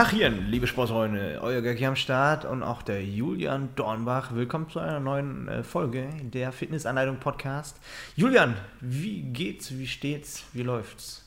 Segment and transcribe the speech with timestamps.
[0.00, 4.34] Tachchen, liebe Sportfreunde, euer Gag am Start und auch der Julian Dornbach.
[4.34, 7.76] Willkommen zu einer neuen äh, Folge der Fitnessanleitung Podcast.
[8.16, 11.22] Julian, wie geht's, wie steht's, wie läuft's?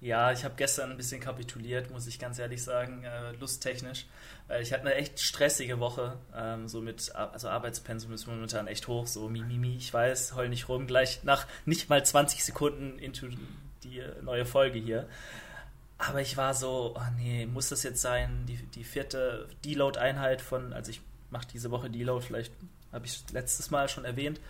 [0.00, 4.06] Ja, ich habe gestern ein bisschen kapituliert, muss ich ganz ehrlich sagen, äh, lusttechnisch.
[4.46, 8.86] Weil ich hatte eine echt stressige Woche, ähm, so mit, also Arbeitspensum ist momentan echt
[8.86, 13.26] hoch, so mimimi, ich weiß, heul nicht rum, gleich nach nicht mal 20 Sekunden into
[13.82, 15.08] die neue Folge hier.
[16.04, 18.44] Aber ich war so, oh nee, muss das jetzt sein?
[18.46, 22.52] Die, die vierte Deload-Einheit von, also ich mache diese Woche Deload, vielleicht
[22.92, 24.40] habe ich letztes Mal schon erwähnt,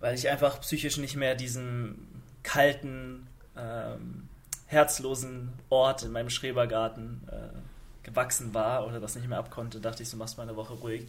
[0.00, 2.06] weil ich einfach psychisch nicht mehr diesem
[2.42, 4.28] kalten, ähm,
[4.66, 10.10] herzlosen Ort in meinem Schrebergarten äh, gewachsen war oder das nicht mehr abkonnte, dachte ich,
[10.10, 11.06] so machst mal eine Woche ruhig.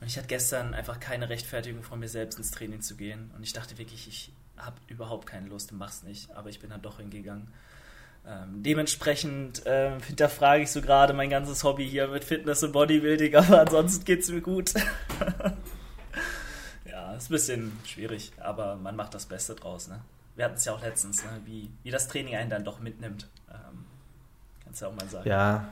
[0.00, 3.32] Und ich hatte gestern einfach keine Rechtfertigung von mir selbst ins Training zu gehen.
[3.36, 6.30] Und ich dachte wirklich, ich habe überhaupt keine Lust, mach's nicht.
[6.36, 7.48] Aber ich bin dann doch hingegangen.
[8.26, 13.36] Ähm, dementsprechend ähm, hinterfrage ich so gerade mein ganzes Hobby hier mit Fitness und Bodybuilding,
[13.36, 14.72] aber ansonsten geht es mir gut.
[16.86, 19.88] ja, ist ein bisschen schwierig, aber man macht das Beste draus.
[19.88, 20.00] Ne?
[20.36, 21.30] Wir hatten es ja auch letztens, ne?
[21.44, 23.28] wie, wie das Training einen dann doch mitnimmt.
[23.50, 23.84] Ähm,
[24.64, 25.28] kannst du ja auch mal sagen.
[25.28, 25.68] Ja,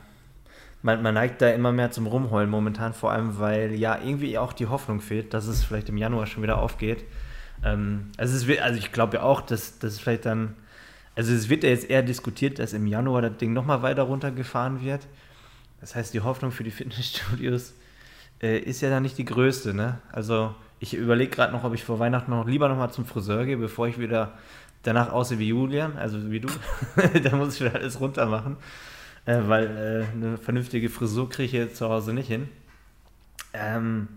[0.83, 4.53] man, man, neigt da immer mehr zum Rumheulen momentan, vor allem weil ja irgendwie auch
[4.53, 7.07] die Hoffnung fehlt, dass es vielleicht im Januar schon wieder aufgeht.
[7.65, 10.55] Ähm, also, wird, also ich glaube ja auch, dass, dass es vielleicht dann
[11.15, 14.83] also es wird ja jetzt eher diskutiert, dass im Januar das Ding nochmal weiter runtergefahren
[14.83, 15.07] wird.
[15.81, 17.75] Das heißt, die Hoffnung für die Fitnessstudios
[18.41, 19.75] äh, ist ja dann nicht die größte.
[19.75, 19.99] Ne?
[20.11, 23.57] Also ich überlege gerade noch, ob ich vor Weihnachten noch lieber nochmal zum Friseur gehe,
[23.57, 24.39] bevor ich wieder
[24.83, 26.49] danach aussehe wie Julian, also wie du.
[27.23, 28.57] da muss ich wieder alles runter machen,
[29.27, 32.49] äh, weil äh, eine vernünftige Frisur kriege ich jetzt zu Hause nicht hin.
[33.53, 34.09] Ähm,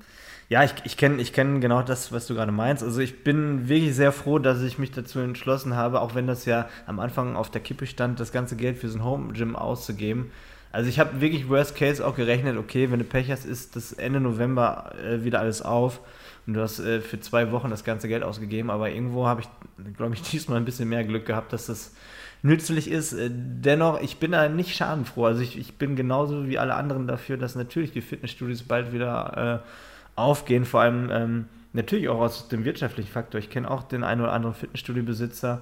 [0.48, 2.84] ja, ich, ich kenne ich kenn genau das, was du gerade meinst.
[2.84, 6.46] Also ich bin wirklich sehr froh, dass ich mich dazu entschlossen habe, auch wenn das
[6.46, 9.56] ja am Anfang auf der Kippe stand, das ganze Geld für so ein Home Gym
[9.56, 10.32] auszugeben.
[10.72, 13.94] Also ich habe wirklich Worst Case auch gerechnet, okay, wenn du Pech hast, ist das
[13.94, 16.02] Ende November äh, wieder alles auf
[16.46, 19.48] und du hast äh, für zwei Wochen das ganze Geld ausgegeben, aber irgendwo habe ich,
[19.96, 21.96] glaube ich, diesmal ein bisschen mehr Glück gehabt, dass das
[22.44, 23.14] nützlich ist.
[23.14, 25.26] Äh, dennoch, ich bin da nicht schadenfroh.
[25.26, 29.64] Also ich, ich bin genauso wie alle anderen dafür, dass natürlich die Fitnessstudios bald wieder
[29.64, 29.70] äh,
[30.16, 33.40] aufgehen, vor allem ähm, natürlich auch aus dem wirtschaftlichen Faktor.
[33.40, 35.62] Ich kenne auch den einen oder anderen Fitnessstudio-Besitzer.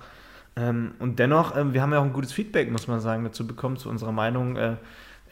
[0.56, 3.48] Ähm, und dennoch, ähm, wir haben ja auch ein gutes Feedback, muss man sagen, dazu
[3.48, 4.56] bekommen, zu unserer Meinung.
[4.56, 4.76] Äh,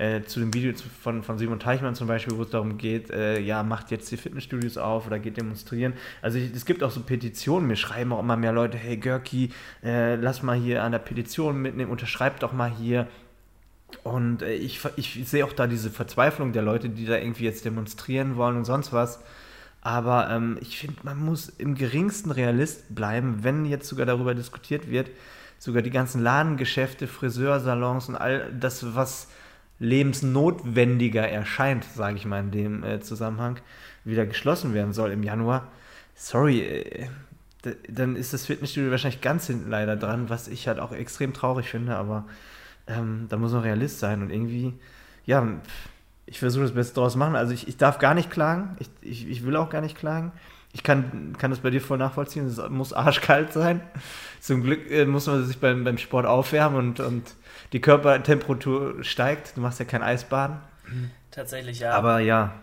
[0.02, 0.74] äh, zu dem Video
[1.04, 4.18] von, von Simon Teichmann zum Beispiel, wo es darum geht, äh, ja, macht jetzt die
[4.18, 5.94] Fitnessstudios auf oder geht demonstrieren.
[6.24, 9.52] Also ich, es gibt auch so Petitionen, mir schreiben auch immer mehr Leute, hey Görki,
[9.84, 13.08] äh, lass mal hier an der Petition mitnehmen, unterschreib doch mal hier.
[14.04, 17.66] Und äh, ich, ich sehe auch da diese Verzweiflung der Leute, die da irgendwie jetzt
[17.66, 19.20] demonstrieren wollen und sonst was.
[19.82, 24.90] Aber ähm, ich finde, man muss im geringsten Realist bleiben, wenn jetzt sogar darüber diskutiert
[24.90, 25.10] wird,
[25.58, 29.28] sogar die ganzen Ladengeschäfte, Friseursalons und all das, was
[29.80, 33.60] lebensnotwendiger erscheint, sage ich mal in dem äh, Zusammenhang,
[34.04, 35.68] wieder geschlossen werden soll im Januar.
[36.14, 37.08] Sorry, äh,
[37.88, 41.70] dann ist das Fitnessstudio wahrscheinlich ganz hinten leider dran, was ich halt auch extrem traurig
[41.70, 42.26] finde, aber
[42.88, 44.74] ähm, da muss man Realist sein und irgendwie,
[45.26, 45.48] ja,
[46.26, 47.36] ich versuche das Beste daraus machen.
[47.36, 50.32] Also ich, ich darf gar nicht klagen, ich, ich, ich will auch gar nicht klagen.
[50.74, 53.82] Ich kann, kann das bei dir voll nachvollziehen, es muss arschkalt sein.
[54.40, 57.36] Zum Glück äh, muss man sich beim, beim Sport aufwärmen und, und
[57.74, 59.58] die Körpertemperatur steigt.
[59.58, 60.58] Du machst ja kein Eisbaden.
[61.30, 61.94] Tatsächlich, ja.
[61.94, 62.54] Aber ja,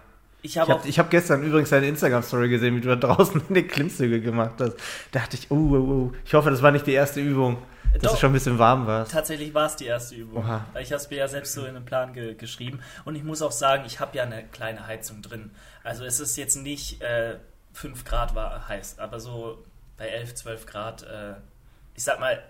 [0.43, 4.21] ich habe hab, hab gestern übrigens deine Instagram-Story gesehen, wie du da draußen eine Klimmzüge
[4.21, 4.77] gemacht hast.
[5.11, 6.13] Da dachte ich, oh, oh, oh.
[6.25, 7.59] Ich hoffe, das war nicht die erste Übung.
[7.99, 9.13] Dass Doch, du schon ein bisschen warm warst.
[9.13, 10.45] Tatsächlich war es die erste Übung.
[10.45, 10.65] Oha.
[10.81, 12.81] Ich habe es mir ja selbst so in den Plan ge geschrieben.
[13.05, 15.51] Und ich muss auch sagen, ich habe ja eine kleine Heizung drin.
[15.83, 17.39] Also es ist jetzt nicht äh,
[17.73, 19.65] 5 Grad war heiß, aber so
[19.97, 21.35] bei 11, 12 Grad, äh,
[21.95, 22.43] ich sag mal,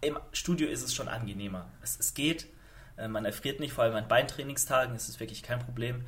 [0.00, 1.66] im Studio ist es schon angenehmer.
[1.82, 2.46] Es, es geht,
[2.96, 6.04] äh, man erfriert nicht, vor allem an Beintrainingstagen ist es wirklich kein Problem.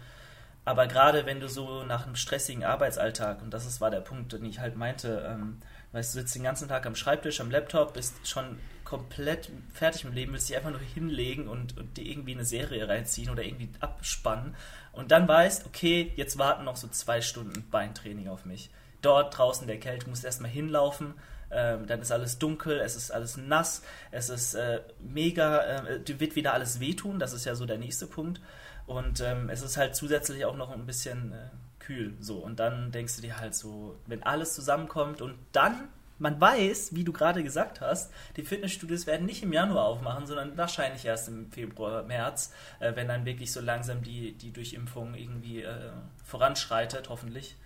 [0.65, 4.35] Aber gerade wenn du so nach einem stressigen Arbeitsalltag, und das ist, war der Punkt,
[4.35, 5.63] den ich halt meinte, ähm,
[5.93, 8.59] weißt du, sitzt den ganzen Tag am Schreibtisch, am Laptop, bist schon
[8.89, 12.47] komplett fertig mit dem Leben, willst dich einfach nur hinlegen und, und dir irgendwie eine
[12.47, 14.55] Serie reinziehen oder irgendwie abspannen
[14.93, 18.71] und dann weißt, okay, jetzt warten noch so zwei Stunden Beintraining auf mich.
[19.03, 21.13] Dort draußen der Kälte, musst erstmal hinlaufen,
[21.51, 26.35] ähm, dann ist alles dunkel, es ist alles nass, es ist äh, mega, äh, wird
[26.35, 28.41] wieder alles wehtun, das ist ja so der nächste Punkt.
[28.87, 31.49] Und ähm, es ist halt zusätzlich auch noch ein bisschen äh,
[31.79, 32.15] kühl.
[32.21, 32.39] So.
[32.39, 35.89] Und dann denkst du dir halt so, wenn alles zusammenkommt und dann,
[36.19, 40.57] man weiß, wie du gerade gesagt hast, die Fitnessstudios werden nicht im Januar aufmachen, sondern
[40.57, 45.63] wahrscheinlich erst im Februar, März, äh, wenn dann wirklich so langsam die, die Durchimpfung irgendwie
[45.63, 45.91] äh,
[46.25, 47.57] voranschreitet, hoffentlich.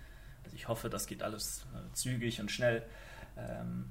[0.43, 2.83] Also ich hoffe, das geht alles zügig und schnell.
[3.37, 3.89] Ähm,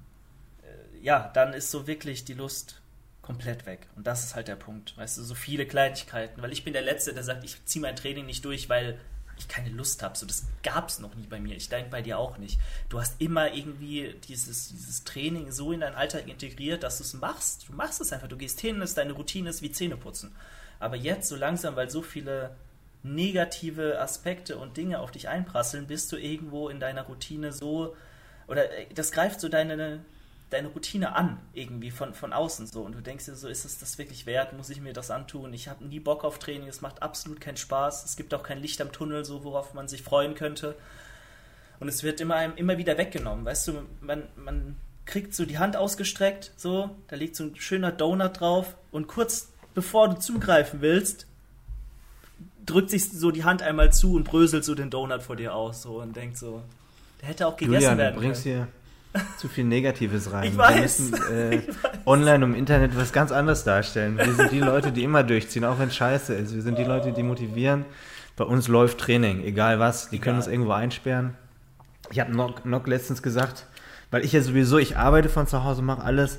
[0.62, 2.80] äh, ja, dann ist so wirklich die Lust
[3.22, 3.86] komplett weg.
[3.96, 4.96] Und das ist halt der Punkt.
[4.98, 6.42] Weißt du, so viele Kleinigkeiten.
[6.42, 8.98] Weil ich bin der Letzte, der sagt, ich ziehe mein Training nicht durch, weil
[9.42, 10.16] ich keine Lust habe.
[10.16, 11.56] So, das gab es noch nie bei mir.
[11.56, 12.58] Ich denke bei dir auch nicht.
[12.88, 17.14] Du hast immer irgendwie dieses, dieses Training so in deinen Alltag integriert, dass du es
[17.14, 17.68] machst.
[17.68, 18.28] Du machst es einfach.
[18.28, 20.32] Du gehst hin, ist deine Routine ist wie Zähneputzen.
[20.80, 22.56] Aber jetzt so langsam, weil so viele
[23.02, 27.96] negative Aspekte und Dinge auf dich einprasseln, bist du irgendwo in deiner Routine so
[28.46, 30.00] oder äh, das greift so deine
[30.52, 32.82] deine Routine an, irgendwie von, von außen so.
[32.82, 34.52] Und du denkst dir so, ist es das wirklich wert?
[34.52, 35.52] Muss ich mir das antun?
[35.54, 38.04] Ich habe nie Bock auf Training, es macht absolut keinen Spaß.
[38.04, 40.76] Es gibt auch kein Licht am Tunnel, so worauf man sich freuen könnte.
[41.80, 43.44] Und es wird immer, immer wieder weggenommen.
[43.44, 47.90] Weißt du, man, man kriegt so die Hand ausgestreckt, so, da liegt so ein schöner
[47.90, 51.26] Donut drauf und kurz bevor du zugreifen willst,
[52.64, 55.82] drückt sich so die Hand einmal zu und bröselt so den Donut vor dir aus
[55.82, 56.62] so und denkt so,
[57.20, 58.26] der hätte auch gegessen Julian, werden können.
[58.26, 58.68] bringst hier
[59.38, 60.52] zu viel Negatives rein.
[60.52, 60.74] Ich weiß.
[60.74, 61.62] Wir müssen äh, weiß.
[62.06, 64.16] online und im Internet was ganz anderes darstellen.
[64.16, 66.54] Wir sind die Leute, die immer durchziehen, auch wenn es scheiße ist.
[66.54, 67.84] Wir sind die Leute, die motivieren.
[68.36, 70.10] Bei uns läuft Training, egal was.
[70.10, 71.34] Die können uns irgendwo einsperren.
[72.10, 73.66] Ich habe Nock, Nock letztens gesagt,
[74.10, 76.38] weil ich ja sowieso, ich arbeite von zu Hause, mache alles.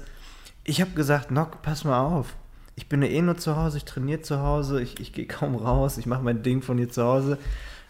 [0.64, 2.36] Ich habe gesagt, Nock, pass mal auf.
[2.76, 5.56] Ich bin ja eh nur zu Hause, ich trainiere zu Hause, ich, ich gehe kaum
[5.56, 7.38] raus, ich mache mein Ding von hier zu Hause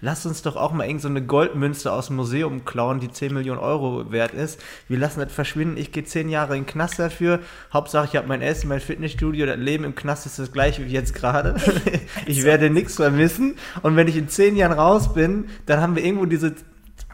[0.04, 3.34] lass uns doch auch mal irgend so eine Goldmünze aus dem Museum klauen, die 10
[3.34, 4.62] Millionen Euro wert ist.
[4.90, 5.78] Wir lassen das verschwinden.
[5.78, 7.40] Ich gehe 10 Jahre in den Knast dafür.
[7.72, 9.46] Hauptsache, ich habe mein Essen, mein Fitnessstudio.
[9.46, 11.56] Das Leben im Knast ist das gleiche wie jetzt gerade.
[12.26, 13.56] ich werde nichts vermissen.
[13.82, 16.54] Und wenn ich in 10 Jahren raus bin, dann haben wir irgendwo diese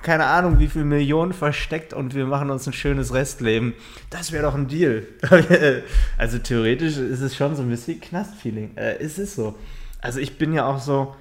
[0.02, 3.74] keine Ahnung, wie viele Millionen versteckt und wir machen uns ein schönes Restleben.
[4.10, 5.06] Das wäre doch ein Deal.
[6.18, 8.78] also theoretisch ist es schon so ein bisschen Knastfeeling.
[8.78, 9.56] Äh, es ist so.
[10.02, 11.16] Also ich bin ja auch so,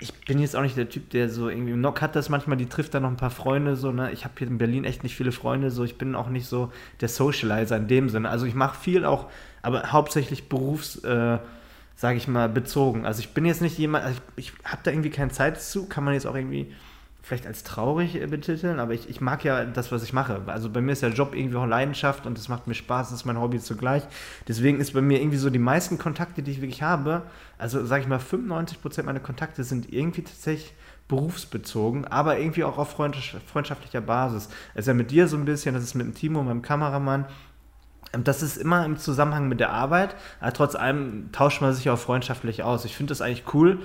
[0.00, 1.74] ich bin jetzt auch nicht der Typ, der so irgendwie.
[1.74, 4.10] Nock hat das manchmal, die trifft da noch ein paar Freunde, so, ne?
[4.12, 5.84] Ich habe hier in Berlin echt nicht viele Freunde, so.
[5.84, 8.30] Ich bin auch nicht so der Socializer in dem Sinne.
[8.30, 9.30] Also ich mache viel auch,
[9.60, 11.38] aber hauptsächlich berufs, äh,
[11.96, 13.04] sage ich mal, bezogen.
[13.04, 15.86] Also ich bin jetzt nicht jemand, also ich, ich habe da irgendwie keine Zeit zu,
[15.86, 16.72] kann man jetzt auch irgendwie
[17.22, 20.42] vielleicht als traurig äh, betiteln, aber ich, ich mag ja das, was ich mache.
[20.46, 23.20] Also bei mir ist der Job irgendwie auch Leidenschaft und es macht mir Spaß, das
[23.20, 24.02] ist mein Hobby zugleich.
[24.48, 27.22] Deswegen ist bei mir irgendwie so die meisten Kontakte, die ich wirklich habe,
[27.58, 30.74] also sage ich mal 95% meiner Kontakte sind irgendwie tatsächlich
[31.08, 34.48] berufsbezogen, aber irgendwie auch auf freundschaftlicher Basis.
[34.74, 37.26] Ist ja mit dir so ein bisschen, das ist mit dem Timo, meinem Kameramann,
[38.12, 41.98] das ist immer im Zusammenhang mit der Arbeit, aber trotz allem tauscht man sich auch
[41.98, 42.84] freundschaftlich aus.
[42.84, 43.80] Ich finde das eigentlich cool,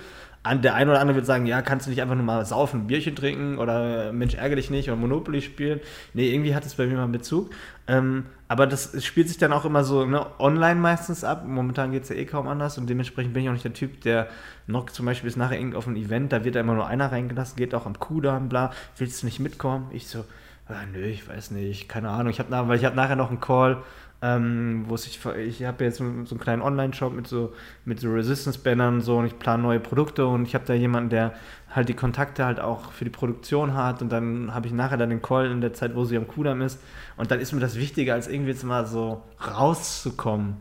[0.53, 2.88] der eine oder andere wird sagen, ja, kannst du nicht einfach nur mal saufen, ein
[2.88, 5.80] Bierchen trinken oder Mensch, ärgere dich nicht oder Monopoly spielen.
[6.13, 7.51] Nee, irgendwie hat es bei mir mal einen Bezug.
[7.88, 11.45] Ähm, aber das spielt sich dann auch immer so ne, online meistens ab.
[11.47, 14.01] Momentan geht es ja eh kaum anders und dementsprechend bin ich auch nicht der Typ,
[14.01, 14.27] der
[14.68, 17.12] noch zum Beispiel ist nachher irgendwie auf ein Event, da wird da immer nur einer
[17.12, 19.88] reingelassen, geht auch am Kudamm, bla, willst du nicht mitkommen?
[19.94, 20.25] Ich so,
[20.68, 22.31] ah, nö, ich weiß nicht, keine Ahnung.
[22.31, 23.83] Ich habe weil ich habe nachher noch einen Call
[24.25, 27.54] ähm, wo ich, ich habe jetzt so einen kleinen Online-Shop mit so,
[27.86, 31.12] mit so Resistance-Bannern und so und ich plane neue Produkte und ich habe da jemanden,
[31.12, 31.33] der
[31.69, 35.12] halt die Kontakte halt auch für die Produktion hat und dann habe ich nachher dann
[35.12, 36.81] den Call in der Zeit, wo sie am Kudamm ist
[37.18, 40.57] und dann ist mir das wichtiger, als irgendwie jetzt mal so rauszukommen.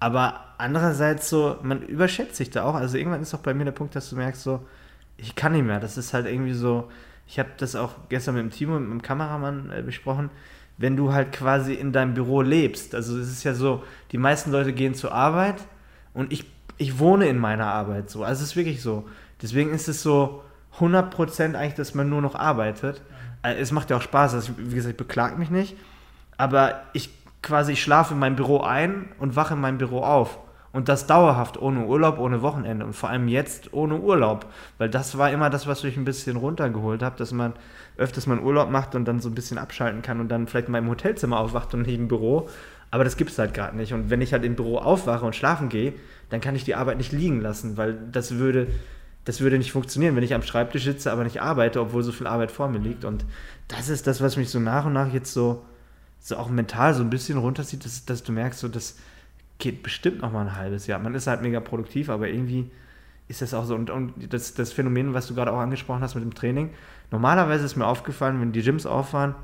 [0.00, 2.74] Aber andererseits so, man überschätzt sich da auch.
[2.74, 4.60] Also irgendwann ist auch bei mir der Punkt, dass du merkst so,
[5.16, 5.78] ich kann nicht mehr.
[5.78, 6.90] Das ist halt irgendwie so,
[7.28, 10.30] ich habe das auch gestern mit dem Timo, mit dem Kameramann äh, besprochen
[10.76, 12.94] wenn du halt quasi in deinem Büro lebst.
[12.94, 15.56] Also es ist ja so, die meisten Leute gehen zur Arbeit
[16.12, 16.44] und ich,
[16.78, 18.24] ich wohne in meiner Arbeit so.
[18.24, 19.08] Also es ist wirklich so.
[19.40, 20.42] Deswegen ist es so
[20.78, 23.02] 100% eigentlich, dass man nur noch arbeitet.
[23.42, 24.34] Also es macht ja auch Spaß.
[24.34, 25.76] Also ich, wie gesagt, ich beklage mich nicht.
[26.36, 27.10] Aber ich
[27.42, 30.38] quasi ich schlafe in meinem Büro ein und wache in meinem Büro auf.
[30.74, 32.84] Und das dauerhaft, ohne Urlaub, ohne Wochenende.
[32.84, 34.46] Und vor allem jetzt ohne Urlaub.
[34.76, 37.52] Weil das war immer das, was ich ein bisschen runtergeholt habe, dass man
[37.96, 40.78] öfters mal Urlaub macht und dann so ein bisschen abschalten kann und dann vielleicht mal
[40.78, 42.48] im Hotelzimmer aufwacht und nicht im Büro.
[42.90, 43.92] Aber das gibt es halt gerade nicht.
[43.92, 45.92] Und wenn ich halt im Büro aufwache und schlafen gehe,
[46.28, 48.66] dann kann ich die Arbeit nicht liegen lassen, weil das würde,
[49.24, 52.26] das würde nicht funktionieren, wenn ich am Schreibtisch sitze, aber nicht arbeite, obwohl so viel
[52.26, 53.04] Arbeit vor mir liegt.
[53.04, 53.24] Und
[53.68, 55.64] das ist das, was mich so nach und nach jetzt so,
[56.18, 58.96] so auch mental so ein bisschen runterzieht, dass, dass du merkst, so das
[59.58, 60.98] geht bestimmt noch mal ein halbes Jahr.
[60.98, 62.70] Man ist halt mega produktiv, aber irgendwie
[63.28, 63.74] ist das auch so.
[63.74, 66.70] Und, und das, das Phänomen, was du gerade auch angesprochen hast mit dem Training,
[67.10, 69.34] normalerweise ist mir aufgefallen, wenn die Gyms auf waren,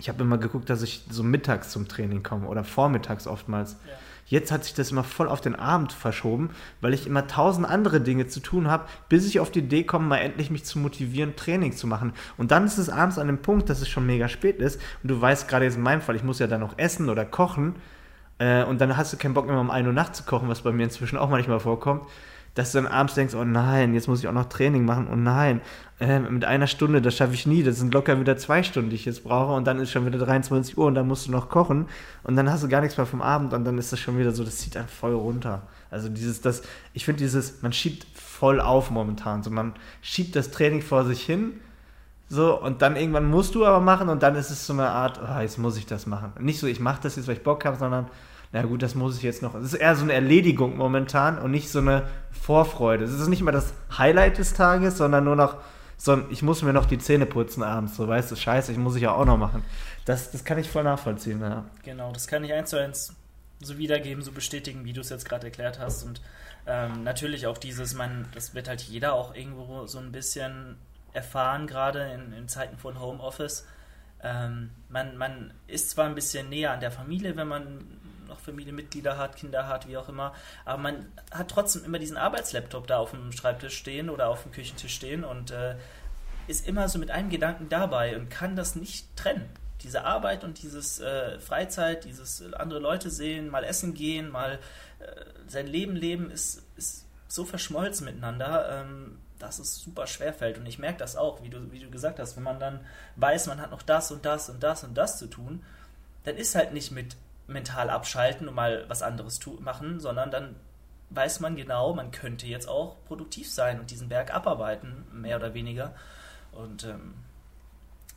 [0.00, 3.72] ich habe immer geguckt, dass ich so mittags zum Training komme oder vormittags oftmals.
[3.86, 3.94] Ja.
[4.28, 6.50] Jetzt hat sich das immer voll auf den Abend verschoben,
[6.82, 10.06] weil ich immer tausend andere Dinge zu tun habe, bis ich auf die Idee komme,
[10.06, 12.12] mal endlich mich zu motivieren, Training zu machen.
[12.36, 15.10] Und dann ist es abends an dem Punkt, dass es schon mega spät ist und
[15.10, 17.74] du weißt gerade jetzt in meinem Fall, ich muss ja dann noch essen oder kochen
[18.38, 20.62] äh, und dann hast du keinen Bock mehr um 1 Uhr Nacht zu kochen, was
[20.62, 22.02] bei mir inzwischen auch manchmal vorkommt
[22.58, 25.14] dass du dann abends denkst, oh nein, jetzt muss ich auch noch Training machen, oh
[25.14, 25.60] nein,
[26.00, 28.96] äh, mit einer Stunde, das schaffe ich nie, das sind locker wieder zwei Stunden, die
[28.96, 31.50] ich jetzt brauche und dann ist schon wieder 23 Uhr und dann musst du noch
[31.50, 31.86] kochen
[32.24, 34.32] und dann hast du gar nichts mehr vom Abend und dann ist das schon wieder
[34.32, 35.62] so, das zieht einen voll runter.
[35.88, 36.62] Also dieses, das,
[36.94, 41.22] ich finde dieses, man schiebt voll auf momentan, so man schiebt das Training vor sich
[41.22, 41.60] hin,
[42.28, 45.20] so, und dann irgendwann musst du aber machen und dann ist es so eine Art,
[45.22, 46.32] oh, jetzt muss ich das machen.
[46.40, 48.08] Nicht so, ich mache das jetzt, weil ich Bock habe, sondern
[48.52, 49.54] na gut, das muss ich jetzt noch.
[49.54, 53.04] Es ist eher so eine Erledigung momentan und nicht so eine Vorfreude.
[53.04, 55.56] Es ist nicht mal das Highlight des Tages, sondern nur noch
[55.98, 58.78] so ein, ich muss mir noch die Zähne putzen abends, so weißt du, scheiße, ich
[58.78, 59.64] muss ich ja auch noch machen.
[60.04, 61.64] Das, das kann ich voll nachvollziehen, ja.
[61.82, 63.14] Genau, das kann ich eins zu eins
[63.60, 66.04] so wiedergeben, so bestätigen, wie du es jetzt gerade erklärt hast.
[66.04, 66.20] Und
[66.66, 70.76] ähm, natürlich auch dieses, man, das wird halt jeder auch irgendwo so ein bisschen
[71.12, 73.66] erfahren, gerade in, in Zeiten von Homeoffice.
[74.22, 77.97] Ähm, man, man ist zwar ein bisschen näher an der Familie, wenn man
[78.28, 80.34] noch Familienmitglieder hat, Kinder hat, wie auch immer.
[80.64, 84.52] Aber man hat trotzdem immer diesen Arbeitslaptop da auf dem Schreibtisch stehen oder auf dem
[84.52, 85.74] Küchentisch stehen und äh,
[86.46, 89.48] ist immer so mit einem Gedanken dabei und kann das nicht trennen.
[89.82, 94.58] Diese Arbeit und dieses äh, Freizeit, dieses andere Leute sehen, mal essen gehen, mal
[94.98, 95.06] äh,
[95.46, 100.58] sein Leben leben, ist, ist so verschmolzen miteinander, ähm, dass es super schwer fällt.
[100.58, 102.80] Und ich merke das auch, wie du, wie du gesagt hast, wenn man dann
[103.16, 105.62] weiß, man hat noch das und das und das und das zu tun,
[106.24, 107.16] dann ist halt nicht mit
[107.48, 110.56] mental abschalten und mal was anderes machen, sondern dann
[111.10, 115.54] weiß man genau, man könnte jetzt auch produktiv sein und diesen Berg abarbeiten, mehr oder
[115.54, 115.94] weniger.
[116.52, 117.14] Und ähm,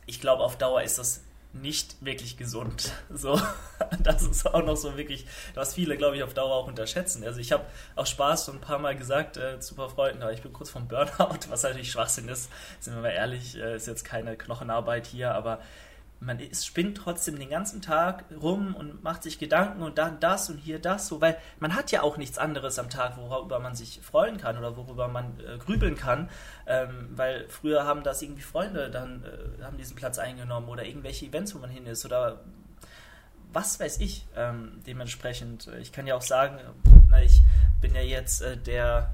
[0.06, 1.24] ich glaube, auf Dauer ist das
[1.54, 2.92] nicht wirklich gesund.
[3.14, 3.40] So,
[4.00, 7.24] das ist auch noch so wirklich, was viele, glaube ich, auf Dauer auch unterschätzen.
[7.24, 10.22] Also ich habe auch Spaß so ein paar Mal gesagt äh, zu ein paar Freunden,
[10.22, 12.50] aber ich bin kurz vom Burnout, was natürlich Schwachsinn ist.
[12.80, 15.60] Sind wir mal ehrlich, äh, ist jetzt keine Knochenarbeit hier, aber
[16.22, 20.58] man spinnt trotzdem den ganzen Tag rum und macht sich Gedanken und dann das und
[20.58, 24.00] hier das, so, weil man hat ja auch nichts anderes am Tag, worüber man sich
[24.00, 26.30] freuen kann oder worüber man äh, grübeln kann,
[26.66, 31.26] ähm, weil früher haben das irgendwie Freunde dann äh, haben diesen Platz eingenommen oder irgendwelche
[31.26, 32.40] Events, wo man hin ist oder
[33.52, 34.24] was weiß ich.
[34.36, 36.58] Ähm, dementsprechend, ich kann ja auch sagen,
[37.10, 37.42] na, ich
[37.80, 39.10] bin ja jetzt äh, der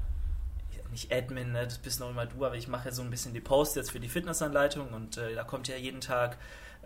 [0.90, 3.34] nicht Admin, ne, das bist noch immer du, aber ich mache ja so ein bisschen
[3.34, 6.38] die Posts jetzt für die Fitnessanleitung und äh, da kommt ja jeden Tag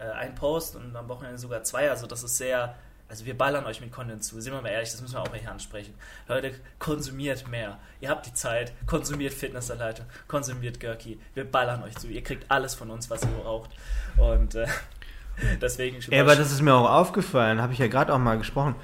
[0.02, 1.90] äh, ein Post und am Wochenende sogar zwei.
[1.90, 2.74] Also das ist sehr,
[3.08, 4.40] also wir ballern euch mit Content zu.
[4.40, 5.94] Sind wir mal ehrlich, das müssen wir auch mal hier ansprechen.
[6.28, 7.78] Leute, konsumiert mehr.
[8.00, 11.20] Ihr habt die Zeit, konsumiert Fitnessanleitung, konsumiert Gurky.
[11.34, 12.08] Wir ballern euch zu.
[12.08, 13.70] Ihr kriegt alles von uns, was ihr braucht.
[14.16, 14.66] Und äh,
[15.60, 16.00] deswegen.
[16.10, 18.74] Ja, aber das ist mir auch aufgefallen, habe ich ja gerade auch mal gesprochen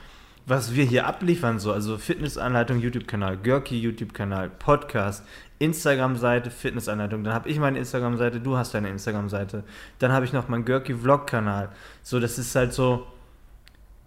[0.49, 5.23] was wir hier abliefern, so, also Fitnessanleitung, YouTube-Kanal, Görki, YouTube-Kanal, Podcast,
[5.59, 7.25] Instagram-Seite, Fitnessanleitung.
[7.25, 9.65] Dann habe ich meine Instagram-Seite, du hast deine Instagram-Seite.
[9.99, 11.71] Dann habe ich noch meinen Görki-Vlog-Kanal.
[12.03, 13.07] So, das ist halt so,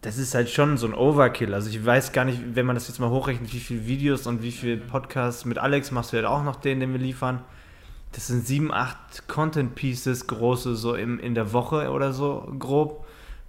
[0.01, 1.53] das ist halt schon so ein Overkill.
[1.53, 4.41] Also ich weiß gar nicht, wenn man das jetzt mal hochrechnet, wie viele Videos und
[4.41, 7.41] wie viele Podcasts mit Alex machst du halt auch noch den, den wir liefern.
[8.13, 13.05] Das sind sieben, acht Content-Pieces große, so im, in der Woche oder so, grob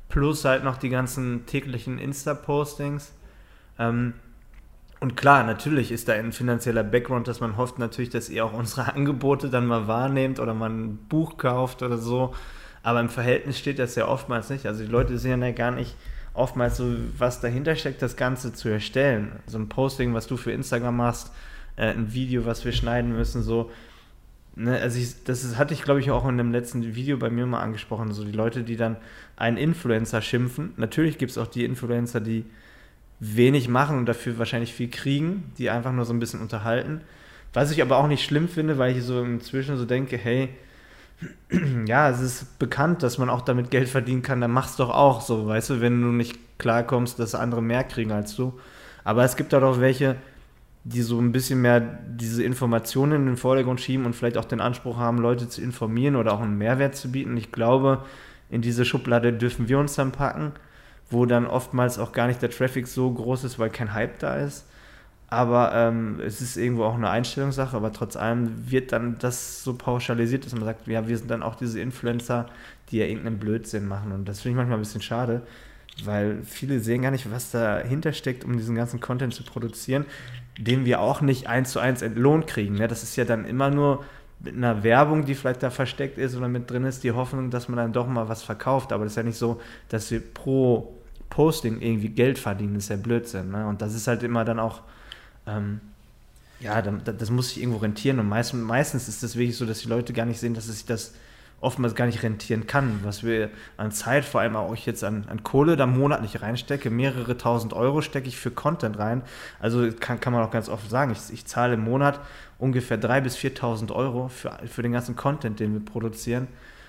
[0.08, 3.12] plus halt noch die ganzen täglichen Insta-Postings.
[3.78, 4.12] Ähm,
[5.02, 8.52] und klar, natürlich ist da ein finanzieller Background, dass man hofft natürlich, dass ihr auch
[8.52, 12.34] unsere Angebote dann mal wahrnehmt oder man ein Buch kauft oder so.
[12.84, 14.64] Aber im Verhältnis steht das ja oftmals nicht.
[14.64, 15.96] Also die Leute sehen ja gar nicht
[16.34, 19.32] oftmals so, was dahinter steckt, das Ganze zu erstellen.
[19.46, 21.32] So ein Posting, was du für Instagram machst,
[21.76, 23.70] äh, ein Video, was wir schneiden müssen, so
[24.54, 27.30] Ne, also ich, das ist, hatte ich, glaube ich, auch in dem letzten Video bei
[27.30, 28.12] mir mal angesprochen.
[28.12, 28.96] So die Leute, die dann
[29.36, 30.74] einen Influencer schimpfen.
[30.76, 32.44] Natürlich gibt es auch die Influencer, die
[33.24, 37.02] wenig machen und dafür wahrscheinlich viel kriegen, die einfach nur so ein bisschen unterhalten.
[37.52, 40.48] Was ich aber auch nicht schlimm finde, weil ich so inzwischen so denke, hey,
[41.86, 45.20] ja, es ist bekannt, dass man auch damit Geld verdienen kann, dann mach's doch auch
[45.20, 48.58] so, weißt du, wenn du nicht klarkommst, dass andere mehr kriegen als du.
[49.04, 50.16] Aber es gibt da doch welche,
[50.82, 54.60] die so ein bisschen mehr diese Informationen in den Vordergrund schieben und vielleicht auch den
[54.60, 57.36] Anspruch haben, Leute zu informieren oder auch einen Mehrwert zu bieten.
[57.36, 58.04] Ich glaube,
[58.50, 60.52] in diese Schublade dürfen wir uns dann packen,
[61.12, 64.36] wo dann oftmals auch gar nicht der Traffic so groß ist, weil kein Hype da
[64.36, 64.66] ist.
[65.28, 69.74] Aber ähm, es ist irgendwo auch eine Einstellungssache, aber trotz allem wird dann das so
[69.74, 72.46] pauschalisiert, dass man sagt, ja, wir sind dann auch diese Influencer,
[72.90, 74.12] die ja irgendeinen Blödsinn machen.
[74.12, 75.40] Und das finde ich manchmal ein bisschen schade,
[76.04, 80.04] weil viele sehen gar nicht, was dahinter steckt, um diesen ganzen Content zu produzieren
[80.58, 82.74] den wir auch nicht eins zu eins entlohnt kriegen.
[82.74, 82.88] Ne?
[82.88, 84.04] Das ist ja dann immer nur
[84.40, 87.68] mit einer Werbung, die vielleicht da versteckt ist oder mit drin ist, die Hoffnung, dass
[87.68, 88.92] man dann doch mal was verkauft.
[88.92, 90.98] Aber das ist ja nicht so, dass wir pro
[91.32, 92.76] Posting irgendwie Geld verdienen.
[92.76, 93.50] Ist ja Blödsinn.
[93.50, 93.66] Ne?
[93.66, 94.82] Und das ist halt immer dann auch,
[95.46, 95.80] ähm,
[96.60, 98.18] ja, das muss sich irgendwo rentieren.
[98.18, 100.76] Und meist, meistens ist das wirklich so, dass die Leute gar nicht sehen, dass es
[100.76, 101.14] sich das
[101.62, 103.48] oftmals gar nicht rentieren kann, was wir
[103.78, 106.90] an Zeit, vor allem auch jetzt an, an Kohle da monatlich reinstecke.
[106.90, 109.22] Mehrere tausend Euro stecke ich für Content rein.
[109.58, 112.20] Also kann, kann man auch ganz offen sagen, ich, ich zahle im Monat
[112.58, 116.48] ungefähr 3.000 bis 4.000 Euro für, für den ganzen Content, den wir produzieren.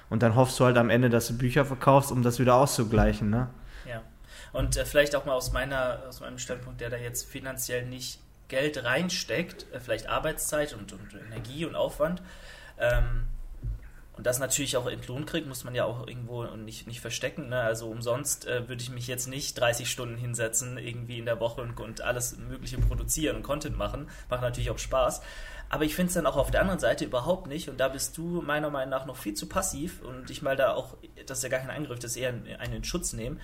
[0.09, 3.29] Und dann hoffst du halt am Ende, dass du Bücher verkaufst, um das wieder auszugleichen.
[3.29, 3.47] Ne?
[4.53, 8.19] Und äh, vielleicht auch mal aus, meiner, aus meinem Standpunkt, der da jetzt finanziell nicht
[8.47, 12.21] Geld reinsteckt, äh, vielleicht Arbeitszeit und, und Energie und Aufwand.
[12.79, 13.27] Ähm,
[14.15, 17.49] und das natürlich auch entlohnt kriegt, muss man ja auch irgendwo nicht, nicht verstecken.
[17.49, 17.59] Ne?
[17.59, 21.61] Also umsonst äh, würde ich mich jetzt nicht 30 Stunden hinsetzen, irgendwie in der Woche
[21.61, 24.07] und, und alles Mögliche produzieren und Content machen.
[24.29, 25.21] Macht natürlich auch Spaß.
[25.69, 27.69] Aber ich finde es dann auch auf der anderen Seite überhaupt nicht.
[27.69, 30.03] Und da bist du meiner Meinung nach noch viel zu passiv.
[30.03, 30.95] Und ich mal da auch,
[31.25, 33.39] das ist ja gar kein Eingriff, das ist eher einen Schutz nehmen.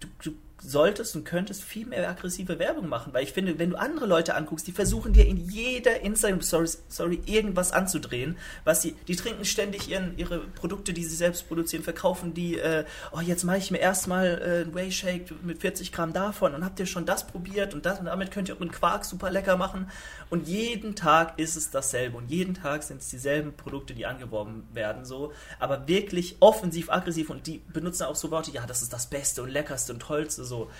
[0.00, 3.76] Du, du solltest und könntest viel mehr aggressive Werbung machen, weil ich finde, wenn du
[3.76, 9.16] andere Leute anguckst, die versuchen dir in jeder Instagram-Story Story irgendwas anzudrehen, was sie, die
[9.16, 13.58] trinken ständig ihren, ihre Produkte, die sie selbst produzieren, verkaufen die, äh, oh, jetzt mache
[13.58, 17.04] ich mir erstmal äh, einen Whey Shake mit 40 Gramm davon und habt ihr schon
[17.04, 19.90] das probiert und das und damit könnt ihr auch einen Quark super lecker machen.
[20.30, 24.66] Und jeden Tag ist es dasselbe und jeden Tag sind es dieselben Produkte, die angeworben
[24.72, 28.92] werden, so, aber wirklich offensiv, aggressiv und die benutzen auch so Worte, ja, das ist
[28.92, 30.70] das Beste und Leckerste und Tollste, so.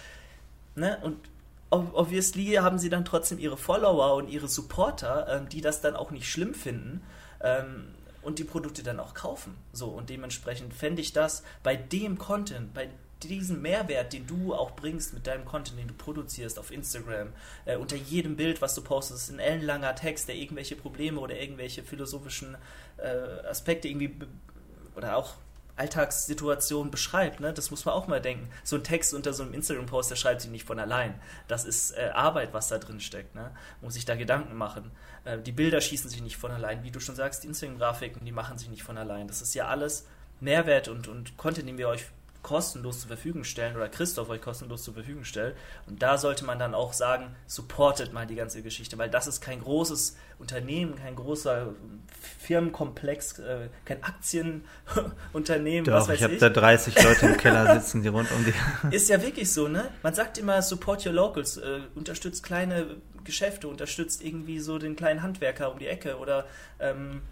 [0.75, 0.99] Ne?
[1.02, 1.18] Und
[1.70, 6.11] obviously haben sie dann trotzdem ihre Follower und ihre Supporter, ähm, die das dann auch
[6.11, 7.02] nicht schlimm finden
[7.40, 7.88] ähm,
[8.23, 9.56] und die Produkte dann auch kaufen.
[9.73, 12.88] So, und dementsprechend fände ich das bei dem Content, bei
[13.23, 17.28] diesem Mehrwert, den du auch bringst mit deinem Content, den du produzierst auf Instagram,
[17.64, 21.38] äh, unter jedem Bild, was du postest, ist ein ellenlanger Text, der irgendwelche Probleme oder
[21.38, 22.56] irgendwelche philosophischen
[22.99, 24.14] äh, Aspekte irgendwie
[24.96, 25.35] oder auch
[25.76, 27.40] Alltagssituation beschreibt.
[27.40, 27.52] Ne?
[27.52, 28.49] Das muss man auch mal denken.
[28.64, 31.14] So ein Text unter so einem Instagram-Post, der schreibt sich nicht von allein.
[31.49, 33.35] Das ist äh, Arbeit, was da drin steckt.
[33.35, 33.50] Ne?
[33.80, 34.90] Muss sich da Gedanken machen.
[35.25, 36.83] Äh, die Bilder schießen sich nicht von allein.
[36.83, 39.28] Wie du schon sagst, die Instagram-Grafiken, die machen sich nicht von allein.
[39.28, 40.06] Das ist ja alles
[40.40, 42.06] Mehrwert und, und Content, den wir euch
[42.47, 45.57] kostenlos zur Verfügung stellen oder Christoph euch kostenlos zur Verfügung stellt.
[45.88, 49.41] Und da sollte man dann auch sagen, supportet mal die ganze Geschichte, weil das ist
[49.41, 51.75] kein großes Unternehmen, kein großer
[52.38, 56.21] Firmenkomplex, äh, kein Aktienunternehmen, Doch, was weiß ich.
[56.21, 58.94] Ich habe da 30 Leute im Keller sitzen, die rund um die.
[58.94, 59.90] Ist ja wirklich so, ne?
[60.05, 65.25] Man sagt immer, support your locals, äh, unterstützt kleine Geschäfte, unterstützt irgendwie so den kleinen
[65.25, 66.47] Handwerker um die Ecke oder
[66.79, 67.23] ähm,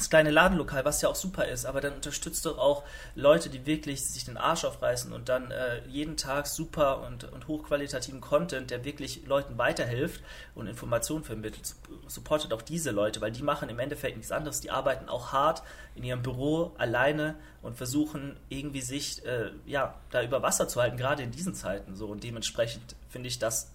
[0.00, 2.84] das kleine Ladenlokal, was ja auch super ist, aber dann unterstützt doch auch
[3.14, 7.48] Leute, die wirklich sich den Arsch aufreißen und dann äh, jeden Tag super und, und
[7.48, 10.22] hochqualitativen Content, der wirklich Leuten weiterhilft
[10.54, 11.74] und Informationen vermittelt.
[12.06, 14.60] Supportet auch diese Leute, weil die machen im Endeffekt nichts anderes.
[14.60, 15.62] Die arbeiten auch hart
[15.94, 20.96] in ihrem Büro alleine und versuchen irgendwie sich äh, ja, da über Wasser zu halten,
[20.96, 22.06] gerade in diesen Zeiten so.
[22.06, 23.70] Und dementsprechend finde ich das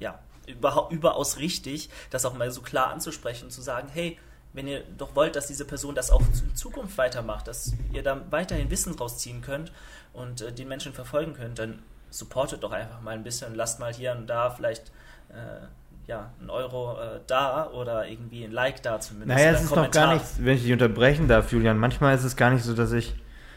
[0.00, 4.18] ja überaus richtig, das auch mal so klar anzusprechen und zu sagen, hey,
[4.54, 8.22] wenn ihr doch wollt, dass diese Person das auch in Zukunft weitermacht, dass ihr da
[8.30, 9.72] weiterhin Wissen rausziehen könnt
[10.12, 13.80] und äh, den Menschen verfolgen könnt, dann supportet doch einfach mal ein bisschen und lasst
[13.80, 14.92] mal hier und da vielleicht
[15.30, 15.66] äh,
[16.06, 19.36] ja, ein Euro äh, da oder irgendwie ein Like da zumindest.
[19.36, 22.36] Naja, es ist doch gar nicht, wenn ich dich unterbrechen darf, Julian, manchmal ist es
[22.36, 23.14] gar nicht so, dass ich,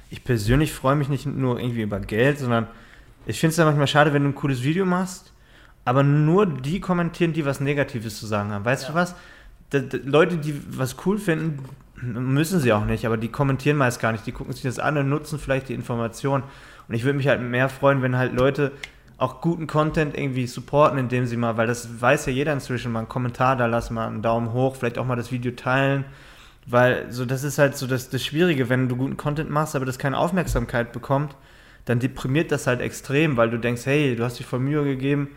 [0.09, 2.67] ich persönlich freue mich nicht nur irgendwie über Geld, sondern
[3.27, 5.33] ich finde es ja manchmal schade, wenn du ein cooles Video machst,
[5.85, 8.65] aber nur die kommentieren, die was Negatives zu sagen haben.
[8.65, 8.89] Weißt ja.
[8.89, 9.13] du was?
[9.71, 11.59] Leute, die was cool finden,
[12.01, 14.25] müssen sie auch nicht, aber die kommentieren meist gar nicht.
[14.25, 16.43] Die gucken sich das an und nutzen vielleicht die Information.
[16.87, 18.71] Und ich würde mich halt mehr freuen, wenn halt Leute
[19.17, 22.99] auch guten Content irgendwie supporten, indem sie mal, weil das weiß ja jeder inzwischen, mal
[22.99, 26.05] einen Kommentar da lassen, mal einen Daumen hoch, vielleicht auch mal das Video teilen.
[26.67, 29.85] Weil so, das ist halt so das, das Schwierige, wenn du guten Content machst, aber
[29.85, 31.35] das keine Aufmerksamkeit bekommt,
[31.85, 35.29] dann deprimiert das halt extrem, weil du denkst, hey, du hast dich voll Mühe gegeben,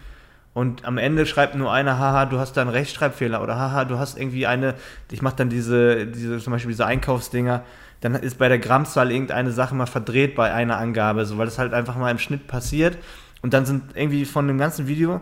[0.52, 3.98] und am Ende schreibt nur einer, haha, du hast da einen Rechtschreibfehler oder haha, du
[3.98, 4.74] hast irgendwie eine,
[5.10, 7.62] ich mache dann diese, diese, zum Beispiel diese Einkaufsdinger,
[8.00, 11.58] dann ist bei der Grammzahl irgendeine Sache mal verdreht bei einer Angabe, so, weil das
[11.58, 12.98] halt einfach mal im Schnitt passiert.
[13.42, 15.20] Und dann sind irgendwie von dem ganzen Video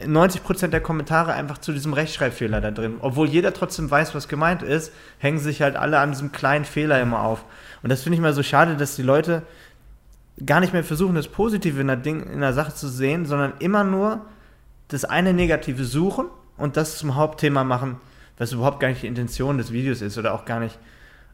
[0.00, 2.96] 90% der Kommentare einfach zu diesem Rechtschreibfehler da drin.
[3.00, 7.00] Obwohl jeder trotzdem weiß, was gemeint ist, hängen sich halt alle an diesem kleinen Fehler
[7.00, 7.44] immer auf.
[7.82, 9.42] Und das finde ich mal so schade, dass die Leute
[10.44, 13.54] gar nicht mehr versuchen, das Positive in der, Ding, in der Sache zu sehen, sondern
[13.60, 14.22] immer nur
[14.88, 17.96] das eine Negative suchen und das zum Hauptthema machen,
[18.36, 20.78] was überhaupt gar nicht die Intention des Videos ist oder auch gar nicht.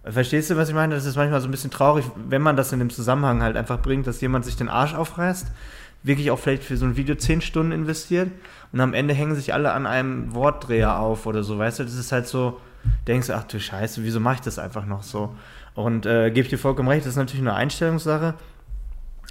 [0.04, 0.94] Verstehst du, was ich meine?
[0.94, 3.80] Das ist manchmal so ein bisschen traurig, wenn man das in dem Zusammenhang halt einfach
[3.80, 5.48] bringt, dass jemand sich den Arsch aufreißt,
[6.02, 8.30] wirklich auch vielleicht für so ein Video zehn Stunden investiert
[8.72, 11.84] und am Ende hängen sich alle an einem Wortdreher auf oder so, weißt du?
[11.84, 12.60] Das ist halt so,
[13.06, 15.34] denkst du, ach du Scheiße, wieso mache ich das einfach noch so?
[15.74, 18.34] Und äh, gebe ich dir vollkommen recht, das ist natürlich eine Einstellungssache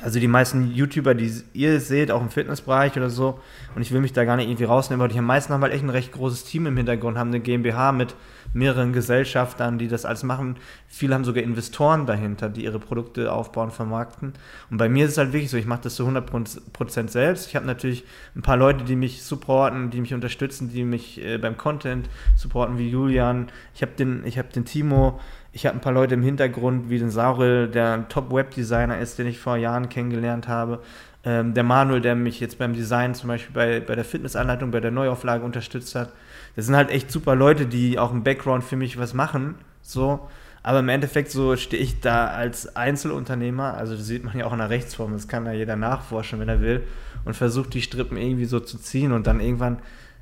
[0.01, 3.39] also die meisten YouTuber, die ihr seht, auch im Fitnessbereich oder so,
[3.75, 5.83] und ich will mich da gar nicht irgendwie rausnehmen, aber die meisten haben halt echt
[5.83, 8.15] ein recht großes Team im Hintergrund, haben eine GmbH mit
[8.53, 10.57] mehreren Gesellschaftern, die das alles machen.
[10.87, 14.33] Viele haben sogar Investoren dahinter, die ihre Produkte aufbauen, vermarkten.
[14.71, 17.47] Und bei mir ist es halt wirklich so, ich mache das zu 100% selbst.
[17.47, 21.37] Ich habe natürlich ein paar Leute, die mich supporten, die mich unterstützen, die mich äh,
[21.37, 23.47] beim Content supporten, wie Julian.
[23.75, 25.19] Ich habe den, hab den Timo,
[25.51, 29.27] ich habe ein paar Leute im Hintergrund, wie den Saurel, der ein Top-Web-Designer ist, den
[29.27, 30.79] ich vor Jahren kennengelernt habe.
[31.23, 34.79] Ähm, der Manuel, der mich jetzt beim Design zum Beispiel bei, bei der Fitnessanleitung, bei
[34.79, 36.13] der Neuauflage unterstützt hat.
[36.55, 39.55] Das sind halt echt super Leute, die auch im Background für mich was machen.
[39.81, 40.27] So.
[40.61, 44.51] Aber im Endeffekt so stehe ich da als Einzelunternehmer, also das sieht man ja auch
[44.51, 46.83] in der Rechtsform, das kann ja jeder nachforschen, wenn er will,
[47.23, 49.79] und versucht die Strippen irgendwie so zu ziehen und dann irgendwann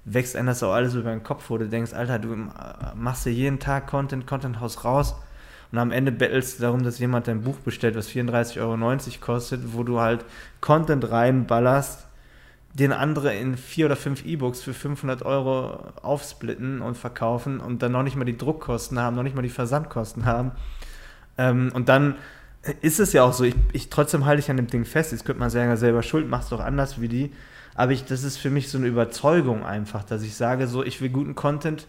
[0.09, 2.35] wächst einem das auch alles über den Kopf, wo du denkst, Alter, du
[2.95, 5.15] machst ja jeden Tag Content, Content haus raus
[5.71, 9.73] und am Ende bettelst du darum, dass jemand dein Buch bestellt, was 34,90 Euro kostet,
[9.73, 10.23] wo du halt
[10.61, 12.07] Content reinballerst,
[12.73, 17.91] den andere in vier oder fünf E-Books für 500 Euro aufsplitten und verkaufen und dann
[17.91, 20.51] noch nicht mal die Druckkosten haben, noch nicht mal die Versandkosten haben.
[21.37, 22.15] Ähm, und dann
[22.81, 25.11] ist es ja auch so, ich, ich trotzdem halte ich an dem Ding fest.
[25.11, 27.31] Jetzt könnte man sagen, selber schuld, mach's doch anders wie die.
[27.77, 30.99] Aber ich, das ist für mich so eine Überzeugung einfach, dass ich sage, so, ich
[30.99, 31.87] will guten Content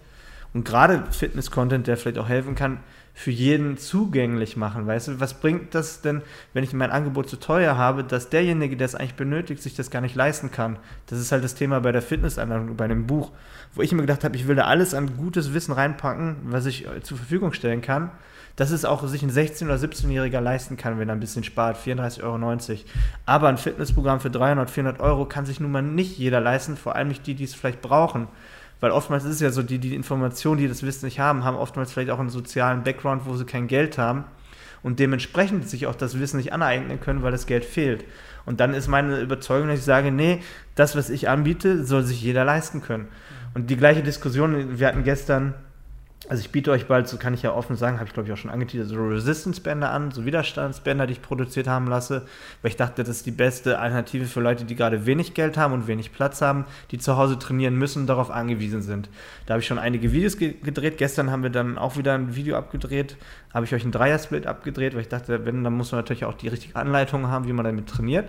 [0.55, 2.79] und gerade Fitness-Content, der vielleicht auch helfen kann,
[3.15, 4.87] für jeden zugänglich machen.
[4.87, 6.23] Weißt du, was bringt das denn,
[6.53, 9.91] wenn ich mein Angebot zu teuer habe, dass derjenige, der es eigentlich benötigt, sich das
[9.91, 10.79] gar nicht leisten kann?
[11.07, 13.33] Das ist halt das Thema bei der Fitnessanleitung, bei dem Buch,
[13.75, 16.87] wo ich immer gedacht habe, ich will da alles an gutes Wissen reinpacken, was ich
[16.87, 18.13] äh, zur Verfügung stellen kann,
[18.59, 21.79] dass es auch sich ein 16- oder 17-Jähriger leisten kann, wenn er ein bisschen spart,
[21.79, 22.81] 34,90 Euro.
[23.25, 26.97] Aber ein Fitnessprogramm für 300, 400 Euro kann sich nun mal nicht jeder leisten, vor
[26.97, 28.27] allem nicht die, die es vielleicht brauchen.
[28.81, 31.57] Weil oftmals ist es ja so, die, die Informationen, die das Wissen nicht haben, haben
[31.57, 34.25] oftmals vielleicht auch einen sozialen Background, wo sie kein Geld haben
[34.83, 38.05] und dementsprechend sich auch das Wissen nicht aneignen können, weil das Geld fehlt.
[38.45, 40.41] Und dann ist meine Überzeugung, dass ich sage, nee,
[40.75, 43.07] das, was ich anbiete, soll sich jeder leisten können.
[43.55, 45.55] Und die gleiche Diskussion, wir hatten gestern
[46.29, 48.33] also ich biete euch bald, so kann ich ja offen sagen, habe ich glaube ich
[48.33, 52.27] auch schon angeteasert, so Resistance-Bänder an, so Widerstandsbänder, die ich produziert haben lasse,
[52.61, 55.73] weil ich dachte, das ist die beste Alternative für Leute, die gerade wenig Geld haben
[55.73, 59.09] und wenig Platz haben, die zu Hause trainieren müssen und darauf angewiesen sind.
[59.47, 60.99] Da habe ich schon einige Videos ge gedreht.
[60.99, 63.17] Gestern haben wir dann auch wieder ein Video abgedreht,
[63.55, 66.35] habe ich euch einen Dreier-Split abgedreht, weil ich dachte, wenn, dann muss man natürlich auch
[66.35, 68.29] die richtige Anleitung haben, wie man damit trainiert.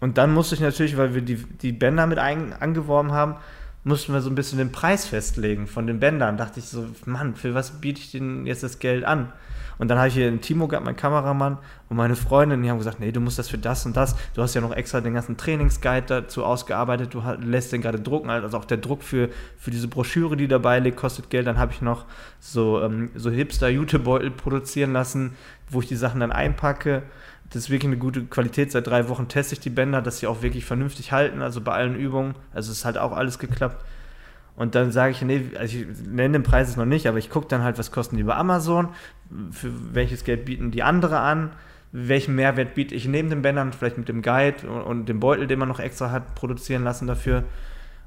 [0.00, 3.36] Und dann musste ich natürlich, weil wir die, die Bänder mit ein, angeworben haben,
[3.84, 6.36] mussten wir so ein bisschen den Preis festlegen von den Bändern.
[6.36, 9.32] Dachte ich so, Mann, für was biete ich denn jetzt das Geld an?
[9.78, 12.78] Und dann habe ich hier den Timo gehabt, mein Kameramann und meine Freundin, die haben
[12.78, 14.14] gesagt, nee, du musst das für das und das.
[14.34, 18.30] Du hast ja noch extra den ganzen Trainingsguide dazu ausgearbeitet, du lässt den gerade drucken,
[18.30, 21.48] also auch der Druck für, für diese Broschüre, die dabei liegt, kostet Geld.
[21.48, 22.04] Dann habe ich noch
[22.38, 25.36] so, ähm, so Hipster-Jutebeutel produzieren lassen,
[25.68, 27.02] wo ich die Sachen dann einpacke.
[27.52, 28.72] Das ist wirklich eine gute Qualität.
[28.72, 31.72] Seit drei Wochen teste ich die Bänder, dass sie auch wirklich vernünftig halten, also bei
[31.72, 32.34] allen Übungen.
[32.54, 33.84] Also es ist halt auch alles geklappt.
[34.56, 37.48] Und dann sage ich, nee, also ich nenne den Preis noch nicht, aber ich gucke
[37.48, 38.88] dann halt, was kosten die bei Amazon,
[39.50, 41.50] für welches Geld bieten die andere an,
[41.90, 45.46] welchen Mehrwert biete ich neben den Bändern, vielleicht mit dem Guide und, und dem Beutel,
[45.46, 47.44] den man noch extra hat, produzieren lassen dafür.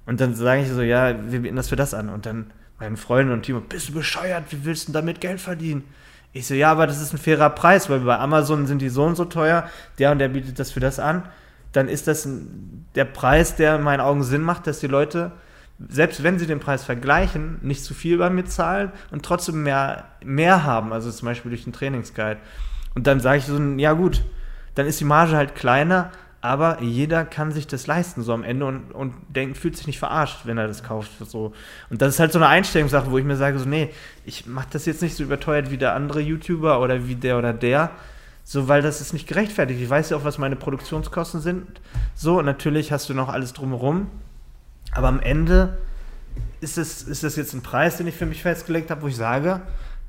[0.05, 2.09] Und dann sage ich so, ja, wir bieten das für das an.
[2.09, 5.41] Und dann meine Freunde und Timo, bist du bescheuert, wie willst du denn damit Geld
[5.41, 5.83] verdienen?
[6.35, 9.05] Ich so, ja, aber das ist ein fairer Preis, weil bei Amazon sind die so
[9.05, 9.69] und so teuer,
[9.99, 11.23] der und der bietet das für das an.
[11.71, 12.27] Dann ist das
[12.93, 15.31] der Preis, der in meinen Augen Sinn macht, dass die Leute,
[15.87, 20.09] selbst wenn sie den Preis vergleichen, nicht zu viel bei mir zahlen und trotzdem mehr,
[20.25, 22.41] mehr haben, also zum Beispiel durch den Trainingsguide.
[22.95, 24.21] Und dann sage ich so, ja gut,
[24.75, 26.11] dann ist die Marge halt kleiner,
[26.45, 29.97] aber jeder kann sich das leisten so am Ende und, und denkt, fühlt sich nicht
[29.97, 31.09] verarscht, wenn er das kauft.
[31.25, 31.53] So.
[31.89, 33.89] Und das ist halt so eine Einstellungssache, wo ich mir sage, so, nee,
[34.25, 37.51] ich mache das jetzt nicht so überteuert wie der andere YouTuber oder wie der oder
[37.51, 37.89] der,
[38.43, 39.81] so, weil das ist nicht gerechtfertigt.
[39.81, 41.65] Ich weiß ja auch, was meine Produktionskosten sind.
[42.13, 44.05] So, und natürlich hast du noch alles drumherum,
[44.91, 45.79] aber am Ende
[46.61, 49.15] ist, es, ist das jetzt ein Preis, den ich für mich festgelegt habe, wo ich
[49.15, 49.61] sage,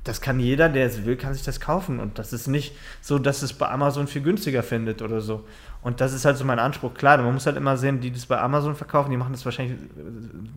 [0.07, 1.99] das kann jeder, der es will, kann sich das kaufen.
[1.99, 5.45] Und das ist nicht so, dass es bei Amazon viel günstiger findet oder so.
[5.87, 6.93] Und das ist halt so mein Anspruch.
[6.95, 9.77] Klar, man muss halt immer sehen, die das bei Amazon verkaufen, die machen das wahrscheinlich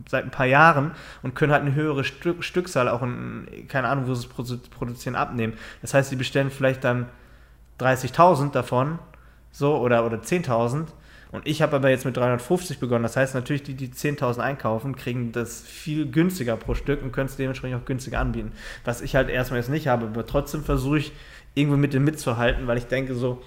[0.09, 0.91] seit ein paar Jahren
[1.23, 5.15] und können halt eine höhere Stück, Stückzahl, auch in, keine Ahnung, wo sie es produzieren,
[5.15, 5.53] abnehmen.
[5.81, 7.05] Das heißt, sie bestellen vielleicht dann
[7.79, 8.99] 30.000 davon,
[9.53, 10.87] so, oder, oder 10.000.
[11.31, 13.03] Und ich habe aber jetzt mit 350 begonnen.
[13.03, 17.27] Das heißt natürlich, die, die 10.000 einkaufen, kriegen das viel günstiger pro Stück und können
[17.27, 18.51] es dementsprechend auch günstiger anbieten.
[18.83, 21.13] Was ich halt erstmal jetzt nicht habe, aber trotzdem versuche ich
[21.55, 23.41] irgendwie mit dem mitzuhalten, weil ich denke so,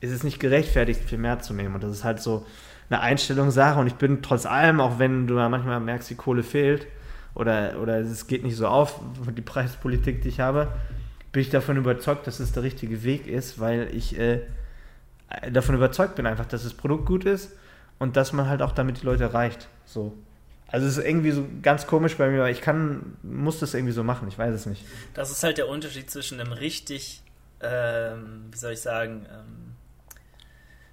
[0.00, 1.74] ist es nicht gerechtfertigt, viel mehr zu nehmen.
[1.74, 2.46] Und das ist halt so
[2.90, 3.78] eine Einstellungssache.
[3.78, 6.86] Und ich bin trotz allem, auch wenn du manchmal merkst, die Kohle fehlt
[7.34, 9.00] oder, oder es geht nicht so auf,
[9.36, 10.68] die Preispolitik, die ich habe,
[11.32, 14.40] bin ich davon überzeugt, dass es der richtige Weg ist, weil ich äh,
[15.52, 17.52] davon überzeugt bin einfach, dass das Produkt gut ist
[17.98, 19.68] und dass man halt auch damit die Leute erreicht.
[19.84, 20.16] So.
[20.68, 23.92] Also es ist irgendwie so ganz komisch bei mir, weil ich kann, muss das irgendwie
[23.92, 24.84] so machen, ich weiß es nicht.
[25.14, 27.22] Das ist halt der Unterschied zwischen einem richtig,
[27.62, 29.67] ähm, wie soll ich sagen, ähm,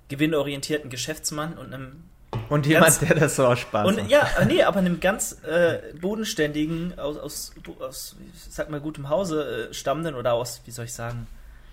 [0.10, 2.04] gewinnorientierten Geschäftsmann und einem
[2.50, 4.10] und jemand, ganz, der das so Spaß und, macht.
[4.10, 8.16] Ja, nee, aber einem ganz äh, bodenständigen, aus, aus, aus,
[8.50, 11.28] sag mal, gutem Hause äh, stammenden oder aus, wie soll ich sagen,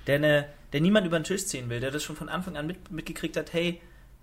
[0.06, 2.66] der, ne, der niemand über den Tisch ziehen will, der das schon von Anfang an
[2.66, 3.80] mit, mitgekriegt hat, hey,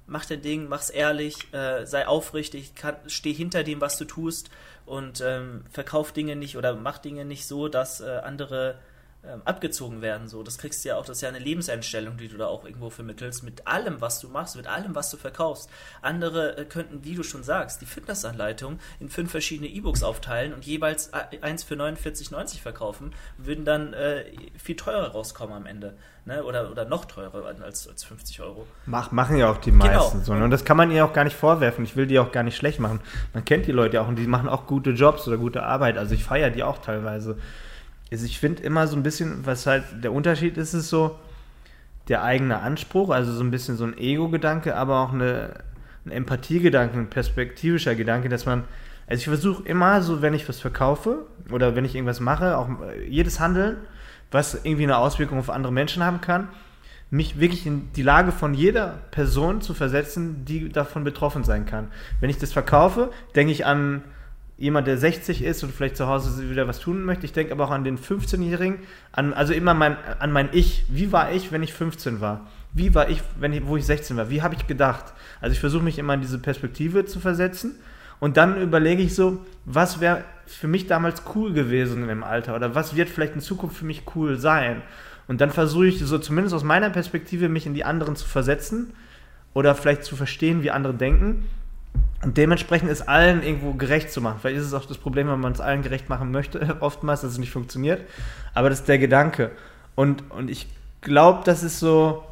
[0.08, 4.50] mach dein Ding, mach's ehrlich, äh, sei aufrichtig, kann, steh hinter dem, was du tust
[4.86, 8.80] und ähm, verkauf Dinge nicht oder mach Dinge nicht so, dass äh, andere
[9.22, 10.30] ähm, abgezogen werden.
[10.30, 12.64] So, das kriegst du ja auch, das ist ja eine Lebenseinstellung, die du da auch
[12.64, 15.70] irgendwo vermittelst, mit allem, was du machst, mit allem, was du verkaufst.
[16.02, 20.66] Andere äh, könnten, wie du schon sagst, die Fitnessanleitung in fünf verschiedene E-Books aufteilen und
[20.66, 24.24] jeweils eins für 49,90 verkaufen, würden dann äh,
[24.58, 25.98] viel teurer rauskommen am Ende.
[26.24, 26.44] Ne?
[26.44, 28.68] Oder, oder noch teurer als, als 50 Euro.
[28.86, 29.86] Mach, machen ja auch die genau.
[29.86, 30.24] meisten genau.
[30.24, 30.34] so.
[30.34, 30.46] Ne?
[30.46, 31.84] Und das kann man ihnen auch gar nicht vorwerfen.
[31.84, 33.02] Ich will die auch gar nicht schlecht machen.
[33.34, 35.98] Man kennt die Leute auch und die machen auch gute Jobs oder gute Arbeit.
[35.98, 37.38] Also ich feiere die auch teilweise
[38.12, 41.18] also ich finde immer so ein bisschen, was halt der Unterschied ist, ist so
[42.08, 45.64] der eigene Anspruch, also so ein bisschen so ein Ego-Gedanke, aber auch eine,
[46.06, 48.64] ein Empathiegedanke, ein perspektivischer Gedanke, dass man,
[49.08, 52.68] also ich versuche immer so, wenn ich was verkaufe oder wenn ich irgendwas mache, auch
[53.08, 53.78] jedes Handeln,
[54.32, 56.50] was irgendwie eine Auswirkung auf andere Menschen haben kann,
[57.12, 61.88] mich wirklich in die Lage von jeder Person zu versetzen, die davon betroffen sein kann.
[62.20, 64.04] Wenn ich das verkaufe, denke ich an
[64.60, 67.26] jemand, der 60 ist und vielleicht zu Hause wieder was tun möchte.
[67.26, 68.80] Ich denke aber auch an den 15-Jährigen,
[69.14, 70.84] an, also immer mein, an mein Ich.
[70.90, 72.48] Wie war ich, wenn ich 15 war?
[72.74, 74.30] Wie war ich, wenn ich, wo ich 16 war?
[74.30, 75.14] Wie habe ich gedacht?
[75.40, 77.76] Also ich versuche mich immer in diese Perspektive zu versetzen
[78.20, 82.76] und dann überlege ich so, was wäre für mich damals cool gewesen im Alter oder
[82.76, 84.82] was wird vielleicht in Zukunft für mich cool sein?
[85.28, 88.94] Und dann versuche ich so zumindest aus meiner Perspektive mich in die anderen zu versetzen
[89.54, 91.46] oder vielleicht zu verstehen, wie andere denken
[92.22, 94.40] und dementsprechend ist allen irgendwo gerecht zu machen.
[94.42, 97.32] Vielleicht ist es auch das Problem, wenn man es allen gerecht machen möchte, oftmals, dass
[97.32, 98.02] es nicht funktioniert.
[98.54, 99.52] Aber das ist der Gedanke.
[99.96, 100.68] Und, und ich
[101.02, 102.24] glaube, das ist so,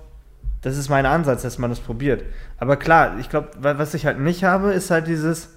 [0.61, 2.23] das ist mein Ansatz, dass man das probiert.
[2.57, 5.53] Aber klar, ich glaube, was ich halt nicht habe, ist halt dieses,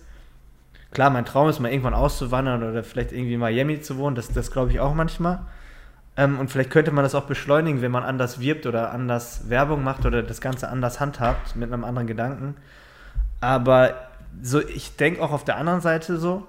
[0.92, 4.28] klar, mein Traum ist mal irgendwann auszuwandern oder vielleicht irgendwie in Miami zu wohnen, das,
[4.28, 5.40] das glaube ich auch manchmal.
[6.16, 9.82] Ähm, und vielleicht könnte man das auch beschleunigen, wenn man anders wirbt oder anders Werbung
[9.82, 12.56] macht oder das Ganze anders handhabt, mit einem anderen Gedanken.
[13.40, 14.08] Aber
[14.42, 16.46] so, ich denke auch auf der anderen Seite so,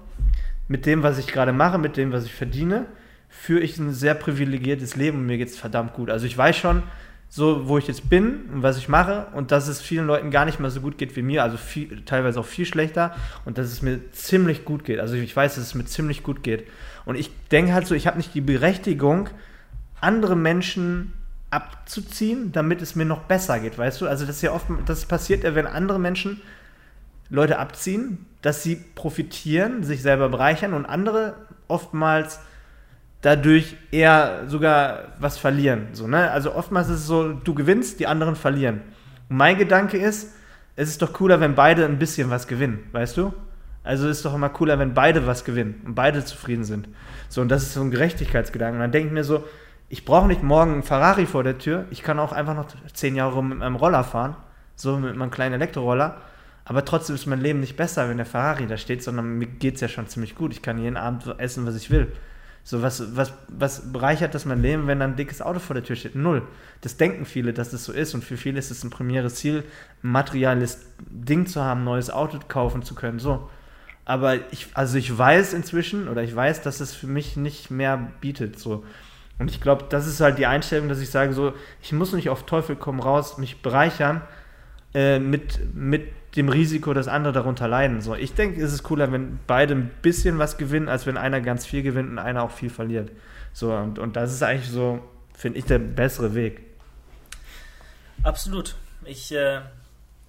[0.68, 2.86] mit dem, was ich gerade mache, mit dem, was ich verdiene,
[3.28, 6.10] führe ich ein sehr privilegiertes Leben und mir geht es verdammt gut.
[6.10, 6.82] Also ich weiß schon,
[7.28, 10.44] so wo ich jetzt bin und was ich mache und dass es vielen Leuten gar
[10.44, 13.68] nicht mehr so gut geht wie mir, also viel, teilweise auch viel schlechter und dass
[13.68, 15.00] es mir ziemlich gut geht.
[15.00, 16.68] Also ich weiß, dass es mir ziemlich gut geht.
[17.06, 19.30] Und ich denke halt so, ich habe nicht die Berechtigung,
[20.00, 21.14] andere Menschen
[21.50, 24.08] abzuziehen, damit es mir noch besser geht, weißt du?
[24.08, 26.40] Also das ist ja oft, das passiert ja, wenn andere Menschen
[27.32, 31.34] Leute abziehen, dass sie profitieren, sich selber bereichern und andere
[31.66, 32.40] oftmals
[33.22, 35.88] dadurch eher sogar was verlieren.
[35.92, 36.30] So, ne?
[36.30, 38.82] Also oftmals ist es so, du gewinnst, die anderen verlieren.
[39.30, 40.34] Und mein Gedanke ist,
[40.76, 43.32] es ist doch cooler, wenn beide ein bisschen was gewinnen, weißt du?
[43.82, 46.88] Also es ist doch immer cooler, wenn beide was gewinnen und beide zufrieden sind.
[47.30, 48.74] So, und das ist so ein Gerechtigkeitsgedanke.
[48.74, 49.44] Und dann denke ich mir so,
[49.88, 53.16] ich brauche nicht morgen einen Ferrari vor der Tür, ich kann auch einfach noch zehn
[53.16, 54.36] Jahre mit meinem Roller fahren,
[54.76, 56.20] so mit meinem kleinen Elektroroller
[56.64, 59.76] aber trotzdem ist mein Leben nicht besser, wenn der Ferrari da steht, sondern mir geht
[59.76, 60.52] es ja schon ziemlich gut.
[60.52, 62.12] Ich kann jeden Abend essen, was ich will.
[62.64, 65.82] So, was, was, was bereichert das mein Leben, wenn da ein dickes Auto vor der
[65.82, 66.14] Tür steht?
[66.14, 66.42] Null.
[66.80, 68.14] Das denken viele, dass das so ist.
[68.14, 69.64] Und für viele ist es ein primäres Ziel,
[70.04, 73.18] ein materielles Ding zu haben, ein neues Auto kaufen zu können.
[73.18, 73.50] So.
[74.04, 78.12] Aber ich, also ich weiß inzwischen, oder ich weiß, dass es für mich nicht mehr
[78.20, 78.60] bietet.
[78.60, 78.84] So.
[79.40, 82.30] Und ich glaube, das ist halt die Einstellung, dass ich sage, so, ich muss nicht
[82.30, 84.20] auf Teufel komm raus, mich bereichern
[84.94, 88.00] äh, mit, mit dem Risiko, dass andere darunter leiden.
[88.00, 91.40] So, ich denke, es ist cooler, wenn beide ein bisschen was gewinnen, als wenn einer
[91.40, 93.10] ganz viel gewinnt und einer auch viel verliert.
[93.52, 95.00] So, und, und das ist eigentlich so,
[95.34, 96.62] finde ich, der bessere Weg.
[98.22, 98.76] Absolut.
[99.04, 99.60] Ich äh,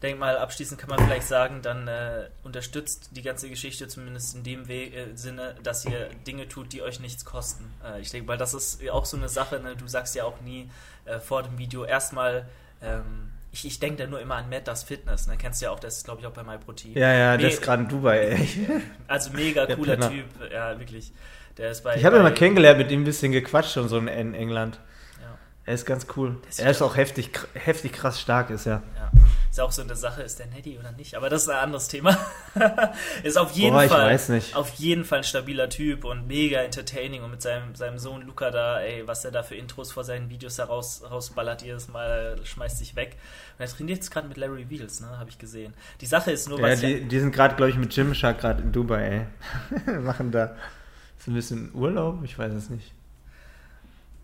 [0.01, 4.43] denke mal, abschließend kann man vielleicht sagen, dann äh, unterstützt die ganze Geschichte zumindest in
[4.43, 7.71] dem We äh, Sinne, dass ihr Dinge tut, die euch nichts kosten.
[7.83, 9.75] Äh, ich denke, weil das ist auch so eine Sache, ne?
[9.75, 10.69] du sagst ja auch nie
[11.05, 12.47] äh, vor dem Video erstmal,
[12.81, 15.27] ähm, ich, ich denke da nur immer an Matt das Fitness.
[15.27, 15.37] Ne?
[15.37, 16.93] Kennst du ja auch, das ist glaube ich auch bei MyProtein.
[16.93, 18.49] Ja, ja, Me der ist gerade in Dubai, ey.
[19.07, 19.99] Also mega cooler.
[20.09, 21.13] Typ, ja, wirklich.
[21.57, 23.99] Der ist bei, ich habe ihn mal kennengelernt, mit ihm ein bisschen gequatscht und so
[23.99, 24.79] in England.
[25.65, 26.35] Er ist ganz cool.
[26.57, 28.83] Er ist auch heftig, heftig krass stark, ist er.
[28.97, 29.11] Ja.
[29.49, 31.15] Ist auch so eine Sache, ist der Neddy oder nicht?
[31.15, 32.17] Aber das ist ein anderes Thema.
[33.23, 37.31] ist auf jeden Boah, Fall, auf jeden Fall ein stabiler Typ und mega entertaining und
[37.31, 40.57] mit seinem, seinem Sohn Luca da, ey, was er da für Intros vor seinen Videos
[40.57, 43.15] heraus, rausballert jedes Mal, schmeißt sich weg.
[43.57, 45.73] Und er trainiert jetzt gerade mit Larry Wheels, ne, habe ich gesehen.
[46.01, 46.81] Die Sache ist nur, was.
[46.81, 49.27] Ja, die, die sind gerade, glaube ich, mit Jim Shark gerade in Dubai,
[49.85, 49.99] ey.
[50.01, 50.57] Machen da
[51.19, 52.91] so ein bisschen Urlaub, ich weiß es nicht.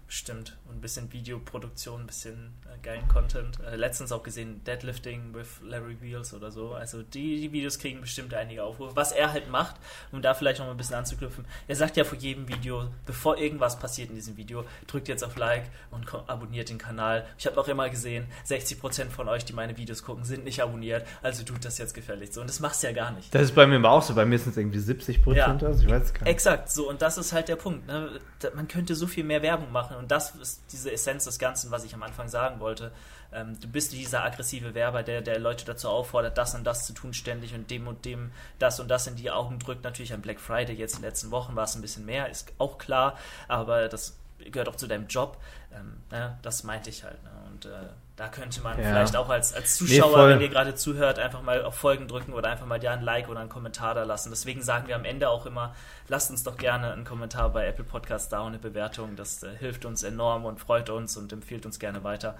[0.09, 0.57] Stimmt.
[0.69, 3.59] Und ein bisschen Videoproduktion, ein bisschen geilen Content.
[3.65, 6.73] Äh, letztens auch gesehen Deadlifting with Larry Wheels oder so.
[6.73, 8.95] Also die, die, Videos kriegen bestimmt einige Aufrufe.
[8.95, 9.75] Was er halt macht,
[10.11, 13.37] um da vielleicht noch mal ein bisschen anzuknüpfen, er sagt ja vor jedem Video, bevor
[13.37, 17.25] irgendwas passiert in diesem Video, drückt jetzt auf Like und abonniert den Kanal.
[17.37, 21.05] Ich habe auch immer gesehen, 60% von euch, die meine Videos gucken, sind nicht abonniert.
[21.21, 22.41] Also tut das jetzt gefällig so.
[22.41, 23.33] Und das machst du ja gar nicht.
[23.33, 24.13] Das ist bei mir aber auch so.
[24.13, 25.33] Bei mir sind es irgendwie 70%.
[25.33, 26.31] Ja, also ich weiß gar nicht.
[26.31, 26.69] Exakt.
[26.69, 26.89] So.
[26.89, 27.87] Und das ist halt der Punkt.
[27.87, 28.19] Ne?
[28.55, 29.97] Man könnte so viel mehr Werbung machen.
[29.97, 32.91] Und das ist diese Essenz des Ganzen, was ich am Anfang sagen wollte.
[33.31, 36.93] Ähm, du bist dieser aggressive Werber, der, der Leute dazu auffordert, das und das zu
[36.93, 39.83] tun ständig und dem und dem das und das in die Augen drückt.
[39.83, 42.51] Natürlich an Black Friday, jetzt in den letzten Wochen war es ein bisschen mehr, ist
[42.57, 43.17] auch klar,
[43.47, 45.37] aber das gehört auch zu deinem Job.
[45.73, 47.21] Ähm, ne, das meinte ich halt.
[47.23, 47.29] Ne?
[47.51, 48.83] Und äh, da könnte man ja.
[48.83, 52.33] vielleicht auch als, als Zuschauer, nee, wenn ihr gerade zuhört, einfach mal auf Folgen drücken
[52.33, 54.29] oder einfach mal ja ein Like oder einen Kommentar da lassen.
[54.29, 55.73] Deswegen sagen wir am Ende auch immer,
[56.09, 59.15] lasst uns doch gerne einen Kommentar bei Apple Podcasts da und eine Bewertung.
[59.15, 62.35] Das äh, hilft uns enorm und freut uns und empfiehlt uns gerne weiter.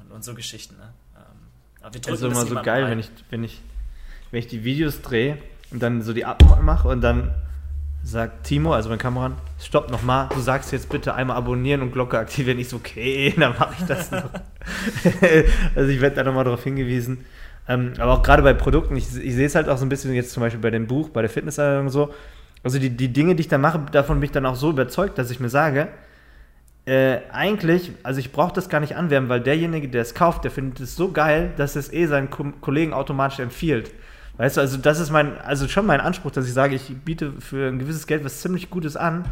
[0.00, 0.76] Und, und so Geschichten.
[0.76, 0.92] Ne?
[1.16, 1.22] Ähm,
[1.80, 3.60] aber wir drücken das ist immer so geil, wenn ich, wenn, ich,
[4.30, 5.38] wenn ich die Videos drehe
[5.72, 7.34] und dann so die abmache und dann
[8.06, 12.16] sagt Timo, also mein Kameramann, stopp nochmal, du sagst jetzt bitte einmal abonnieren und Glocke
[12.16, 12.58] aktivieren.
[12.60, 14.30] Ich so, okay, dann mache ich das noch.
[15.74, 17.24] also ich werde da nochmal darauf hingewiesen.
[17.68, 20.14] Ähm, aber auch gerade bei Produkten, ich, ich sehe es halt auch so ein bisschen
[20.14, 22.14] jetzt zum Beispiel bei dem Buch, bei der Fitnessanleitung so.
[22.62, 25.18] Also die, die Dinge, die ich da mache, davon bin ich dann auch so überzeugt,
[25.18, 25.88] dass ich mir sage,
[26.84, 30.52] äh, eigentlich, also ich brauche das gar nicht anwerben, weil derjenige, der es kauft, der
[30.52, 33.90] findet es so geil, dass es eh seinen Kollegen automatisch empfiehlt.
[34.38, 37.32] Weißt du, also das ist mein, also schon mein Anspruch, dass ich sage, ich biete
[37.40, 39.24] für ein gewisses Geld was ziemlich Gutes an,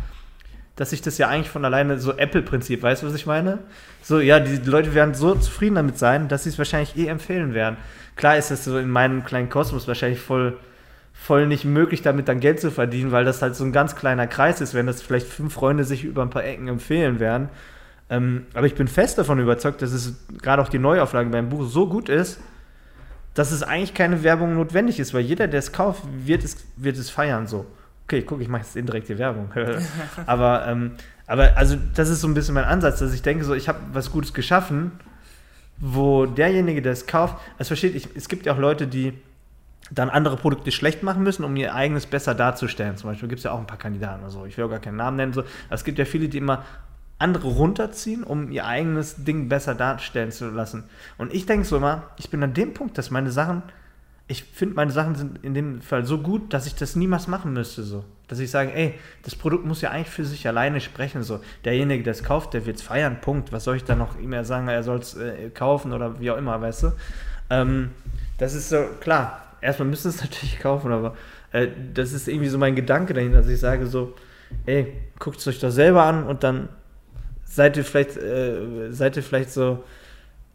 [0.76, 3.58] dass ich das ja eigentlich von alleine so Apple-Prinzip, weißt du, was ich meine?
[4.02, 7.54] So, ja, die Leute werden so zufrieden damit sein, dass sie es wahrscheinlich eh empfehlen
[7.54, 7.76] werden.
[8.16, 10.56] Klar ist das so in meinem kleinen Kosmos wahrscheinlich voll,
[11.12, 14.26] voll nicht möglich, damit dann Geld zu verdienen, weil das halt so ein ganz kleiner
[14.26, 17.50] Kreis ist, wenn das vielleicht fünf Freunde sich über ein paar Ecken empfehlen werden.
[18.10, 21.66] Ähm, aber ich bin fest davon überzeugt, dass es gerade auch die Neuauflage beim Buch
[21.68, 22.40] so gut ist,
[23.34, 26.96] dass es eigentlich keine Werbung notwendig ist, weil jeder, der es kauft, wird es, wird
[26.96, 27.66] es feiern so.
[28.04, 29.50] Okay, guck, ich mache jetzt indirekte Werbung.
[30.26, 30.92] aber, ähm,
[31.26, 33.78] aber also das ist so ein bisschen mein Ansatz, dass ich denke, so ich habe
[33.92, 34.92] was Gutes geschaffen,
[35.78, 39.14] wo derjenige, der es kauft, es versteht, ich, es gibt ja auch Leute, die
[39.90, 42.96] dann andere Produkte schlecht machen müssen, um ihr eigenes besser darzustellen.
[42.96, 44.46] Zum Beispiel gibt es ja auch ein paar Kandidaten oder so.
[44.46, 45.32] Ich will auch gar keinen Namen nennen.
[45.32, 45.44] So.
[45.68, 46.64] Es gibt ja viele, die immer
[47.24, 50.84] andere runterziehen, um ihr eigenes Ding besser darstellen zu lassen.
[51.16, 53.62] Und ich denke so immer, ich bin an dem Punkt, dass meine Sachen,
[54.28, 57.54] ich finde, meine Sachen sind in dem Fall so gut, dass ich das niemals machen
[57.54, 57.82] müsste.
[57.82, 58.04] So.
[58.28, 61.22] Dass ich sage, ey, das Produkt muss ja eigentlich für sich alleine sprechen.
[61.22, 61.40] So.
[61.64, 63.52] Derjenige, der es kauft, der wird es feiern, Punkt.
[63.52, 66.30] Was soll ich dann noch ihm ja sagen, er soll es äh, kaufen oder wie
[66.30, 66.92] auch immer, weißt du?
[67.50, 67.90] Ähm,
[68.38, 71.16] das ist so, klar, erstmal müssen es natürlich kaufen, aber
[71.52, 74.14] äh, das ist irgendwie so mein Gedanke dahinter, dass ich sage so,
[74.66, 76.68] ey, guckt es euch doch selber an und dann
[77.54, 79.84] seid ihr vielleicht, äh, seid ihr vielleicht so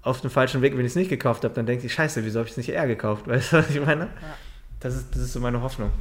[0.02, 2.40] auf dem falschen Weg, wenn ich es nicht gekauft habe, dann denkt ihr, scheiße, wieso
[2.40, 3.28] habe ich es nicht eher gekauft?
[3.28, 4.06] Weißt du, was ich meine?
[4.06, 4.38] Ja.
[4.80, 5.92] Das, ist, das ist so meine Hoffnung.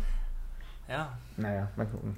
[0.89, 1.19] Ja.
[1.37, 2.17] Naja, mal gucken.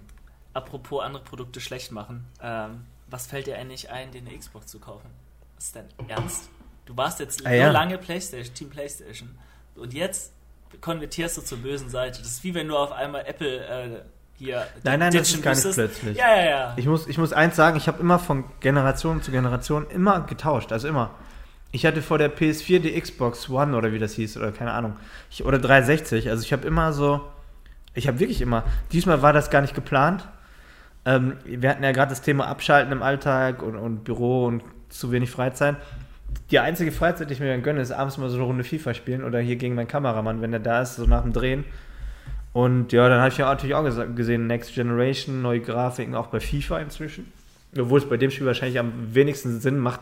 [0.53, 5.11] Apropos andere Produkte schlecht machen, ähm, was fällt dir eigentlich ein, den Xbox zu kaufen?
[5.57, 6.51] Was ist denn ernst?
[6.87, 7.71] Du warst jetzt ah, so ja.
[7.71, 9.39] lange Playstation, Team Playstation
[9.77, 10.33] und jetzt
[10.81, 12.19] konvertierst du zur bösen Seite.
[12.19, 14.03] Das ist wie wenn du auf einmal Apple äh,
[14.41, 14.67] hier.
[14.83, 16.17] Nein, nein, das ist gar nicht plötzlich.
[16.17, 16.73] Ja, ja, ja.
[16.77, 20.73] Ich muss, ich muss eins sagen, ich habe immer von Generation zu Generation immer getauscht,
[20.73, 21.11] also immer.
[21.73, 24.97] Ich hatte vor der PS4 die Xbox One oder wie das hieß, oder keine Ahnung.
[25.31, 27.21] Ich, oder 360, also ich habe immer so,
[27.95, 30.27] ich habe wirklich immer, diesmal war das gar nicht geplant.
[31.05, 35.13] Ähm, wir hatten ja gerade das Thema Abschalten im Alltag und, und Büro und zu
[35.13, 35.77] wenig Freizeit
[36.51, 38.95] die einzige Freizeit, die ich mir dann gönne, ist abends mal so eine Runde FIFA
[38.95, 41.65] spielen oder hier gegen meinen Kameramann, wenn der da ist, so nach dem Drehen.
[42.53, 43.85] Und ja, dann habe ich ja natürlich auch
[44.15, 47.33] gesehen, Next Generation, neue Grafiken, auch bei FIFA inzwischen.
[47.79, 50.01] Obwohl es bei dem Spiel wahrscheinlich am wenigsten Sinn macht,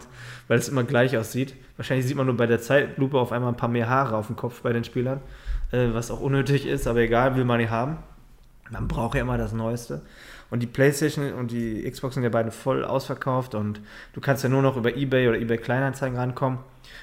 [0.49, 1.55] weil es immer gleich aussieht.
[1.77, 4.37] Wahrscheinlich sieht man nur bei der Zeitlupe auf einmal ein paar mehr Haare auf dem
[4.37, 5.21] Kopf bei den Spielern,
[5.73, 7.99] äh, was auch unnötig ist, aber egal, will man nicht haben.
[8.71, 10.01] Man braucht ja immer das Neueste.
[10.51, 13.81] Und die PlayStation und die Xbox sind ja beide voll ausverkauft und
[14.15, 16.61] du kannst ja nur noch über eBay oder eBay Kleinanzeigen rankommen.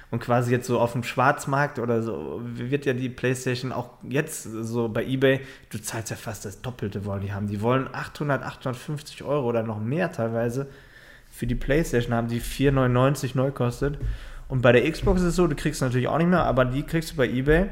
[0.10, 4.44] Und quasi jetzt so auf dem Schwarzmarkt oder so wird ja die PlayStation auch jetzt
[4.44, 7.48] so bei eBay, du zahlst ja fast das Doppelte, wollen die haben.
[7.48, 10.68] Die wollen 800, 850 Euro oder noch mehr teilweise
[11.30, 14.00] für die Playstation haben, die 4,99 neu kostet.
[14.48, 16.84] Und bei der Xbox ist es so, du kriegst natürlich auch nicht mehr, aber die
[16.84, 17.68] kriegst du bei eBay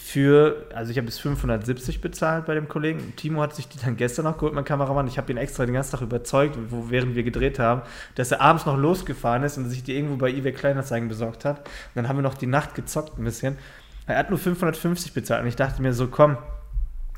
[0.00, 3.14] für, also ich habe bis 570 bezahlt bei dem Kollegen.
[3.16, 5.08] Timo hat sich die dann gestern noch geholt, mein Kameramann.
[5.08, 7.82] Ich habe ihn extra den ganzen Tag überzeugt, wo, während wir gedreht haben,
[8.14, 11.58] dass er abends noch losgefahren ist und sich die irgendwo bei eBay Kleinanzeigen besorgt hat.
[11.58, 13.58] Und dann haben wir noch die Nacht gezockt ein bisschen.
[14.06, 16.38] Er hat nur 550 bezahlt und ich dachte mir so, komm,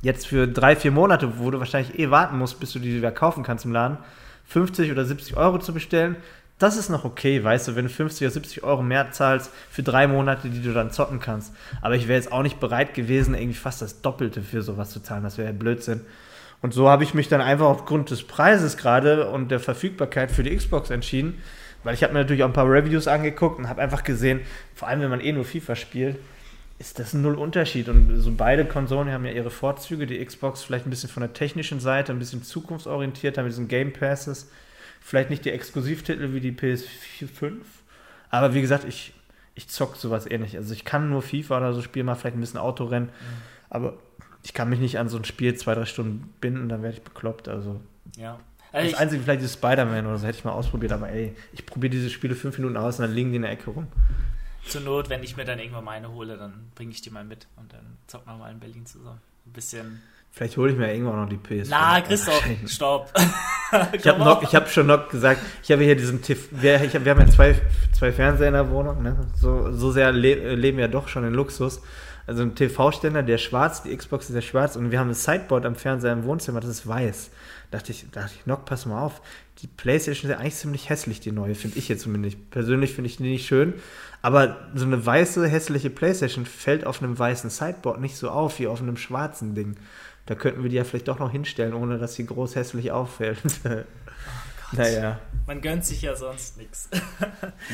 [0.03, 3.13] jetzt für drei, vier Monate, wo du wahrscheinlich eh warten musst, bis du die wieder
[3.13, 3.99] kaufen kannst im Laden,
[4.47, 6.17] 50 oder 70 Euro zu bestellen,
[6.61, 9.83] das ist noch okay, weißt du, wenn du 50 oder 70 Euro mehr zahlst für
[9.83, 11.55] drei Monate, die du dann zocken kannst.
[11.81, 15.01] Aber ich wäre jetzt auch nicht bereit gewesen, irgendwie fast das Doppelte für sowas zu
[15.01, 15.23] zahlen.
[15.23, 16.03] Das wäre ja Blödsinn.
[16.61, 20.43] Und so habe ich mich dann einfach aufgrund des Preises gerade und der Verfügbarkeit für
[20.43, 21.39] die Xbox entschieden,
[21.83, 24.41] weil ich habe mir natürlich auch ein paar Reviews angeguckt und habe einfach gesehen,
[24.75, 26.19] vor allem wenn man eh nur FIFA spielt,
[26.79, 27.89] ist das ein null Unterschied.
[27.89, 30.07] Und so beide Konsolen haben ja ihre Vorzüge.
[30.07, 33.95] Die Xbox vielleicht ein bisschen von der technischen Seite, ein bisschen zukunftsorientierter mit diesen Game
[33.95, 34.51] Passes
[35.01, 37.65] Vielleicht nicht die Exklusivtitel wie die PS4 5.
[38.31, 39.13] Aber wie gesagt, ich,
[39.55, 40.57] ich zock sowas nicht.
[40.57, 43.09] Also ich kann nur FIFA oder so spielen, mal vielleicht ein bisschen Autorennen.
[43.09, 43.43] Mhm.
[43.71, 43.95] Aber
[44.43, 47.03] ich kann mich nicht an so ein Spiel zwei, drei Stunden binden, dann werde ich
[47.03, 47.49] bekloppt.
[47.49, 47.81] Also.
[48.17, 48.39] Ja.
[48.73, 51.67] Also das Einzige vielleicht ist Spider-Man oder so, hätte ich mal ausprobiert, aber ey, ich
[51.67, 53.89] probiere diese Spiele fünf Minuten aus und dann liegen die in der Ecke rum.
[54.65, 57.49] Zur Not, wenn ich mir dann irgendwann meine hole, dann bringe ich die mal mit
[57.57, 59.21] und dann zocken wir mal in Berlin zusammen.
[59.47, 61.69] Ein bisschen Vielleicht hole ich mir irgendwann noch die PS.
[61.69, 63.13] Na, Christoph, stopp.
[63.93, 67.21] ich habe hab schon noch gesagt, ich habe hier diesen TV, wir, hab, wir haben
[67.21, 67.55] ja zwei,
[67.93, 69.17] zwei Fernseher in der Wohnung, ne?
[69.35, 71.81] so, so sehr le leben wir ja doch schon in Luxus.
[72.27, 75.67] Also ein TV-Ständer, der schwarz, die Xbox ist ja schwarz und wir haben ein Sideboard
[75.67, 77.31] am Fernseher im Wohnzimmer, das ist weiß.
[77.71, 79.21] Da dachte ich, dachte ich, Nock, pass mal auf,
[79.63, 82.51] die Playstation ist ja eigentlich ziemlich hässlich, die neue, finde ich jetzt zumindest.
[82.51, 83.75] Persönlich finde ich die nicht schön,
[84.23, 88.67] aber so eine weiße, hässliche Playstation fällt auf einem weißen Sideboard nicht so auf wie
[88.67, 89.77] auf einem schwarzen Ding.
[90.27, 93.39] Da könnten wir die ja vielleicht doch noch hinstellen, ohne dass sie groß hässlich auffällt.
[94.73, 95.19] Oh naja.
[95.47, 96.89] Man gönnt sich ja sonst nichts.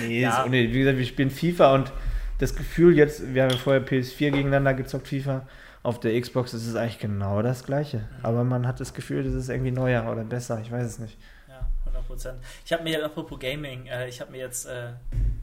[0.01, 0.45] nee, ja.
[0.45, 1.93] ist, nee, wie gesagt, wir spielen FIFA und
[2.39, 5.47] das Gefühl jetzt, wir haben ja vorher PS4 gegeneinander gezockt, FIFA.
[5.83, 7.99] Auf der Xbox ist es eigentlich genau das gleiche.
[7.99, 8.05] Mhm.
[8.23, 10.61] Aber man hat das Gefühl, das ist irgendwie neuer oder besser.
[10.61, 11.17] Ich weiß es nicht.
[11.49, 11.69] Ja,
[12.11, 12.35] 100%.
[12.65, 14.93] Ich habe mir, apropos Gaming, äh, ich habe mir jetzt äh,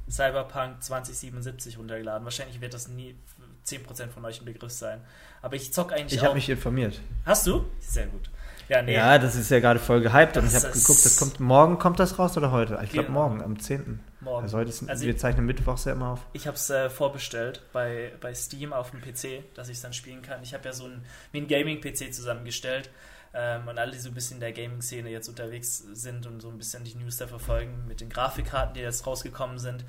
[0.10, 2.26] Cyberpunk 2077 runtergeladen.
[2.26, 3.16] Wahrscheinlich wird das nie
[3.66, 5.02] 10% von euch ein Begriff sein.
[5.42, 7.00] Aber ich zock eigentlich Ich habe mich informiert.
[7.26, 7.66] Hast du?
[7.80, 8.30] Sehr gut.
[8.70, 8.94] Ja, nee.
[8.94, 11.78] ja das ist ja gerade voll gehypt das und ich habe geguckt, das kommt morgen
[11.80, 12.80] kommt das raus oder heute?
[12.84, 14.00] Ich glaube morgen, am 10.
[14.22, 14.44] Morgen.
[14.44, 16.22] Also heute ist, also wir zeichnen Mittwochs ja immer auf.
[16.32, 19.94] Ich habe es äh, vorbestellt bei, bei Steam auf dem PC, dass ich es dann
[19.94, 20.42] spielen kann.
[20.44, 21.04] Ich habe ja so ein,
[21.34, 22.90] ein Gaming-PC zusammengestellt
[23.34, 26.50] ähm, und alle, die so ein bisschen in der Gaming-Szene jetzt unterwegs sind und so
[26.50, 29.84] ein bisschen die News da verfolgen mit den Grafikkarten, die jetzt rausgekommen sind.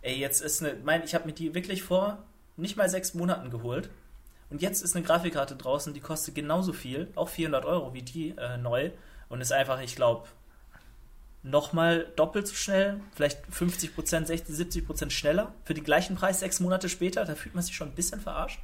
[0.00, 2.18] Ey, jetzt ist eine, mein, ich habe mir die wirklich vor
[2.56, 3.90] nicht mal sechs Monaten geholt.
[4.50, 8.30] Und jetzt ist eine Grafikkarte draußen, die kostet genauso viel, auch 400 Euro wie die
[8.38, 8.90] äh, neu.
[9.28, 10.28] Und ist einfach, ich glaube,
[11.42, 16.40] nochmal doppelt so schnell, vielleicht 50 Prozent, 60, 70 Prozent schneller für den gleichen Preis
[16.40, 17.24] sechs Monate später.
[17.24, 18.60] Da fühlt man sich schon ein bisschen verarscht.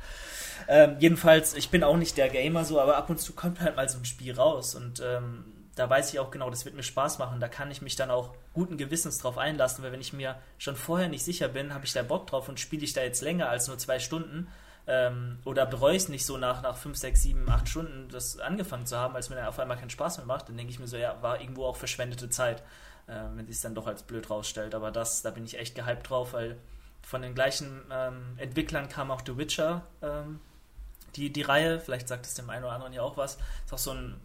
[0.69, 3.77] Ähm, jedenfalls, ich bin auch nicht der Gamer so, aber ab und zu kommt halt
[3.77, 5.45] mal so ein Spiel raus und ähm,
[5.77, 7.41] da weiß ich auch genau, das wird mir Spaß machen.
[7.41, 10.77] Da kann ich mich dann auch guten Gewissens drauf einlassen, weil wenn ich mir schon
[10.77, 13.49] vorher nicht sicher bin, habe ich da Bock drauf und spiele ich da jetzt länger
[13.49, 14.49] als nur zwei Stunden
[14.87, 18.87] ähm, oder bereue es nicht so nach, nach fünf, sechs, sieben, acht Stunden das angefangen
[18.87, 20.89] zu haben, als mir dann auf einmal keinen Spaß mehr macht, dann denke ich mir
[20.89, 22.63] so, ja, war irgendwo auch verschwendete Zeit,
[23.07, 24.75] äh, wenn sich es dann doch als blöd rausstellt.
[24.75, 26.59] Aber das, da bin ich echt gehypt drauf, weil
[27.03, 30.41] von den gleichen ähm, Entwicklern kam auch The Witcher, ähm,
[31.17, 33.79] die, die Reihe, vielleicht sagt es dem einen oder anderen ja auch was, ist auch
[33.79, 34.21] so ein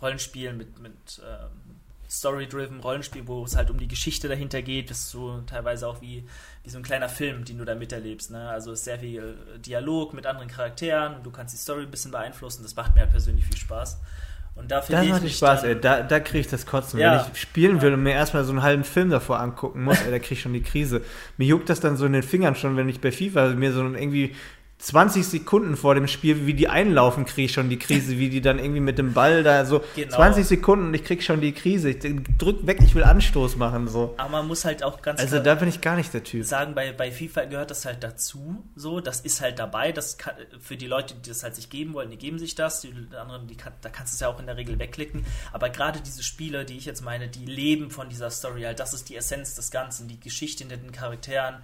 [0.00, 0.92] Rollenspiel mit, mit
[1.24, 1.76] ähm,
[2.08, 4.90] Story-driven Rollenspiel, wo es halt um die Geschichte dahinter geht.
[4.90, 6.24] Das ist so teilweise auch wie,
[6.62, 8.30] wie so ein kleiner Film, den du da miterlebst.
[8.30, 8.48] Ne?
[8.48, 11.22] Also ist sehr viel äh, Dialog mit anderen Charakteren.
[11.22, 12.62] Du kannst die Story ein bisschen beeinflussen.
[12.62, 13.98] Das macht mir halt persönlich viel Spaß.
[14.54, 15.80] Und dafür das macht ich Spaß, dann, ey.
[15.80, 16.98] Da, da kriege ich das Kotzen.
[16.98, 20.00] Ja, Wenn ich spielen will und mir erstmal so einen halben Film davor angucken muss,
[20.00, 21.02] ey, da kriege ich schon die Krise.
[21.36, 23.82] Mir juckt das dann so in den Fingern schon, wenn ich bei FIFA mir so
[23.84, 24.34] irgendwie
[24.78, 28.42] 20 Sekunden vor dem Spiel, wie die einlaufen, kriege ich schon die Krise, wie die
[28.42, 30.14] dann irgendwie mit dem Ball da so genau.
[30.14, 31.90] 20 Sekunden und ich kriege schon die Krise.
[31.90, 31.98] Ich
[32.38, 34.14] drück weg, ich will Anstoß machen so.
[34.18, 36.44] Aber man muss halt auch ganz Also da bin ich gar nicht der Typ.
[36.44, 40.34] Sagen, bei, bei FIFA gehört das halt dazu, so, das ist halt dabei, das kann,
[40.60, 43.46] für die Leute, die das halt sich geben wollen, die geben sich das, die anderen,
[43.46, 46.22] die kann, da kannst du es ja auch in der Regel wegklicken, aber gerade diese
[46.22, 49.54] Spiele, die ich jetzt meine, die leben von dieser Story halt, das ist die Essenz
[49.54, 51.56] des Ganzen, die Geschichte in den Charakteren,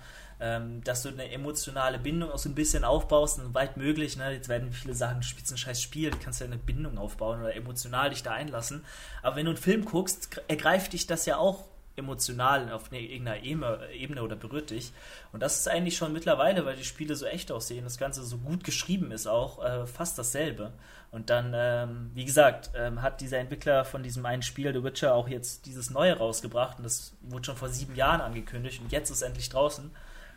[0.42, 4.16] ähm, dass du eine emotionale Bindung auch so ein bisschen aufbaust, weit möglich.
[4.16, 4.32] Ne?
[4.32, 7.40] Jetzt werden viele sagen, du spielst ein scheiß Spiel, du kannst ja eine Bindung aufbauen
[7.40, 8.84] oder emotional dich da einlassen.
[9.22, 11.64] Aber wenn du einen Film guckst, ergreift dich das ja auch
[11.94, 14.92] emotional auf ne, irgendeiner Ebene oder berührt dich.
[15.32, 18.38] Und das ist eigentlich schon mittlerweile, weil die Spiele so echt aussehen, das Ganze so
[18.38, 20.72] gut geschrieben ist auch, äh, fast dasselbe.
[21.12, 25.14] Und dann, ähm, wie gesagt, ähm, hat dieser Entwickler von diesem einen Spiel, The Witcher,
[25.14, 29.10] auch jetzt dieses neue rausgebracht und das wurde schon vor sieben Jahren angekündigt und jetzt
[29.10, 29.90] ist es endlich draußen.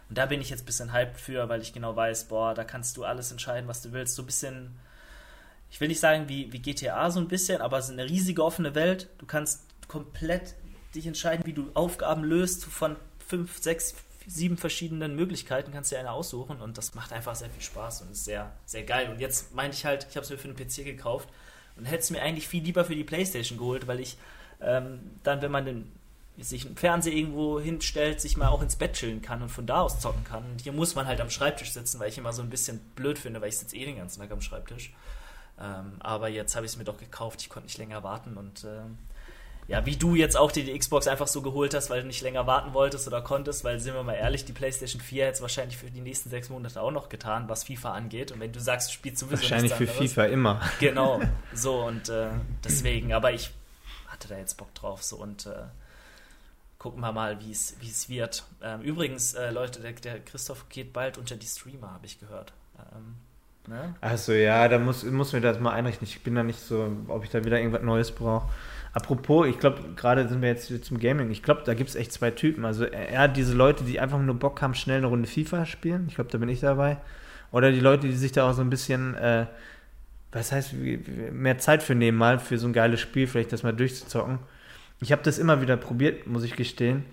[0.09, 2.63] Und da bin ich jetzt ein bisschen hyped für, weil ich genau weiß, boah, da
[2.63, 4.15] kannst du alles entscheiden, was du willst.
[4.15, 4.77] So ein bisschen,
[5.71, 8.43] ich will nicht sagen wie, wie GTA so ein bisschen, aber es ist eine riesige
[8.43, 9.09] offene Welt.
[9.17, 10.55] Du kannst komplett
[10.93, 12.95] dich entscheiden, wie du Aufgaben löst von
[13.27, 13.95] fünf, sechs,
[14.27, 18.01] sieben verschiedenen Möglichkeiten, kannst du dir eine aussuchen und das macht einfach sehr viel Spaß
[18.01, 19.09] und ist sehr, sehr geil.
[19.11, 21.29] Und jetzt meinte ich halt, ich habe es mir für einen PC gekauft
[21.75, 24.17] und hätte es mir eigentlich viel lieber für die Playstation geholt, weil ich
[24.61, 25.91] ähm, dann, wenn man den,
[26.39, 29.81] sich einen Fernseher irgendwo hinstellt, sich mal auch ins Bett chillen kann und von da
[29.81, 30.43] aus zocken kann.
[30.51, 33.17] Und hier muss man halt am Schreibtisch sitzen, weil ich immer so ein bisschen blöd
[33.17, 34.93] finde, weil ich sitze eh den ganzen Tag am Schreibtisch.
[35.59, 38.65] Ähm, aber jetzt habe ich es mir doch gekauft, ich konnte nicht länger warten und
[38.65, 38.97] ähm,
[39.67, 42.21] ja, wie du jetzt auch dir die Xbox einfach so geholt hast, weil du nicht
[42.21, 45.41] länger warten wolltest oder konntest, weil sind wir mal ehrlich, die PlayStation 4 hätte es
[45.41, 48.31] wahrscheinlich für die nächsten sechs Monate auch noch getan, was FIFA angeht.
[48.31, 50.61] Und wenn du sagst, du spielst sowieso Wahrscheinlich für FIFA immer.
[50.79, 51.19] Genau,
[51.53, 52.27] so und äh,
[52.63, 53.51] deswegen, aber ich
[54.07, 55.63] hatte da jetzt Bock drauf so und äh,
[56.85, 58.43] gucken wir mal, wie es wird.
[58.61, 62.53] Ähm, übrigens, äh, Leute, der, der, Christoph geht bald unter die Streamer, habe ich gehört.
[62.77, 63.15] Ähm,
[63.67, 63.95] ne?
[64.01, 66.07] Achso, ja, da muss, muss mir das mal einrichten.
[66.07, 68.49] Ich bin da nicht so, ob ich da wieder irgendwas Neues brauche.
[68.93, 71.31] Apropos, ich glaube, gerade sind wir jetzt zum Gaming.
[71.31, 72.65] Ich glaube, da gibt es echt zwei Typen.
[72.65, 76.05] Also er diese Leute, die einfach nur Bock haben, schnell eine Runde FIFA spielen.
[76.07, 76.97] Ich glaube, da bin ich dabei.
[77.51, 79.47] Oder die Leute, die sich da auch so ein bisschen, äh,
[80.31, 80.75] was heißt,
[81.31, 84.37] mehr Zeit für nehmen, mal für so ein geiles Spiel, vielleicht das mal durchzuzocken.
[85.01, 87.05] Ich habe das immer wieder probiert, muss ich gestehen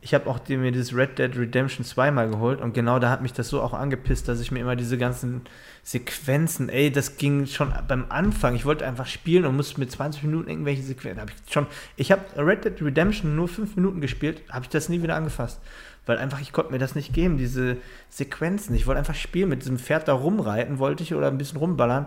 [0.00, 3.20] ich habe auch mir dieses Red Dead Redemption 2 mal geholt und genau da hat
[3.20, 5.42] mich das so auch angepisst, dass ich mir immer diese ganzen
[5.82, 8.54] Sequenzen, ey, das ging schon beim Anfang.
[8.54, 11.20] Ich wollte einfach spielen und musste mit 20 Minuten irgendwelche Sequenzen.
[11.20, 11.66] Hab ich schon,
[11.96, 15.60] ich habe Red Dead Redemption nur 5 Minuten gespielt, habe ich das nie wieder angefasst.
[16.06, 17.76] Weil einfach, ich konnte mir das nicht geben, diese
[18.08, 18.74] Sequenzen.
[18.74, 22.06] Ich wollte einfach spielen, mit diesem Pferd da rumreiten wollte ich oder ein bisschen rumballern.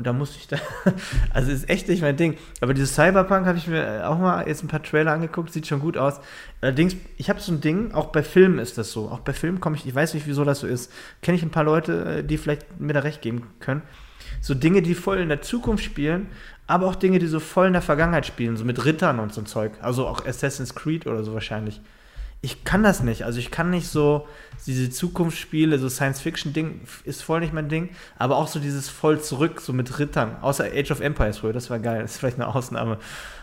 [0.00, 0.56] Und da musste ich da,
[1.34, 2.38] also ist echt nicht mein Ding.
[2.62, 5.80] Aber dieses Cyberpunk habe ich mir auch mal jetzt ein paar Trailer angeguckt, sieht schon
[5.80, 6.20] gut aus.
[6.62, 9.10] Allerdings, ich habe so ein Ding, auch bei Filmen ist das so.
[9.10, 10.90] Auch bei Filmen komme ich, ich weiß nicht, wieso das so ist.
[11.20, 13.82] Kenne ich ein paar Leute, äh, die vielleicht mir da recht geben können.
[14.40, 16.28] So Dinge, die voll in der Zukunft spielen,
[16.66, 19.42] aber auch Dinge, die so voll in der Vergangenheit spielen, so mit Rittern und so
[19.42, 19.72] ein Zeug.
[19.82, 21.82] Also auch Assassin's Creed oder so wahrscheinlich
[22.42, 23.24] ich kann das nicht.
[23.24, 24.26] Also ich kann nicht so
[24.66, 29.60] diese Zukunftsspiele, so Science-Fiction-Ding ist voll nicht mein Ding, aber auch so dieses voll zurück,
[29.60, 32.54] so mit Rittern, außer Age of Empires früher, das war geil, das ist vielleicht eine
[32.54, 32.98] Ausnahme.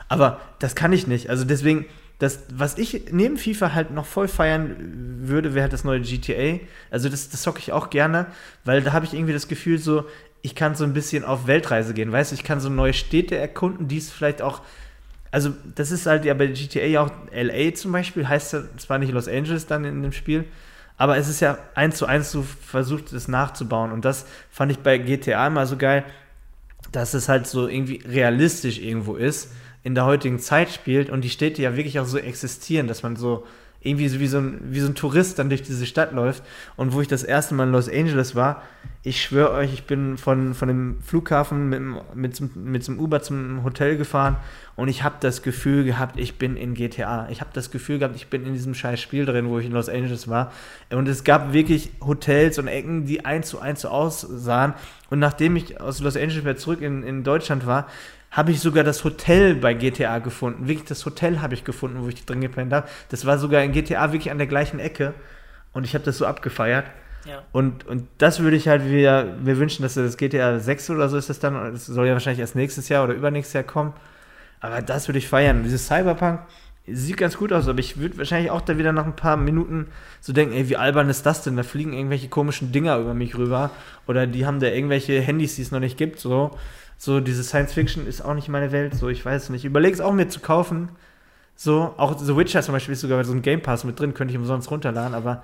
[0.10, 1.30] Aber das kann ich nicht.
[1.30, 1.86] Also deswegen,
[2.18, 6.60] das, was ich neben FIFA halt noch voll feiern würde, wäre halt das neue GTA.
[6.90, 8.28] Also das, das zocke ich auch gerne,
[8.66, 10.06] weil da habe ich irgendwie das Gefühl so,
[10.42, 13.38] ich kann so ein bisschen auf Weltreise gehen, weißt du, ich kann so neue Städte
[13.38, 14.62] erkunden, die es vielleicht auch
[15.38, 19.12] also das ist halt ja bei GTA auch LA zum Beispiel, heißt ja zwar nicht
[19.12, 20.46] Los Angeles dann in dem Spiel,
[20.98, 23.92] aber es ist ja eins zu eins so versucht, es nachzubauen.
[23.92, 26.04] Und das fand ich bei GTA immer so geil,
[26.92, 29.52] dass es halt so irgendwie realistisch irgendwo ist,
[29.84, 33.16] in der heutigen Zeit spielt und die Städte ja wirklich auch so existieren, dass man
[33.16, 33.46] so
[33.82, 36.44] irgendwie so wie so, ein, wie so ein Tourist dann durch diese Stadt läuft.
[36.76, 38.64] Und wo ich das erste Mal in Los Angeles war,
[39.04, 41.82] ich schwöre euch, ich bin von, von dem Flughafen mit,
[42.16, 44.38] mit, mit zum Uber zum Hotel gefahren
[44.76, 47.28] und ich habe das Gefühl gehabt, ich bin in GTA.
[47.30, 49.72] Ich habe das Gefühl gehabt, ich bin in diesem scheiß Spiel drin, wo ich in
[49.72, 50.52] Los Angeles war.
[50.92, 54.76] Und es gab wirklich Hotels und Ecken, die eins zu eins so aussahen.
[55.10, 57.88] Und nachdem ich aus Los Angeles wieder zurück in, in Deutschland war,
[58.38, 60.68] habe ich sogar das Hotel bei GTA gefunden.
[60.68, 62.88] Wirklich, das Hotel habe ich gefunden, wo ich drin gepennt habe.
[63.10, 65.16] Das war sogar in GTA wirklich an der gleichen Ecke.
[65.74, 66.86] Und ich habe das so abgefeiert.
[67.26, 67.42] Ja.
[67.52, 71.18] Und, und das würde ich halt wieder mir wünschen, dass das GTA 6 oder so
[71.18, 71.56] ist das dann.
[71.74, 73.94] Das soll ja wahrscheinlich erst nächstes Jahr oder übernächstes Jahr kommen.
[74.60, 75.64] Aber das würde ich feiern.
[75.64, 76.42] Dieses Cyberpunk
[76.86, 79.88] sieht ganz gut aus, aber ich würde wahrscheinlich auch da wieder nach ein paar Minuten
[80.22, 81.58] so denken, ey, wie albern ist das denn?
[81.58, 83.72] Da fliegen irgendwelche komischen Dinger über mich rüber.
[84.06, 86.56] Oder die haben da irgendwelche Handys, die es noch nicht gibt, so.
[86.98, 89.62] So, diese Science Fiction ist auch nicht meine Welt, so, ich weiß nicht.
[89.62, 90.90] Ich überlege es auch mir zu kaufen.
[91.56, 94.32] So, auch The Witcher zum Beispiel ist sogar so ein Game Pass mit drin, könnte
[94.32, 95.44] ich umsonst runterladen, aber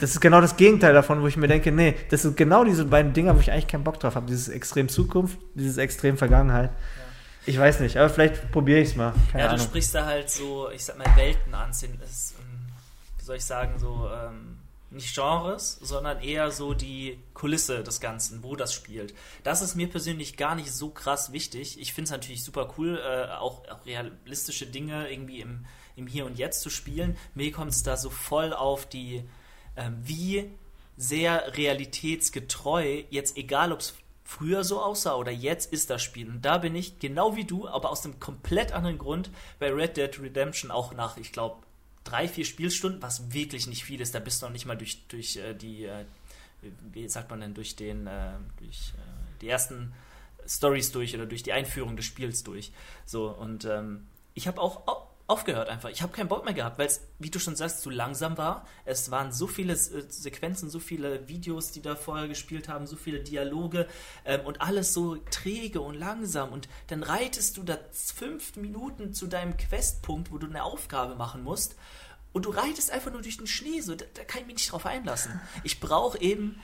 [0.00, 2.84] das ist genau das Gegenteil davon, wo ich mir denke, nee, das sind genau diese
[2.84, 4.26] beiden Dinger, wo ich eigentlich keinen Bock drauf habe.
[4.26, 6.70] Dieses extrem Zukunft, dieses extrem Vergangenheit.
[6.70, 7.04] Ja.
[7.46, 9.12] Ich weiß nicht, aber vielleicht probiere ich es mal.
[9.30, 9.66] Keine ja, du Ahnung.
[9.66, 12.34] sprichst da halt so, ich sag mal, Welten an, ist,
[13.18, 14.53] wie soll ich sagen, so, ähm,
[14.94, 19.14] nicht Genres, sondern eher so die Kulisse des Ganzen, wo das spielt.
[19.42, 21.80] Das ist mir persönlich gar nicht so krass wichtig.
[21.80, 25.66] Ich finde es natürlich super cool, äh, auch, auch, realistische Dinge irgendwie im,
[25.96, 27.16] im Hier und Jetzt zu spielen.
[27.34, 29.24] Mir kommt es da so voll auf die,
[29.74, 30.50] äh, wie
[30.96, 36.28] sehr realitätsgetreu, jetzt egal ob es früher so aussah oder jetzt ist das Spiel.
[36.28, 39.96] Und da bin ich genau wie du, aber aus einem komplett anderen Grund bei Red
[39.96, 41.56] Dead Redemption auch nach, ich glaube,
[42.04, 44.14] drei, vier Spielstunden, was wirklich nicht viel ist.
[44.14, 46.04] Da bist du noch nicht mal durch, durch äh, die, äh,
[46.92, 49.92] wie sagt man denn, durch den, äh, durch äh, die ersten
[50.46, 52.72] Stories durch oder durch die Einführung des Spiels durch.
[53.06, 54.86] So, und ähm, ich habe auch
[55.26, 55.88] aufgehört einfach.
[55.88, 58.66] Ich habe keinen Bock mehr gehabt, weil es, wie du schon sagst, zu langsam war.
[58.84, 62.96] Es waren so viele äh, Sequenzen, so viele Videos, die da vorher gespielt haben, so
[62.96, 63.88] viele Dialoge
[64.26, 66.52] ähm, und alles so träge und langsam.
[66.52, 71.42] Und dann reitest du da fünf Minuten zu deinem Questpunkt, wo du eine Aufgabe machen
[71.42, 71.76] musst.
[72.34, 73.80] Und du reitest einfach nur durch den Schnee.
[73.80, 75.40] So, da, da kann ich mich nicht drauf einlassen.
[75.62, 76.60] Ich brauche eben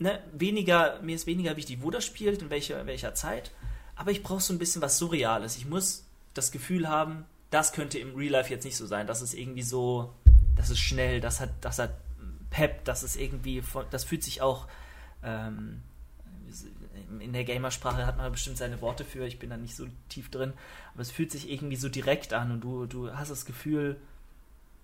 [0.00, 3.52] ne, weniger, mir ist weniger wichtig, wo das spielt, in welcher, welcher Zeit.
[3.94, 5.56] Aber ich brauche so ein bisschen was Surreales.
[5.56, 9.06] Ich muss das Gefühl haben, das könnte im Real Life jetzt nicht so sein.
[9.06, 10.12] Das ist irgendwie so,
[10.56, 11.94] das ist schnell, das hat, das hat
[12.50, 14.66] Pep, das ist irgendwie, das fühlt sich auch,
[15.22, 15.80] ähm,
[17.20, 20.30] in der Gamersprache hat man bestimmt seine Worte für, ich bin da nicht so tief
[20.30, 20.52] drin,
[20.94, 24.00] aber es fühlt sich irgendwie so direkt an und du, du hast das Gefühl,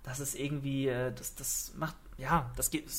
[0.03, 2.89] dass es irgendwie, äh, das, das macht, ja, das geht,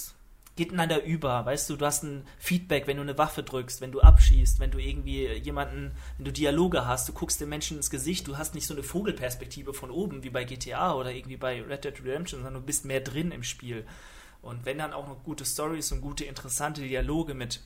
[0.56, 1.44] geht ineinander über.
[1.46, 4.70] Weißt du, du hast ein Feedback, wenn du eine Waffe drückst, wenn du abschießt, wenn
[4.70, 8.54] du irgendwie jemanden, wenn du Dialoge hast, du guckst den Menschen ins Gesicht, du hast
[8.54, 12.42] nicht so eine Vogelperspektive von oben wie bei GTA oder irgendwie bei Red Dead Redemption,
[12.42, 13.86] sondern du bist mehr drin im Spiel.
[14.42, 17.60] Und wenn dann auch noch gute Stories und gute, interessante Dialoge mit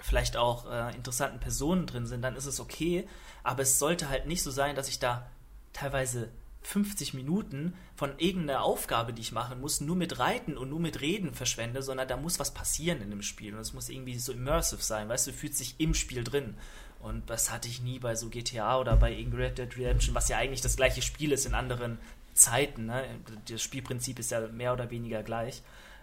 [0.00, 3.06] vielleicht auch äh, interessanten Personen drin sind, dann ist es okay.
[3.42, 5.28] Aber es sollte halt nicht so sein, dass ich da
[5.72, 6.30] teilweise
[6.68, 11.00] 50 Minuten von irgendeiner Aufgabe, die ich machen muss, nur mit Reiten und nur mit
[11.00, 14.32] Reden verschwende, sondern da muss was passieren in dem Spiel und es muss irgendwie so
[14.32, 16.56] immersive sein, weißt du, fühlst dich im Spiel drin.
[17.00, 20.36] Und das hatte ich nie bei so GTA oder bei Red Dead Redemption, was ja
[20.36, 21.98] eigentlich das gleiche Spiel ist in anderen
[22.34, 22.84] Zeiten.
[22.84, 23.02] Ne?
[23.48, 25.62] Das Spielprinzip ist ja mehr oder weniger gleich.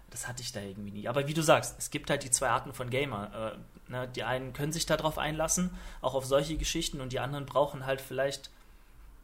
[0.09, 1.07] Das hatte ich da irgendwie nie.
[1.07, 3.57] Aber wie du sagst, es gibt halt die zwei Arten von Gamer.
[3.88, 4.07] Äh, ne?
[4.16, 5.70] Die einen können sich darauf einlassen,
[6.01, 8.49] auch auf solche Geschichten, und die anderen brauchen halt vielleicht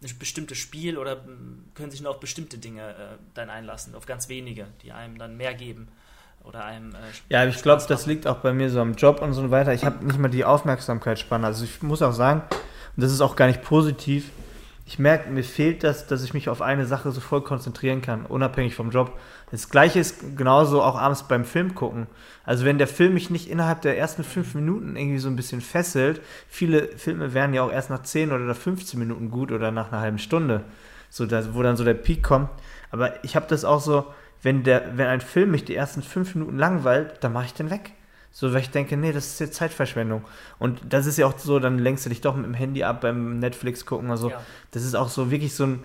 [0.03, 1.17] ein bestimmtes Spiel oder
[1.75, 2.93] können sich nur auf bestimmte Dinge äh,
[3.33, 5.87] dann einlassen, auf ganz wenige, die einem dann mehr geben
[6.43, 6.95] oder einem.
[6.95, 6.97] Äh,
[7.29, 9.73] ja, ich glaube, das liegt auch bei mir so am Job und so weiter.
[9.73, 11.45] Ich habe nicht mal die Aufmerksamkeitsspanne.
[11.45, 12.41] Also ich muss auch sagen,
[12.95, 14.31] und das ist auch gar nicht positiv,
[14.91, 18.25] ich merke, mir fehlt das, dass ich mich auf eine Sache so voll konzentrieren kann,
[18.25, 19.17] unabhängig vom Job.
[19.49, 22.07] Das gleiche ist genauso auch abends beim Film gucken.
[22.43, 25.61] Also wenn der Film mich nicht innerhalb der ersten fünf Minuten irgendwie so ein bisschen
[25.61, 26.19] fesselt,
[26.49, 30.01] viele Filme werden ja auch erst nach 10 oder 15 Minuten gut oder nach einer
[30.01, 30.65] halben Stunde,
[31.09, 32.49] so dass, wo dann so der Peak kommt.
[32.89, 34.07] Aber ich habe das auch so,
[34.41, 37.69] wenn, der, wenn ein Film mich die ersten fünf Minuten langweilt, dann mache ich den
[37.69, 37.93] weg.
[38.31, 40.23] So, weil ich denke, nee, das ist jetzt Zeitverschwendung.
[40.57, 43.01] Und das ist ja auch so, dann lenkst du dich doch mit dem Handy ab
[43.01, 44.29] beim Netflix gucken oder so.
[44.29, 44.41] Ja.
[44.71, 45.83] Das ist auch so wirklich so ein,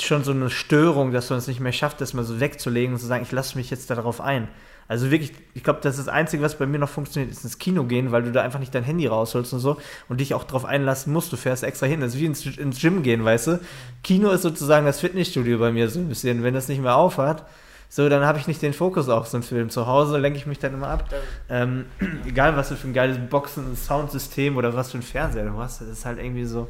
[0.00, 3.00] schon so eine Störung, dass man es nicht mehr schafft, das mal so wegzulegen und
[3.00, 4.48] zu sagen, ich lasse mich jetzt darauf ein.
[4.88, 7.58] Also wirklich, ich glaube, das ist das Einzige, was bei mir noch funktioniert, ist ins
[7.58, 10.44] Kino gehen, weil du da einfach nicht dein Handy rausholst und so und dich auch
[10.44, 11.32] darauf einlassen musst.
[11.32, 12.00] Du fährst extra hin.
[12.00, 13.60] Das ist wie ins, ins Gym gehen, weißt du?
[14.04, 16.44] Kino ist sozusagen das Fitnessstudio bei mir so ein bisschen.
[16.44, 17.44] Wenn das nicht mehr aufhat,
[17.88, 19.70] so, dann habe ich nicht den Fokus auf so einen Film.
[19.70, 21.08] Zu Hause lenke ich mich dann immer ab.
[21.48, 21.86] Ähm,
[22.26, 25.88] egal, was du für ein geiles Boxen-Soundsystem oder was für ein Fernseher du hast, das
[25.88, 26.68] ist halt irgendwie so.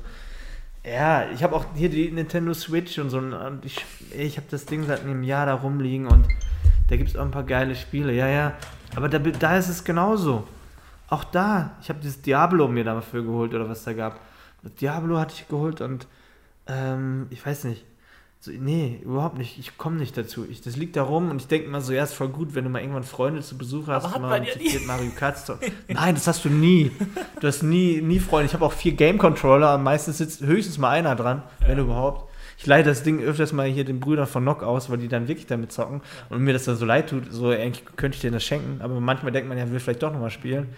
[0.84, 3.18] Ja, ich habe auch hier die Nintendo Switch und so.
[3.18, 3.84] Und ich
[4.16, 6.26] ich habe das Ding seit einem Jahr da rumliegen und
[6.88, 8.12] da gibt es auch ein paar geile Spiele.
[8.12, 8.52] Ja, ja.
[8.94, 10.46] Aber da, da ist es genauso.
[11.08, 14.20] Auch da, ich habe dieses Diablo mir dafür geholt oder was da gab.
[14.62, 16.06] Das Diablo hatte ich geholt und
[16.66, 17.84] ähm, ich weiß nicht.
[18.46, 19.58] So, nee, überhaupt nicht.
[19.58, 20.46] Ich komme nicht dazu.
[20.48, 22.62] Ich, das liegt da rum und ich denke mal so, ja, ist voll gut, wenn
[22.62, 24.04] du mal irgendwann Freunde zu Besuch hast.
[24.04, 24.54] Aber mal ja
[24.86, 25.36] Mario Kart
[25.88, 26.92] Nein, das hast du nie.
[27.40, 28.46] Du hast nie, nie Freunde.
[28.46, 29.78] Ich habe auch vier Game Controller.
[29.78, 31.66] Meistens sitzt höchstens mal einer dran, ja.
[31.66, 32.30] wenn überhaupt.
[32.56, 35.26] Ich leite das Ding öfters mal hier den Brüdern von Nock aus, weil die dann
[35.26, 36.02] wirklich damit zocken.
[36.04, 36.36] Ja.
[36.36, 38.80] Und mir das dann so leid tut, so eigentlich könnte ich denen das schenken.
[38.80, 40.68] Aber manchmal denkt man ja, will vielleicht doch nochmal spielen.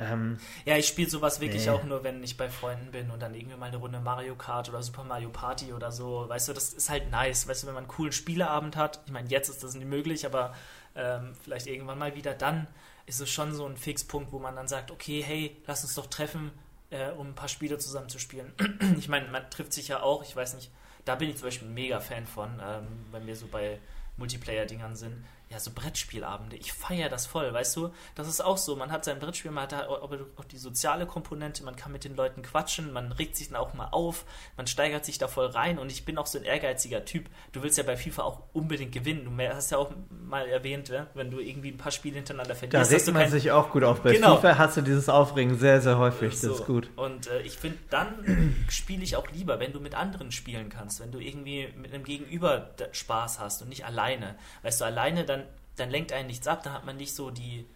[0.00, 1.70] Ähm, ja, ich spiele sowas wirklich nee.
[1.70, 4.68] auch nur, wenn ich bei Freunden bin und dann irgendwie mal eine Runde Mario Kart
[4.70, 6.26] oder Super Mario Party oder so.
[6.26, 7.46] Weißt du, das ist halt nice.
[7.46, 10.24] Weißt du, wenn man einen coolen Spieleabend hat, ich meine, jetzt ist das nicht möglich,
[10.24, 10.54] aber
[10.96, 12.66] ähm, vielleicht irgendwann mal wieder, dann
[13.04, 16.06] ist es schon so ein Fixpunkt, wo man dann sagt, okay, hey, lass uns doch
[16.06, 16.50] treffen,
[16.88, 18.52] äh, um ein paar Spiele zusammen zu spielen.
[18.98, 20.70] ich meine, man trifft sich ja auch, ich weiß nicht,
[21.04, 23.78] da bin ich zum Beispiel ein mega Fan von, ähm, wenn wir so bei
[24.16, 26.54] Multiplayer-Dingern sind ja, so Brettspielabende.
[26.54, 27.90] Ich feiere das voll, weißt du?
[28.14, 28.76] Das ist auch so.
[28.76, 32.14] Man hat sein Brettspiel, man hat da auch die soziale Komponente, man kann mit den
[32.14, 34.24] Leuten quatschen, man regt sich dann auch mal auf,
[34.56, 37.24] man steigert sich da voll rein und ich bin auch so ein ehrgeiziger Typ.
[37.50, 39.24] Du willst ja bei FIFA auch unbedingt gewinnen.
[39.24, 41.08] Du hast ja auch mal erwähnt, ja?
[41.14, 42.92] wenn du irgendwie ein paar Spiele hintereinander verlierst.
[42.92, 43.30] Da regt man kein...
[43.32, 44.02] sich auch gut auf.
[44.02, 44.36] Bei genau.
[44.36, 46.38] FIFA hast du dieses Aufregen sehr, sehr häufig.
[46.38, 46.50] So.
[46.50, 46.90] Das ist gut.
[46.94, 51.00] Und äh, ich finde, dann spiele ich auch lieber, wenn du mit anderen spielen kannst,
[51.00, 54.36] wenn du irgendwie mit einem Gegenüber Spaß hast und nicht alleine.
[54.62, 55.39] Weißt du, alleine dann
[55.76, 57.66] dann lenkt einen nichts ab, dann hat man nicht so die,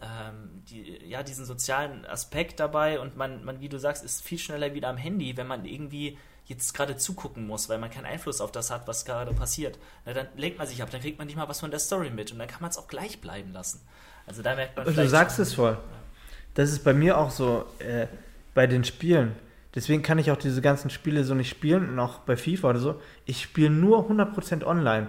[0.00, 4.38] ähm, die, ja, diesen sozialen Aspekt dabei und man, man, wie du sagst, ist viel
[4.38, 8.40] schneller wieder am Handy, wenn man irgendwie jetzt gerade zugucken muss, weil man keinen Einfluss
[8.40, 11.26] auf das hat, was gerade passiert, na, dann lenkt man sich ab, dann kriegt man
[11.26, 13.52] nicht mal was von der Story mit und dann kann man es auch gleich bleiben
[13.52, 13.80] lassen.
[14.26, 15.78] Also da merkt man Du sagst es voll.
[16.54, 18.06] Das ist bei mir auch so äh,
[18.54, 19.36] bei den Spielen.
[19.74, 22.78] Deswegen kann ich auch diese ganzen Spiele so nicht spielen und auch bei FIFA oder
[22.78, 23.00] so.
[23.26, 25.08] Ich spiele nur 100% online.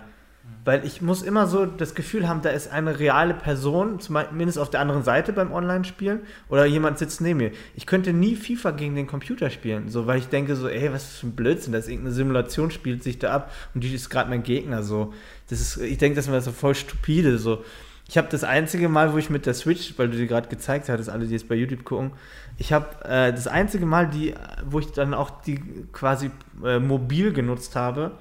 [0.66, 4.70] Weil ich muss immer so das Gefühl haben, da ist eine reale Person, zumindest auf
[4.70, 6.20] der anderen Seite beim Online-Spielen,
[6.50, 7.52] oder jemand sitzt neben mir.
[7.76, 11.18] Ich könnte nie FIFA gegen den Computer spielen, so, weil ich denke so, ey, was
[11.18, 14.30] für ein Blödsinn, das ist irgendeine Simulation, spielt sich da ab und die ist gerade
[14.30, 15.14] mein Gegner, so.
[15.50, 17.64] Das ist, ich denke, das war so voll stupide, so.
[18.08, 20.90] Ich habe das einzige Mal, wo ich mit der Switch, weil du dir gerade gezeigt
[20.90, 22.12] hattest, alle, die jetzt bei YouTube gucken,
[22.58, 24.34] ich habe äh, das einzige Mal, die,
[24.66, 25.60] wo ich dann auch die
[25.94, 26.32] quasi
[26.66, 28.12] äh, mobil genutzt habe,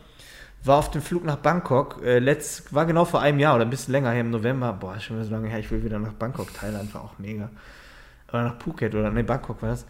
[0.65, 2.03] war auf dem Flug nach Bangkok.
[2.05, 4.73] Äh, letzt, war genau vor einem Jahr oder ein bisschen länger her im November.
[4.73, 5.59] Boah, schon wieder so lange her.
[5.59, 6.53] Ich will wieder nach Bangkok.
[6.55, 7.51] Thailand war auch mega.
[8.29, 9.87] Oder nach Phuket oder ne, Bangkok war das.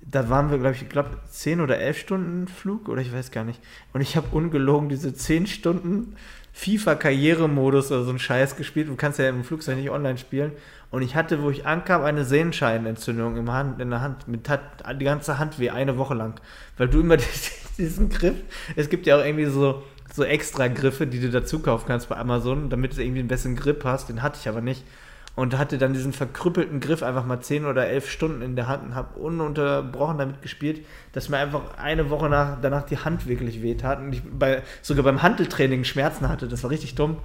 [0.00, 3.44] Da waren wir, glaube ich, glaube 10 oder 11 Stunden Flug oder ich weiß gar
[3.44, 3.60] nicht.
[3.92, 6.16] Und ich habe ungelogen diese 10 Stunden
[6.58, 8.88] FIFA-Karrieremodus oder so ein Scheiß gespielt.
[8.88, 10.52] Du kannst ja im Flugzeug nicht online spielen.
[10.90, 14.26] Und ich hatte, wo ich ankam, eine Sehenscheinentzündung im Hand, in der Hand.
[14.26, 14.60] Mit hat
[15.00, 16.40] die ganze Hand weh, eine Woche lang.
[16.76, 17.16] Weil du immer
[17.78, 18.34] diesen Griff,
[18.74, 22.16] es gibt ja auch irgendwie so, so extra Griffe, die du dazu kaufen kannst bei
[22.16, 24.08] Amazon, damit du irgendwie einen besseren Grip hast.
[24.08, 24.82] Den hatte ich aber nicht.
[25.38, 28.82] Und hatte dann diesen verkrüppelten Griff einfach mal 10 oder 11 Stunden in der Hand
[28.82, 33.62] und habe ununterbrochen damit gespielt, dass mir einfach eine Woche nach, danach die Hand wirklich
[33.62, 36.48] wehtat und ich bei, sogar beim Handeltraining Schmerzen hatte.
[36.48, 37.18] Das war richtig dumm.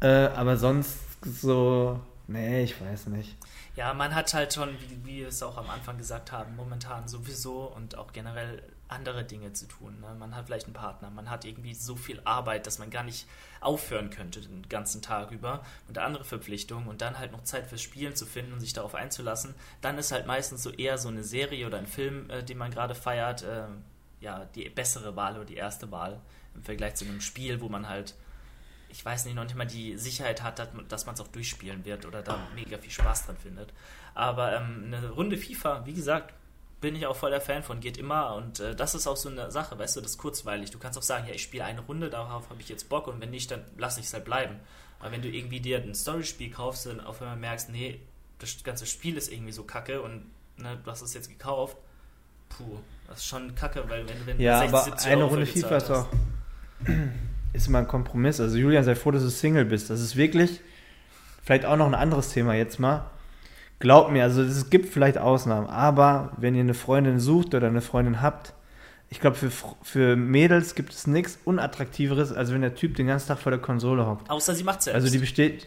[0.00, 3.36] Äh, aber sonst so Nee, ich weiß nicht.
[3.76, 7.08] Ja, man hat halt schon, wie, wie wir es auch am Anfang gesagt haben, momentan
[7.08, 8.62] sowieso und auch generell
[8.92, 10.00] andere Dinge zu tun.
[10.00, 10.14] Ne?
[10.18, 13.26] Man hat vielleicht einen Partner, man hat irgendwie so viel Arbeit, dass man gar nicht
[13.60, 17.82] aufhören könnte den ganzen Tag über und andere Verpflichtungen und dann halt noch Zeit fürs
[17.82, 19.54] Spielen zu finden und sich darauf einzulassen.
[19.80, 22.70] Dann ist halt meistens so eher so eine Serie oder ein Film, äh, den man
[22.70, 23.64] gerade feiert, äh,
[24.20, 26.20] ja, die bessere Wahl oder die erste Wahl
[26.54, 28.14] im Vergleich zu einem Spiel, wo man halt
[28.92, 32.04] ich weiß nicht, noch nicht mal die Sicherheit hat, dass man es auch durchspielen wird
[32.04, 33.72] oder da mega viel Spaß dran findet.
[34.14, 36.34] Aber ähm, eine Runde FIFA, wie gesagt,
[36.82, 39.30] bin ich auch voll der Fan von, geht immer und äh, das ist auch so
[39.30, 40.70] eine Sache, weißt du, das ist kurzweilig.
[40.70, 43.20] Du kannst auch sagen, ja, ich spiele eine Runde, darauf habe ich jetzt Bock und
[43.20, 44.56] wenn nicht, dann lasse ich es halt bleiben.
[45.00, 48.00] Aber wenn du irgendwie dir ein Storyspiel kaufst und auf einmal merkst, nee,
[48.38, 50.26] das ganze Spiel ist irgendwie so kacke und
[50.58, 51.76] ne, du hast es jetzt gekauft,
[52.50, 55.76] puh, das ist schon kacke, weil wenn du wenn ja, 60, aber eine Runde FIFA
[55.76, 56.08] ist auch
[57.52, 58.40] ist immer ein Kompromiss.
[58.40, 59.88] Also Julian, sei froh, dass du Single bist.
[59.88, 60.60] Das ist wirklich
[61.44, 63.10] vielleicht auch noch ein anderes Thema jetzt mal.
[63.82, 67.80] Glaub mir, also es gibt vielleicht Ausnahmen, aber wenn ihr eine Freundin sucht oder eine
[67.80, 68.52] Freundin habt,
[69.08, 69.50] ich glaube, für,
[69.82, 73.60] für Mädels gibt es nichts Unattraktiveres, als wenn der Typ den ganzen Tag vor der
[73.60, 74.30] Konsole hockt.
[74.30, 74.94] Außer sie macht selbst.
[74.94, 75.66] Also die besteht,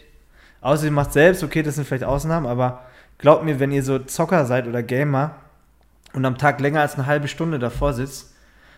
[0.61, 2.85] außer sie macht selbst, okay, das sind vielleicht Ausnahmen, aber
[3.17, 5.35] glaubt mir, wenn ihr so Zocker seid oder Gamer
[6.13, 8.33] und am Tag länger als eine halbe Stunde davor sitzt,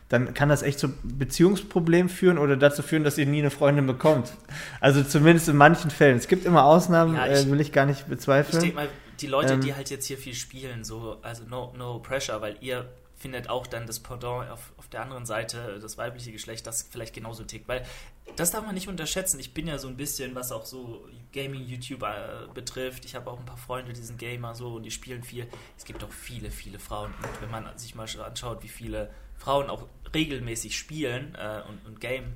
[0.10, 3.86] dann kann das echt zu Beziehungsproblemen führen oder dazu führen, dass ihr nie eine Freundin
[3.86, 4.34] bekommt.
[4.82, 6.18] Also zumindest in manchen Fällen.
[6.18, 8.64] Es gibt immer Ausnahmen, ja, ich, äh, will ich gar nicht bezweifeln.
[8.64, 8.88] Ich mal,
[9.22, 12.58] die Leute, ähm, die halt jetzt hier viel spielen, so, also no, no pressure, weil
[12.62, 16.84] ihr findet auch dann das Pendant auf, auf der anderen Seite, das weibliche Geschlecht, das
[16.84, 17.68] vielleicht genauso tickt.
[17.68, 17.84] Weil
[18.36, 19.40] das darf man nicht unterschätzen.
[19.40, 21.04] Ich bin ja so ein bisschen, was auch so
[21.34, 23.06] Gaming-YouTuber äh, betrifft.
[23.06, 25.48] Ich habe auch ein paar Freunde, die sind Gamer so und die spielen viel.
[25.78, 27.12] Es gibt auch viele, viele Frauen.
[27.12, 32.00] Und wenn man sich mal anschaut, wie viele Frauen auch regelmäßig spielen äh, und, und
[32.00, 32.34] game,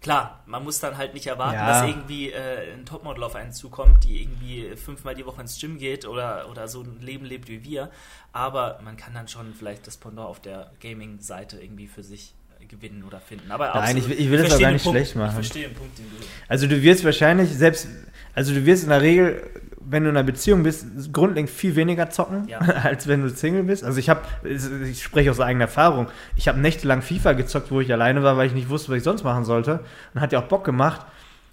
[0.00, 1.66] klar, man muss dann halt nicht erwarten, ja.
[1.66, 5.78] dass irgendwie äh, ein Topmodel auf einen zukommt, die irgendwie fünfmal die Woche ins Gym
[5.78, 7.90] geht oder, oder so ein Leben lebt wie wir.
[8.32, 12.34] Aber man kann dann schon vielleicht das Pendant auf der Gaming-Seite irgendwie für sich
[12.68, 13.50] gewinnen oder finden.
[13.50, 15.28] Aber Nein, ich, ich, will das auch gar nicht Punkt, schlecht machen.
[15.28, 16.16] Ich verstehe den Punkt, den du.
[16.48, 17.88] Also du wirst wahrscheinlich selbst,
[18.34, 19.50] also du wirst in der Regel
[19.90, 22.58] wenn du in einer Beziehung bist, grundlegend viel weniger zocken, ja.
[22.82, 23.84] als wenn du Single bist.
[23.84, 27.92] Also ich habe, ich spreche aus eigener Erfahrung, ich habe nächtelang FIFA gezockt, wo ich
[27.92, 29.80] alleine war, weil ich nicht wusste, was ich sonst machen sollte.
[30.14, 31.04] Und hat ja auch Bock gemacht.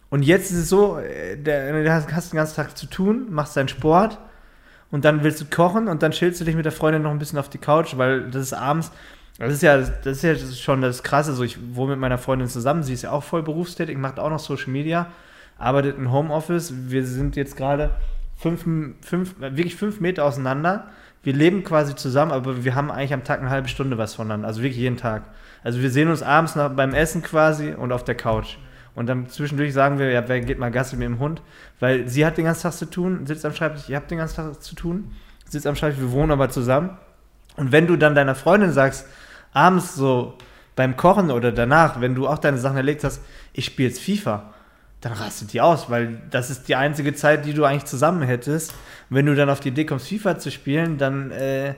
[0.10, 3.68] Und jetzt ist es so, äh, du hast den ganzen Tag zu tun, machst deinen
[3.68, 4.20] Sport
[4.92, 7.20] und dann willst du kochen und dann chillst du dich mit der Freundin noch ein
[7.20, 8.92] bisschen auf die Couch, weil das ist abends,
[9.40, 12.48] das ist ja, das ist ja schon das Krasse, so ich wohne mit meiner Freundin
[12.48, 15.08] zusammen, sie ist ja auch voll berufstätig, macht auch noch Social Media,
[15.58, 17.92] arbeitet in Homeoffice, wir sind jetzt gerade
[18.38, 18.66] fünf,
[19.02, 20.88] fünf, wirklich fünf Meter auseinander.
[21.24, 24.48] Wir leben quasi zusammen, aber wir haben eigentlich am Tag eine halbe Stunde was voneinander.
[24.48, 25.24] Also wirklich jeden Tag.
[25.64, 28.58] Also wir sehen uns abends nach, beim Essen quasi und auf der Couch.
[28.96, 31.42] Und dann zwischendurch sagen wir, ja, wer geht mal Gassi mit dem Hund?
[31.80, 34.38] Weil sie hat den ganzen Tag zu tun, sitzt am Schreibtisch, ihr habt den ganzen
[34.38, 35.12] Tag zu tun,
[35.48, 36.98] sitzt am Schreibtisch, wir wohnen aber zusammen.
[37.58, 39.08] Und wenn du dann deiner Freundin sagst,
[39.54, 40.38] abends so
[40.76, 43.22] beim Kochen oder danach, wenn du auch deine Sachen erlegt hast,
[43.54, 44.54] ich spiele jetzt FIFA,
[45.02, 48.72] dann rastet die aus, weil das ist die einzige Zeit, die du eigentlich zusammen hättest.
[49.10, 51.76] Und wenn du dann auf die Idee kommst, FIFA zu spielen, dann äh,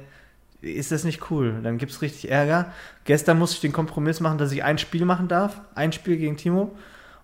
[0.61, 1.55] ist das nicht cool.
[1.63, 2.72] Dann gibt es richtig Ärger.
[3.05, 5.61] Gestern musste ich den Kompromiss machen, dass ich ein Spiel machen darf.
[5.76, 6.76] Ein Spiel gegen Timo.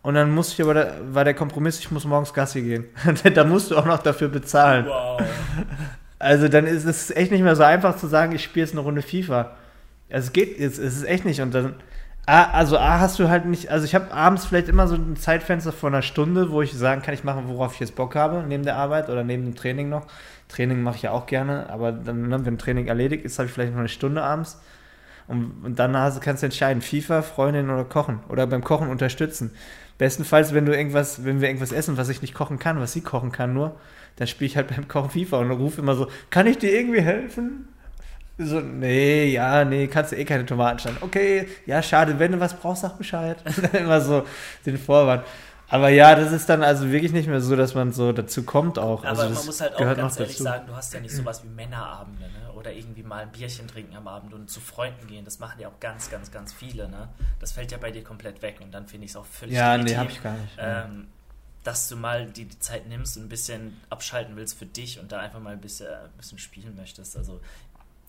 [0.02, 2.86] Und dann musste ich aber, da, war der Kompromiss, ich muss morgens Gassi gehen.
[3.34, 4.86] da musst du auch noch dafür bezahlen.
[4.86, 5.22] Wow.
[6.20, 8.82] Also dann ist es echt nicht mehr so einfach zu sagen, ich spiele jetzt eine
[8.82, 9.56] Runde FIFA.
[10.10, 11.42] Also es geht, es, es ist echt nicht.
[11.42, 11.74] Und dann,
[12.26, 15.72] also A, hast du halt nicht, also ich habe abends vielleicht immer so ein Zeitfenster
[15.72, 18.64] von einer Stunde, wo ich sagen kann, ich mache, worauf ich jetzt Bock habe, neben
[18.64, 20.08] der Arbeit oder neben dem Training noch.
[20.48, 23.54] Training mache ich ja auch gerne, aber dann, ne, wenn Training erledigt ist, habe ich
[23.54, 24.60] vielleicht noch eine Stunde abends.
[25.28, 28.20] Und, und dann kannst du entscheiden, FIFA, Freundin oder Kochen.
[28.30, 29.52] Oder beim Kochen unterstützen.
[29.98, 33.02] Bestenfalls, wenn du irgendwas, wenn wir irgendwas essen, was ich nicht kochen kann, was sie
[33.02, 33.76] kochen kann nur,
[34.18, 37.02] dann spiele ich halt beim Kochen FIFA und rufe immer so, kann ich dir irgendwie
[37.02, 37.68] helfen?
[38.38, 40.98] So, nee, ja, nee, kannst du eh keine Tomaten schneiden.
[41.02, 43.38] Okay, ja, schade, wenn du was brauchst, sag Bescheid.
[43.74, 44.26] immer so
[44.66, 45.24] den Vorwand.
[45.68, 48.78] Aber ja, das ist dann also wirklich nicht mehr so, dass man so dazu kommt
[48.78, 49.04] auch.
[49.04, 50.44] Aber also man muss halt auch ganz ehrlich dazu.
[50.44, 52.52] sagen, du hast ja nicht sowas wie Männerabende, ne?
[52.54, 55.26] Oder irgendwie mal ein Bierchen trinken am Abend und zu Freunden gehen.
[55.26, 57.10] Das machen ja auch ganz, ganz, ganz viele, ne?
[57.40, 59.76] Das fällt ja bei dir komplett weg und dann finde ich es auch völlig Ja,
[59.76, 60.54] legitim, nee, hab ich gar nicht.
[60.58, 61.08] Ähm,
[61.64, 65.12] dass du mal die, die, Zeit nimmst und ein bisschen abschalten willst für dich und
[65.12, 67.18] da einfach mal ein bisschen, ein bisschen spielen möchtest.
[67.18, 67.42] Also,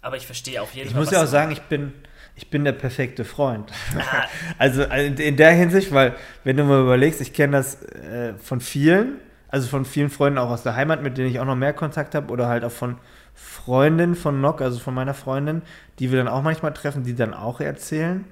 [0.07, 1.03] aber ich verstehe auf jeden ich Fall.
[1.03, 1.93] Ich muss ja auch sagen, ich bin,
[2.37, 3.73] ich bin der perfekte Freund.
[3.99, 4.27] Ah.
[4.59, 9.17] also in der Hinsicht, weil, wenn du mal überlegst, ich kenne das äh, von vielen,
[9.49, 12.15] also von vielen Freunden auch aus der Heimat, mit denen ich auch noch mehr Kontakt
[12.15, 12.99] habe, oder halt auch von
[13.35, 15.63] Freundinnen von Nock, also von meiner Freundin,
[15.99, 18.25] die wir dann auch manchmal treffen, die dann auch erzählen.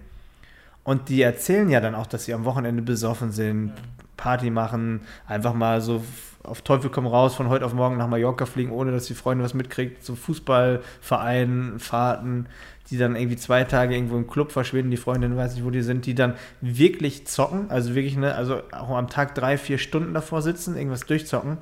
[0.85, 3.73] Und die erzählen ja dann auch, dass sie am Wochenende besoffen sind, mhm.
[4.17, 6.05] Party machen, einfach mal so
[6.45, 9.45] auf Teufel komm raus, von heute auf morgen nach Mallorca fliegen, ohne dass die Freundin
[9.45, 12.47] was mitkriegt, so Fußballvereinen, Fahrten,
[12.91, 15.83] die dann irgendwie zwei Tage irgendwo im Club verschwinden, die Freundin weiß nicht, wo die
[15.83, 20.15] sind, die dann wirklich zocken, also wirklich, ne, also auch am Tag drei, vier Stunden
[20.15, 21.59] davor sitzen, irgendwas durchzocken.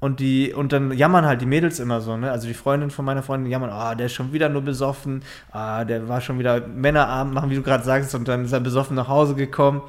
[0.00, 2.30] Und die, und dann jammern halt die Mädels immer so, ne?
[2.30, 5.22] Also die Freundin von meiner Freundin jammern, ah, oh, der ist schon wieder nur besoffen,
[5.52, 8.60] ah, der war schon wieder Männerabend machen, wie du gerade sagst, und dann ist er
[8.60, 9.82] besoffen nach Hause gekommen.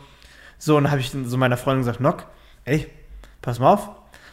[0.57, 2.25] So, und dann habe ich so meiner Freundin gesagt, Nock,
[2.65, 2.87] ey,
[3.41, 3.89] pass mal auf,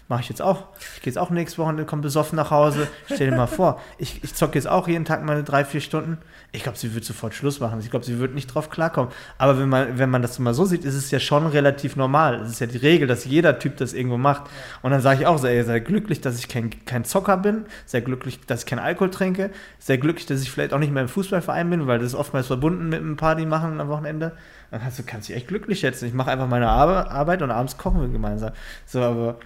[0.09, 0.69] Mache ich jetzt auch.
[0.95, 2.89] Ich gehe jetzt auch nächste Woche und komme besoffen nach Hause.
[3.13, 6.17] Stell dir mal vor, ich, ich zocke jetzt auch jeden Tag meine drei, vier Stunden.
[6.51, 7.79] Ich glaube, sie wird sofort Schluss machen.
[7.81, 9.13] Ich glaube, sie wird nicht drauf klarkommen.
[9.37, 12.37] Aber wenn man, wenn man das mal so sieht, ist es ja schon relativ normal.
[12.37, 14.45] Es ist ja die Regel, dass jeder Typ das irgendwo macht.
[14.81, 18.01] Und dann sage ich auch, sei, sei glücklich, dass ich kein, kein Zocker bin, sehr
[18.01, 21.11] glücklich, dass ich keinen Alkohol trinke, sehr glücklich, dass ich vielleicht auch nicht mehr im
[21.11, 24.33] Fußballverein bin, weil das ist oftmals verbunden mit einem Party machen am Wochenende.
[24.71, 26.07] Dann kannst du kannst dich echt glücklich schätzen.
[26.07, 28.53] Ich mache einfach meine Arbeit und abends kochen wir gemeinsam.
[28.87, 29.39] So, aber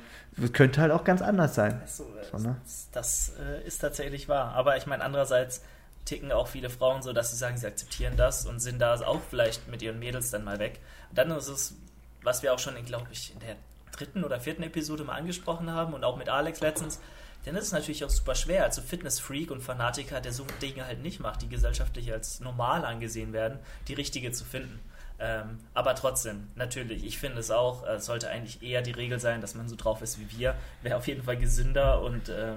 [0.53, 1.83] könnte halt auch ganz anders sein.
[1.87, 2.57] So, so, ne?
[2.63, 4.53] Das, das äh, ist tatsächlich wahr.
[4.53, 5.63] Aber ich meine, andererseits
[6.05, 9.21] ticken auch viele Frauen so, dass sie sagen, sie akzeptieren das und sind da auch
[9.29, 10.81] vielleicht mit ihren Mädels dann mal weg.
[11.11, 11.75] Und dann ist es,
[12.23, 13.57] was wir auch schon, glaube ich, in der
[13.93, 16.99] dritten oder vierten Episode mal angesprochen haben und auch mit Alex letztens,
[17.45, 18.65] dann ist es natürlich auch super schwer.
[18.65, 23.33] Also Fitnessfreak und Fanatiker, der so Dinge halt nicht macht, die gesellschaftlich als normal angesehen
[23.33, 23.59] werden,
[23.89, 24.81] die richtige zu finden.
[25.25, 29.41] Ähm, aber trotzdem, natürlich, ich finde es auch, äh, sollte eigentlich eher die Regel sein,
[29.41, 30.57] dass man so drauf ist wie wir.
[30.83, 32.55] Wäre auf jeden Fall gesünder und äh,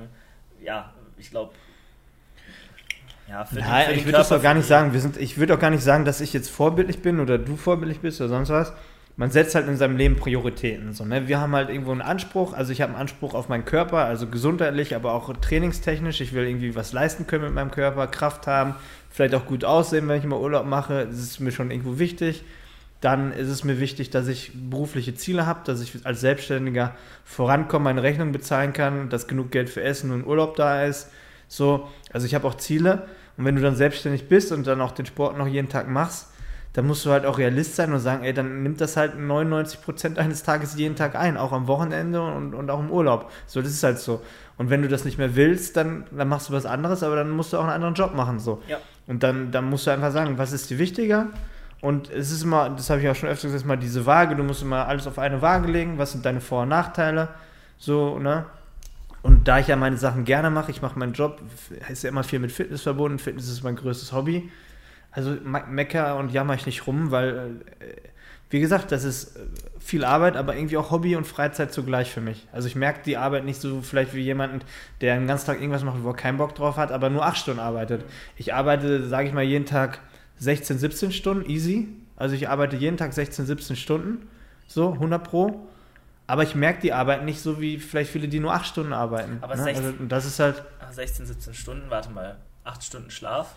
[0.63, 1.53] ja, ich glaube.
[3.29, 4.93] Ja, für Nein, den, für ich würde das auch gar nicht sagen.
[4.93, 7.55] Wir sind, ich würde auch gar nicht sagen, dass ich jetzt vorbildlich bin oder du
[7.55, 8.73] vorbildlich bist oder sonst was.
[9.15, 10.93] Man setzt halt in seinem Leben Prioritäten.
[10.93, 11.27] So, ne?
[11.27, 12.53] Wir haben halt irgendwo einen Anspruch.
[12.53, 16.19] Also ich habe einen Anspruch auf meinen Körper, also gesundheitlich, aber auch trainingstechnisch.
[16.19, 18.75] Ich will irgendwie was leisten können mit meinem Körper, Kraft haben,
[19.15, 21.05] vielleicht auch gut aussehen, wenn ich mal Urlaub mache.
[21.05, 22.43] Das ist mir schon irgendwo wichtig.
[22.99, 26.93] Dann ist es mir wichtig, dass ich berufliche Ziele habe, dass ich als Selbstständiger
[27.23, 31.09] vorankomme, meine Rechnung bezahlen kann, dass genug Geld für Essen und Urlaub da ist.
[31.47, 33.07] So, also ich habe auch Ziele.
[33.37, 36.27] Und wenn du dann selbstständig bist und dann auch den Sport noch jeden Tag machst,
[36.73, 40.17] dann musst du halt auch Realist sein und sagen, ey, dann nimmt das halt 99%
[40.17, 43.31] eines Tages jeden Tag ein, auch am Wochenende und, und auch im Urlaub.
[43.47, 44.21] So, das ist halt so.
[44.57, 47.29] Und wenn du das nicht mehr willst, dann, dann machst du was anderes, aber dann
[47.29, 48.39] musst du auch einen anderen Job machen.
[48.39, 48.61] So.
[48.67, 48.79] Ja.
[49.07, 51.27] Und dann, dann musst du einfach sagen, was ist dir wichtiger?
[51.81, 54.43] Und es ist immer, das habe ich auch schon öfter gesagt, mal diese Waage, du
[54.43, 57.29] musst immer alles auf eine Waage legen, was sind deine Vor- und Nachteile?
[57.77, 58.45] So, ne?
[59.21, 61.41] Und da ich ja meine Sachen gerne mache, ich mache meinen Job,
[61.89, 64.51] ist ja immer viel mit Fitness verbunden, Fitness ist mein größtes Hobby.
[65.11, 67.95] Also mecker und jammer ich nicht rum, weil, äh,
[68.49, 69.39] wie gesagt, das ist äh,
[69.85, 72.47] viel Arbeit, aber irgendwie auch Hobby und Freizeit zugleich für mich.
[72.51, 74.65] Also ich merke die Arbeit nicht so vielleicht wie jemand,
[74.99, 77.37] der den ganzen Tag irgendwas macht, wo er keinen Bock drauf hat, aber nur acht
[77.37, 78.03] Stunden arbeitet.
[78.35, 79.99] Ich arbeite, sage ich mal, jeden Tag
[80.39, 81.87] 16, 17 Stunden, easy.
[82.15, 84.27] Also ich arbeite jeden Tag 16, 17 Stunden,
[84.65, 85.67] so 100 pro.
[86.25, 89.37] Aber ich merke die Arbeit nicht so wie vielleicht viele, die nur 8 Stunden arbeiten.
[89.41, 89.63] Aber ne?
[89.65, 90.63] 16, also das ist halt.
[90.89, 93.53] 16, 17 Stunden, warte mal, 8 Stunden Schlaf.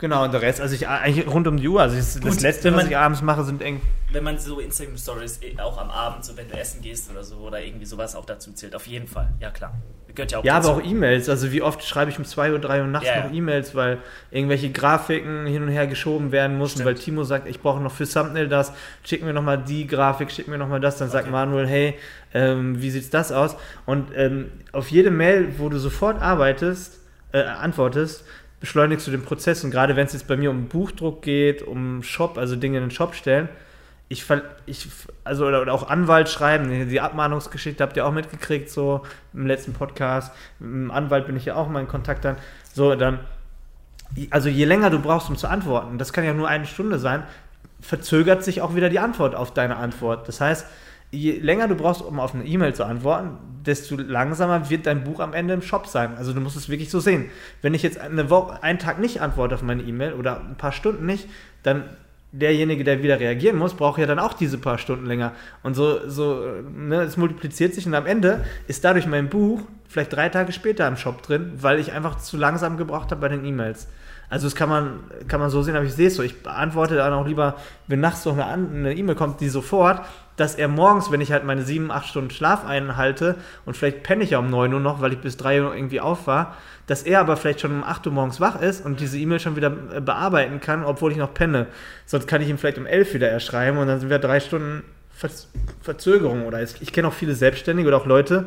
[0.00, 1.82] Genau, und der Rest, also ich eigentlich rund um die Uhr.
[1.82, 3.82] Also Gut, das Letzte, man, was ich abends mache, sind eng.
[4.10, 7.36] Wenn man so Instagram-Stories eh, auch am Abend, so wenn du essen gehst oder so,
[7.36, 9.28] oder irgendwie sowas auch dazu zählt, auf jeden Fall.
[9.40, 9.74] Ja, klar.
[10.14, 10.70] Gehört ja auch Ja, dazu.
[10.70, 11.28] aber auch E-Mails.
[11.28, 13.32] Also wie oft schreibe ich um 2 Uhr, 3 Uhr nachts ja, noch.
[13.32, 13.98] E-Mails, weil
[14.30, 16.86] irgendwelche Grafiken hin und her geschoben werden mussten, Stimmt.
[16.86, 18.72] weil Timo sagt, ich brauche noch für Thumbnail das,
[19.04, 21.18] schick mir nochmal die Grafik, schick mir nochmal das, dann okay.
[21.18, 21.98] sagt Manuel, hey,
[22.32, 23.54] ähm, wie sieht's das aus?
[23.84, 26.98] Und ähm, auf jede Mail, wo du sofort arbeitest,
[27.32, 28.24] äh, antwortest,
[28.60, 29.64] beschleunigst du den Prozess.
[29.64, 32.84] Und gerade wenn es jetzt bei mir um Buchdruck geht, um Shop, also Dinge in
[32.84, 33.48] den Shop stellen,
[34.08, 34.24] ich,
[34.66, 34.88] ich
[35.22, 39.02] also oder, oder, auch Anwalt schreiben, die Abmahnungsgeschichte habt ihr auch mitgekriegt, so
[39.32, 40.34] im letzten Podcast.
[40.58, 42.36] Mit dem Anwalt bin ich ja auch mal in Kontakt dann.
[42.72, 43.20] So, dann,
[44.30, 47.22] also je länger du brauchst, um zu antworten, das kann ja nur eine Stunde sein,
[47.80, 50.26] verzögert sich auch wieder die Antwort auf deine Antwort.
[50.26, 50.66] Das heißt,
[51.10, 55.20] je länger du brauchst, um auf eine E-Mail zu antworten, desto langsamer wird dein Buch
[55.20, 56.16] am Ende im Shop sein.
[56.16, 57.26] Also du musst es wirklich so sehen.
[57.62, 60.72] Wenn ich jetzt eine Woche, einen Tag nicht antworte auf meine E-Mail oder ein paar
[60.72, 61.28] Stunden nicht,
[61.62, 61.84] dann
[62.32, 65.32] derjenige, der wieder reagieren muss, braucht ja dann auch diese paar Stunden länger.
[65.62, 66.44] Und so, so,
[66.74, 70.86] ne, es multipliziert sich und am Ende ist dadurch mein Buch vielleicht drei Tage später
[70.86, 73.88] im Shop drin, weil ich einfach zu langsam gebraucht habe bei den E-Mails.
[74.28, 76.22] Also das kann man, kann man so sehen, aber ich sehe es so.
[76.22, 77.56] Ich beantworte dann auch lieber,
[77.88, 80.06] wenn nachts noch eine E-Mail kommt, die sofort,
[80.40, 83.36] dass er morgens, wenn ich halt meine sieben, acht Stunden Schlaf einhalte
[83.66, 86.00] und vielleicht penne ich ja um 9 Uhr noch, weil ich bis 3 Uhr irgendwie
[86.00, 89.18] auf war, dass er aber vielleicht schon um 8 Uhr morgens wach ist und diese
[89.18, 91.66] E-Mail schon wieder äh, bearbeiten kann, obwohl ich noch penne.
[92.06, 94.82] Sonst kann ich ihm vielleicht um 11 wieder erschreiben und dann sind wir drei Stunden
[95.82, 96.46] Verzögerung.
[96.46, 98.46] Oder ich kenne auch viele Selbstständige oder auch Leute.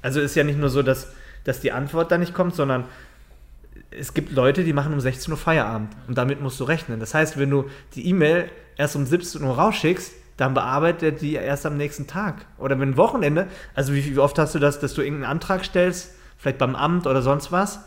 [0.00, 1.12] Also ist ja nicht nur so, dass,
[1.44, 2.86] dass die Antwort da nicht kommt, sondern
[3.90, 7.00] es gibt Leute, die machen um 16 Uhr Feierabend und damit musst du rechnen.
[7.00, 11.34] Das heißt, wenn du die E-Mail erst um 17 Uhr rausschickst, dann bearbeitet er die
[11.34, 12.46] erst am nächsten Tag.
[12.58, 16.14] Oder wenn Wochenende, also wie, wie, oft hast du das, dass du irgendeinen Antrag stellst,
[16.36, 17.80] vielleicht beim Amt oder sonst was,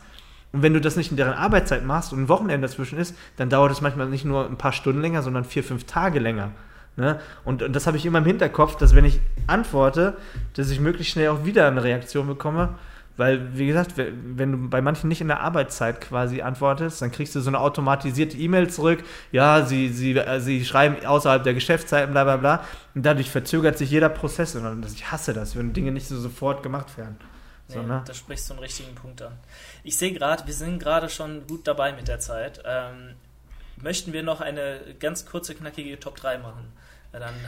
[0.54, 3.50] und wenn du das nicht in deren Arbeitszeit machst und ein Wochenende dazwischen ist, dann
[3.50, 6.52] dauert es manchmal nicht nur ein paar Stunden länger, sondern vier, fünf Tage länger.
[6.96, 7.20] Ne?
[7.44, 10.18] Und, und das habe ich immer im Hinterkopf, dass wenn ich antworte,
[10.56, 12.70] dass ich möglichst schnell auch wieder eine Reaktion bekomme
[13.18, 17.34] weil, wie gesagt, wenn du bei manchen nicht in der Arbeitszeit quasi antwortest, dann kriegst
[17.34, 19.04] du so eine automatisierte E-Mail zurück.
[19.32, 22.64] Ja, sie, sie, äh, sie schreiben außerhalb der Geschäftszeiten, bla bla bla.
[22.94, 24.56] Und dadurch verzögert sich jeder Prozess.
[24.56, 27.18] Und ich hasse das, wenn Dinge nicht so sofort gemacht werden.
[27.68, 28.04] So, nee, ne?
[28.06, 29.34] Da sprichst du einen richtigen Punkt an.
[29.84, 32.62] Ich sehe gerade, wir sind gerade schon gut dabei mit der Zeit.
[32.66, 33.16] Ähm,
[33.82, 36.72] möchten wir noch eine ganz kurze, knackige Top 3 machen?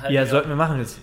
[0.10, 1.00] ja, sollten wir machen jetzt.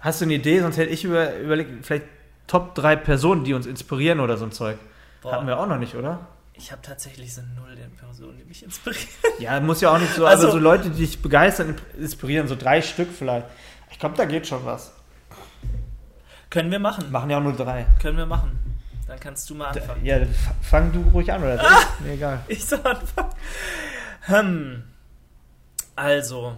[0.00, 0.60] Hast du eine Idee?
[0.60, 2.04] Sonst hätte ich über, überlegt, vielleicht
[2.46, 4.78] Top 3 Personen, die uns inspirieren oder so ein Zeug.
[5.22, 5.32] Boah.
[5.32, 6.20] Hatten wir auch noch nicht, oder?
[6.52, 9.08] Ich habe tatsächlich so null den Personen, die mich inspirieren.
[9.40, 12.54] Ja, muss ja auch nicht so, also, aber so Leute, die dich begeistern, inspirieren, so
[12.54, 13.46] drei Stück vielleicht.
[13.90, 14.92] Ich glaube, da geht schon was.
[16.50, 17.10] Können wir machen.
[17.10, 17.86] Machen ja auch nur drei.
[18.00, 18.58] Können wir machen.
[19.08, 20.04] Dann kannst du mal anfangen.
[20.04, 20.18] Ja,
[20.62, 21.60] fang du ruhig an, oder?
[21.60, 22.40] Ah, Mir egal.
[22.48, 23.30] Ich soll anfangen.
[24.22, 24.84] Hm.
[25.96, 26.56] Also,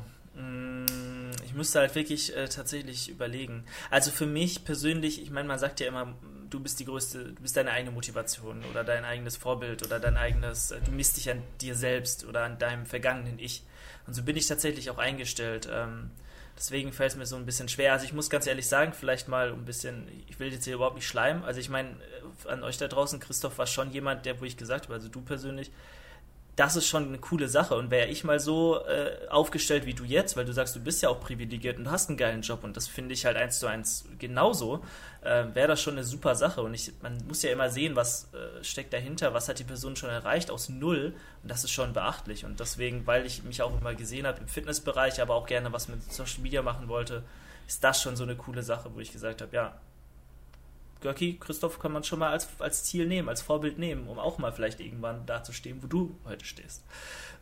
[1.57, 3.65] müsste halt wirklich äh, tatsächlich überlegen.
[3.91, 6.15] Also für mich persönlich, ich meine, man sagt ja immer,
[6.51, 10.17] du bist die größte, du bist deine eigene Motivation oder dein eigenes Vorbild oder dein
[10.17, 13.65] eigenes, äh, du misst dich an dir selbst oder an deinem vergangenen Ich.
[14.07, 15.69] Und so bin ich tatsächlich auch eingestellt.
[15.71, 16.11] Ähm,
[16.57, 17.93] deswegen fällt es mir so ein bisschen schwer.
[17.93, 20.97] Also ich muss ganz ehrlich sagen, vielleicht mal ein bisschen, ich will jetzt hier überhaupt
[20.97, 21.43] nicht schleimen.
[21.43, 24.57] Also ich meine, äh, an euch da draußen, Christoph war schon jemand, der, wo ich
[24.57, 25.71] gesagt habe, also du persönlich,
[26.57, 27.75] das ist schon eine coole Sache.
[27.75, 31.03] Und wäre ich mal so äh, aufgestellt wie du jetzt, weil du sagst, du bist
[31.03, 33.67] ja auch privilegiert und hast einen geilen Job und das finde ich halt eins zu
[33.67, 34.83] eins genauso,
[35.21, 36.63] äh, wäre das schon eine super Sache.
[36.63, 39.97] Und ich, man muss ja immer sehen, was äh, steckt dahinter, was hat die Person
[39.97, 41.15] schon erreicht aus Null.
[41.43, 42.47] Und das ist schon beachtlich.
[42.47, 45.89] Und deswegen, weil ich mich auch immer gesehen habe im Fitnessbereich, aber auch gerne was
[45.89, 47.23] mit Social Media machen wollte,
[47.69, 49.75] ist das schon so eine coole Sache, wo ich gesagt habe, ja,
[51.01, 54.39] Görki, Christoph kann man schon mal als, als Ziel nehmen, als Vorbild nehmen, um auch
[54.39, 56.85] mal vielleicht irgendwann da zu stehen, wo du heute stehst.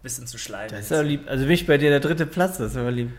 [0.03, 0.71] bisschen zu schleimen.
[0.71, 1.23] Das ist aber lieb.
[1.29, 3.11] Also mich bei dir der dritte Platz, das ist aber lieb.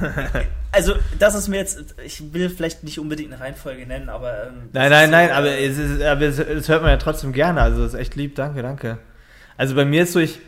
[0.72, 4.48] also das ist mir jetzt, ich will vielleicht nicht unbedingt eine Reihenfolge nennen, aber...
[4.48, 6.96] Ähm, nein, nein, nein, so, aber, äh, es, ist, aber es, es, hört man ja
[6.96, 8.98] trotzdem gerne, also das ist echt lieb, danke, danke.
[9.56, 10.40] Also bei mir ist so, ich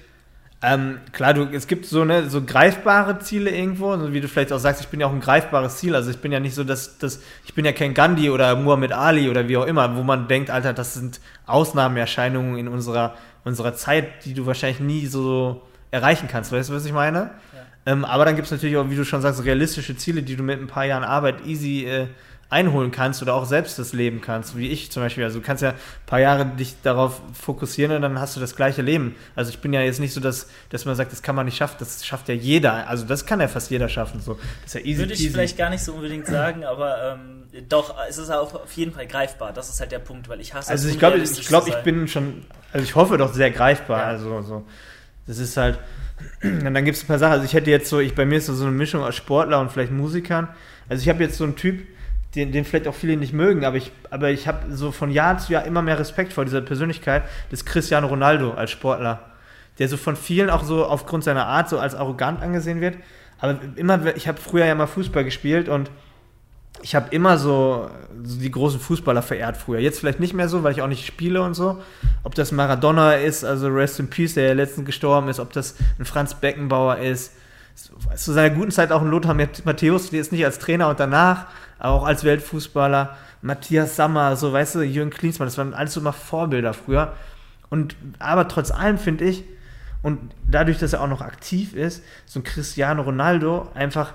[0.69, 4.53] ähm, klar, du, es gibt so, ne, so greifbare Ziele irgendwo, so wie du vielleicht
[4.53, 5.95] auch sagst, ich bin ja auch ein greifbares Ziel.
[5.95, 8.91] Also ich bin ja nicht so, dass, dass ich bin ja kein Gandhi oder Muhammad
[8.91, 13.15] Ali oder wie auch immer, wo man denkt, Alter, das sind Ausnahmeerscheinungen in unserer,
[13.45, 15.63] unserer Zeit, die du wahrscheinlich nie so
[15.93, 16.51] erreichen kannst.
[16.51, 17.31] Weißt du, was ich meine?
[17.55, 17.93] Ja.
[17.93, 20.43] Ähm, aber dann gibt es natürlich auch, wie du schon sagst, realistische Ziele, die du
[20.43, 22.09] mit ein paar Jahren Arbeit easy äh,
[22.49, 25.25] einholen kannst oder auch selbst das leben kannst, wie ich zum Beispiel.
[25.25, 25.77] Also du kannst ja ein
[26.07, 29.17] paar Jahre dich darauf fokussieren und dann hast du das gleiche Leben.
[29.35, 31.57] Also ich bin ja jetzt nicht so, dass, dass man sagt, das kann man nicht
[31.57, 32.89] schaffen, das schafft ja jeder.
[32.89, 34.21] Also das kann ja fast jeder schaffen.
[34.21, 34.39] So.
[34.63, 35.31] Das ist ja easy, Würde ich easy.
[35.31, 39.09] vielleicht gar nicht so unbedingt sagen, aber ähm, doch, es ist auch auf jeden Fall
[39.09, 39.53] greifbar.
[39.53, 42.07] Das ist halt der Punkt, weil ich hasse Also ich glaube, ich, glaub, ich bin
[42.07, 44.01] schon, also ich hoffe doch sehr greifbar.
[44.01, 44.07] Ja.
[44.07, 44.65] Also so.
[45.27, 45.79] Das ist halt,
[46.43, 47.33] und dann gibt es ein paar Sachen.
[47.33, 49.73] Also ich hätte jetzt so, ich bei mir ist so eine Mischung aus Sportler und
[49.73, 50.49] vielleicht Musikern.
[50.89, 51.83] Also ich habe jetzt so einen Typ,
[52.37, 55.39] den, den vielleicht auch viele nicht mögen, aber ich, aber ich habe so von Jahr
[55.39, 59.21] zu Jahr immer mehr Respekt vor dieser Persönlichkeit des Cristiano Ronaldo als Sportler,
[59.79, 62.97] der so von vielen auch so aufgrund seiner Art so als arrogant angesehen wird.
[63.39, 65.91] Aber immer, ich habe früher ja mal Fußball gespielt und
[66.83, 67.91] ich habe immer so,
[68.23, 69.81] so, die großen Fußballer verehrt früher.
[69.81, 71.81] Jetzt vielleicht nicht mehr so, weil ich auch nicht spiele und so.
[72.23, 75.77] Ob das Maradona ist, also Rest in Peace, der ja letztens gestorben ist, ob das
[75.99, 77.33] ein Franz Beckenbauer ist.
[77.77, 81.47] Zu seiner guten Zeit auch ein Lothar Matthäus, der ist nicht als Trainer und danach,
[81.79, 83.17] aber auch als Weltfußballer.
[83.43, 87.13] Matthias Sammer, so weißt du, Jürgen Klinsmann, das waren alles so immer Vorbilder früher.
[87.69, 89.45] Und aber trotz allem finde ich,
[90.03, 94.15] und dadurch, dass er auch noch aktiv ist, so ein Cristiano Ronaldo einfach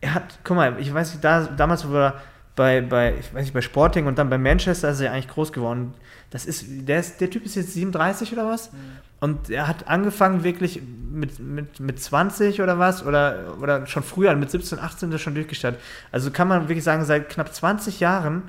[0.00, 2.20] er hat, guck mal, ich weiß nicht, da, damals war er
[2.54, 5.52] bei, bei, ich weiß nicht, bei Sporting und dann bei Manchester ist er eigentlich groß
[5.52, 5.94] geworden.
[6.30, 8.72] Das ist, der, ist, der Typ ist jetzt 37 oder was?
[8.72, 8.78] Mhm.
[9.20, 14.34] Und er hat angefangen wirklich mit, mit, mit 20 oder was, oder, oder schon früher,
[14.36, 15.80] mit 17, 18 ist er schon durchgestartet.
[16.12, 18.42] Also kann man wirklich sagen, seit knapp 20 Jahren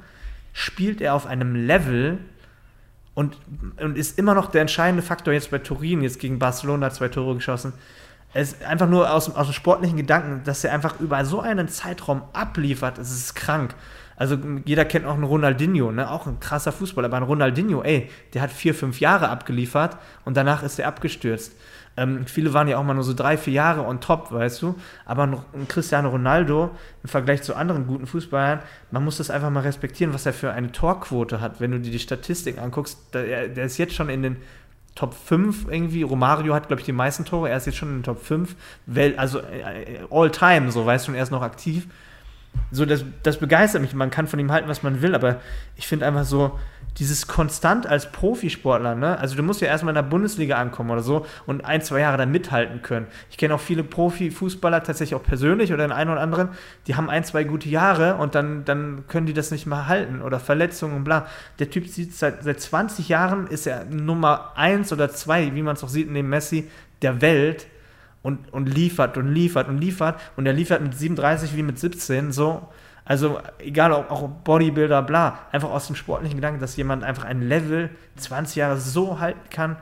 [0.53, 2.20] spielt er auf einem Level
[3.15, 3.38] und,
[3.82, 7.36] und ist immer noch der entscheidende Faktor jetzt bei Turin, jetzt gegen Barcelona zwei Tore
[7.36, 7.74] geschossen
[8.34, 11.67] es ist einfach nur aus, aus dem sportlichen Gedanken, dass er einfach über so einen
[11.67, 13.74] Zeitraum abliefert, es ist krank.
[14.20, 16.11] Also jeder kennt auch einen Ronaldinho, ne?
[16.11, 20.36] auch ein krasser Fußballer, aber ein Ronaldinho, ey, der hat vier, fünf Jahre abgeliefert und
[20.36, 21.53] danach ist er abgestürzt.
[21.95, 24.76] Ähm, viele waren ja auch mal nur so drei, vier Jahre on top, weißt du.
[25.05, 28.59] Aber ein, ein Cristiano Ronaldo im Vergleich zu anderen guten Fußballern,
[28.91, 31.59] man muss das einfach mal respektieren, was er für eine Torquote hat.
[31.61, 34.38] Wenn du dir die Statistik anguckst, der, der ist jetzt schon in den
[34.95, 36.03] Top 5 irgendwie.
[36.03, 37.49] Romario hat, glaube ich, die meisten Tore.
[37.49, 38.55] Er ist jetzt schon in den Top 5.
[38.86, 41.88] Well, also äh, all time, so weißt du, und er ist noch aktiv.
[42.72, 43.93] So, das, das begeistert mich.
[43.93, 45.41] Man kann von ihm halten, was man will, aber
[45.76, 46.57] ich finde einfach so,
[46.97, 49.18] dieses konstant als Profisportler, ne?
[49.20, 52.18] Also du musst ja erstmal in der Bundesliga ankommen oder so und ein, zwei Jahre
[52.18, 53.07] da mithalten können.
[53.30, 56.49] Ich kenne auch viele Profifußballer tatsächlich auch persönlich oder den einen oder anderen,
[56.88, 60.22] die haben ein, zwei gute Jahre und dann, dann können die das nicht mehr halten
[60.22, 61.28] oder Verletzungen und bla.
[61.60, 65.76] Der Typ sieht seit, seit 20 Jahren ist er Nummer eins oder zwei, wie man
[65.76, 66.70] es auch sieht, neben Messi,
[67.01, 67.68] der Welt
[68.30, 72.32] und, und liefert und liefert und liefert und er liefert mit 37 wie mit 17
[72.32, 72.67] so
[73.09, 77.41] also egal, ob auch Bodybuilder, bla, einfach aus dem sportlichen Gedanken, dass jemand einfach ein
[77.41, 79.77] Level 20 Jahre so halten kann,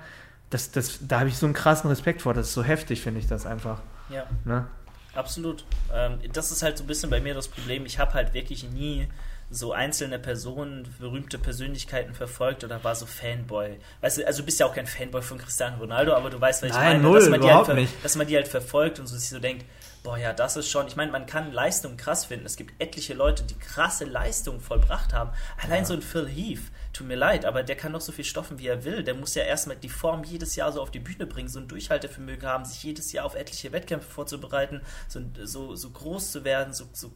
[0.49, 2.33] das, das, da habe ich so einen krassen Respekt vor.
[2.33, 3.81] Das ist so heftig, finde ich das einfach.
[4.09, 4.23] Ja.
[4.45, 4.65] Ne?
[5.13, 5.65] Absolut.
[5.93, 7.85] Ähm, das ist halt so ein bisschen bei mir das Problem.
[7.85, 9.09] Ich habe halt wirklich nie
[9.49, 13.77] so einzelne Personen, berühmte Persönlichkeiten verfolgt oder war so Fanboy.
[14.01, 16.63] Weißt du, also du bist ja auch kein Fanboy von Cristiano Ronaldo, aber du weißt,
[16.63, 19.15] was ich Nein, meine, null, dass, man halt, dass man die halt verfolgt und so
[19.17, 19.65] sich so denkt,
[20.03, 22.45] boah, ja, das ist schon, ich meine, man kann Leistung krass finden.
[22.45, 25.31] Es gibt etliche Leute, die krasse Leistungen vollbracht haben.
[25.61, 25.85] Allein ja.
[25.85, 26.61] so ein Phil Heath,
[26.93, 29.03] tut mir leid, aber der kann doch so viel stoffen, wie er will.
[29.03, 31.67] Der muss ja erstmal die Form jedes Jahr so auf die Bühne bringen, so ein
[31.67, 36.73] Durchhaltevermögen haben, sich jedes Jahr auf etliche Wettkämpfe vorzubereiten, so, so, so groß zu werden,
[36.73, 37.11] so, so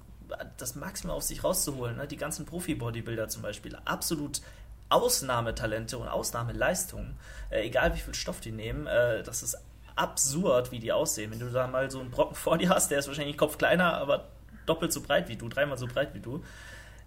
[0.57, 1.97] das Maximum aus sich rauszuholen.
[1.97, 2.07] Ne?
[2.07, 4.41] Die ganzen Profi-Bodybuilder zum Beispiel, absolut
[4.89, 7.17] Ausnahmetalente und Ausnahmeleistungen,
[7.49, 9.57] äh, egal wie viel Stoff die nehmen, äh, das ist
[9.95, 11.31] absurd, wie die aussehen.
[11.31, 13.93] Wenn du da mal so einen Brocken vor dir hast, der ist wahrscheinlich Kopf kleiner,
[13.95, 14.27] aber
[14.65, 16.43] doppelt so breit wie du, dreimal so breit wie du,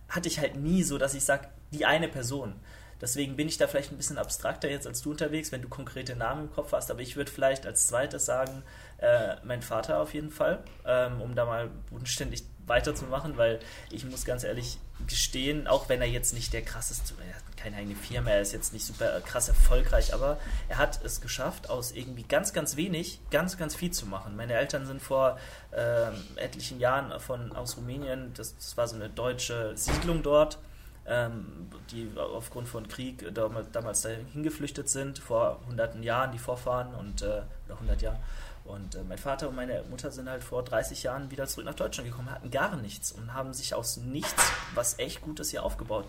[0.08, 2.54] hatte ich halt nie so, dass ich sage, die eine Person.
[3.00, 6.16] Deswegen bin ich da vielleicht ein bisschen abstrakter jetzt als du unterwegs, wenn du konkrete
[6.16, 6.90] Namen im Kopf hast.
[6.90, 8.62] Aber ich würde vielleicht als zweites sagen,
[8.98, 13.60] äh, mein Vater auf jeden Fall, ähm, um da mal bodenständig weiterzumachen, weil
[13.90, 17.76] ich muss ganz ehrlich gestehen, auch wenn er jetzt nicht der krasseste, er hat keine
[17.76, 20.38] eigene Firma, er ist jetzt nicht super krass erfolgreich, aber
[20.68, 24.36] er hat es geschafft, aus irgendwie ganz, ganz wenig ganz, ganz viel zu machen.
[24.36, 25.38] Meine Eltern sind vor
[25.74, 30.58] ähm, etlichen Jahren von, aus Rumänien, das, das war so eine deutsche Siedlung dort,
[31.06, 36.94] ähm, die aufgrund von Krieg damals, damals dahin geflüchtet sind, vor hunderten Jahren, die Vorfahren
[36.94, 38.18] und äh, oder 100 Jahren.
[38.64, 41.74] Und äh, mein Vater und meine Mutter sind halt vor 30 Jahren wieder zurück nach
[41.74, 46.06] Deutschland gekommen, hatten gar nichts und haben sich aus nichts was echt Gutes hier aufgebaut.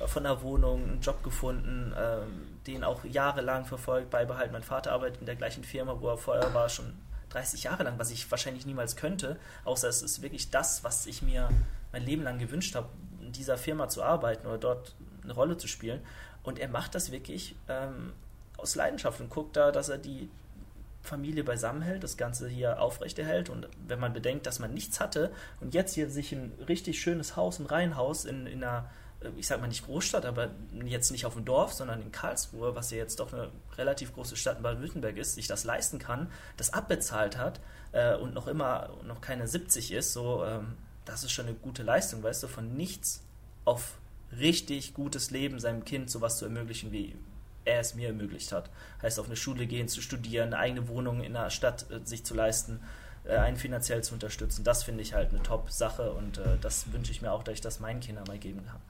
[0.00, 2.18] Äh, von der Wohnung einen Job gefunden, äh,
[2.66, 4.52] den auch jahrelang verfolgt, beibehalten.
[4.52, 6.94] Mein Vater arbeitet in der gleichen Firma, wo er vorher war, schon
[7.30, 11.22] 30 Jahre lang, was ich wahrscheinlich niemals könnte, außer es ist wirklich das, was ich
[11.22, 11.48] mir
[11.92, 12.88] mein Leben lang gewünscht habe,
[13.20, 16.00] in dieser Firma zu arbeiten oder dort eine Rolle zu spielen.
[16.42, 18.12] Und er macht das wirklich ähm,
[18.58, 20.28] aus Leidenschaft und guckt da, dass er die
[21.04, 23.50] Familie beisammenhält, das Ganze hier aufrechterhält.
[23.50, 25.30] Und wenn man bedenkt, dass man nichts hatte
[25.60, 29.46] und jetzt hier sich ein richtig schönes Haus, ein Reihenhaus in, in einer, äh, ich
[29.46, 30.50] sag mal nicht Großstadt, aber
[30.84, 34.36] jetzt nicht auf dem Dorf, sondern in Karlsruhe, was ja jetzt doch eine relativ große
[34.36, 37.60] Stadt in Baden-Württemberg ist, sich das leisten kann, das abbezahlt hat
[37.92, 40.74] äh, und noch immer noch keine 70 ist, so, ähm,
[41.04, 43.22] das ist schon eine gute Leistung, weißt du, von nichts
[43.66, 43.98] auf
[44.38, 47.14] richtig gutes Leben seinem Kind sowas zu ermöglichen wie
[47.64, 48.70] er es mir ermöglicht hat.
[49.02, 52.24] Heißt, auf eine Schule gehen, zu studieren, eine eigene Wohnung in der Stadt äh, sich
[52.24, 52.80] zu leisten,
[53.24, 54.64] äh, einen finanziell zu unterstützen.
[54.64, 57.60] Das finde ich halt eine Top-Sache und äh, das wünsche ich mir auch, dass ich
[57.60, 58.80] das meinen Kindern mal geben kann.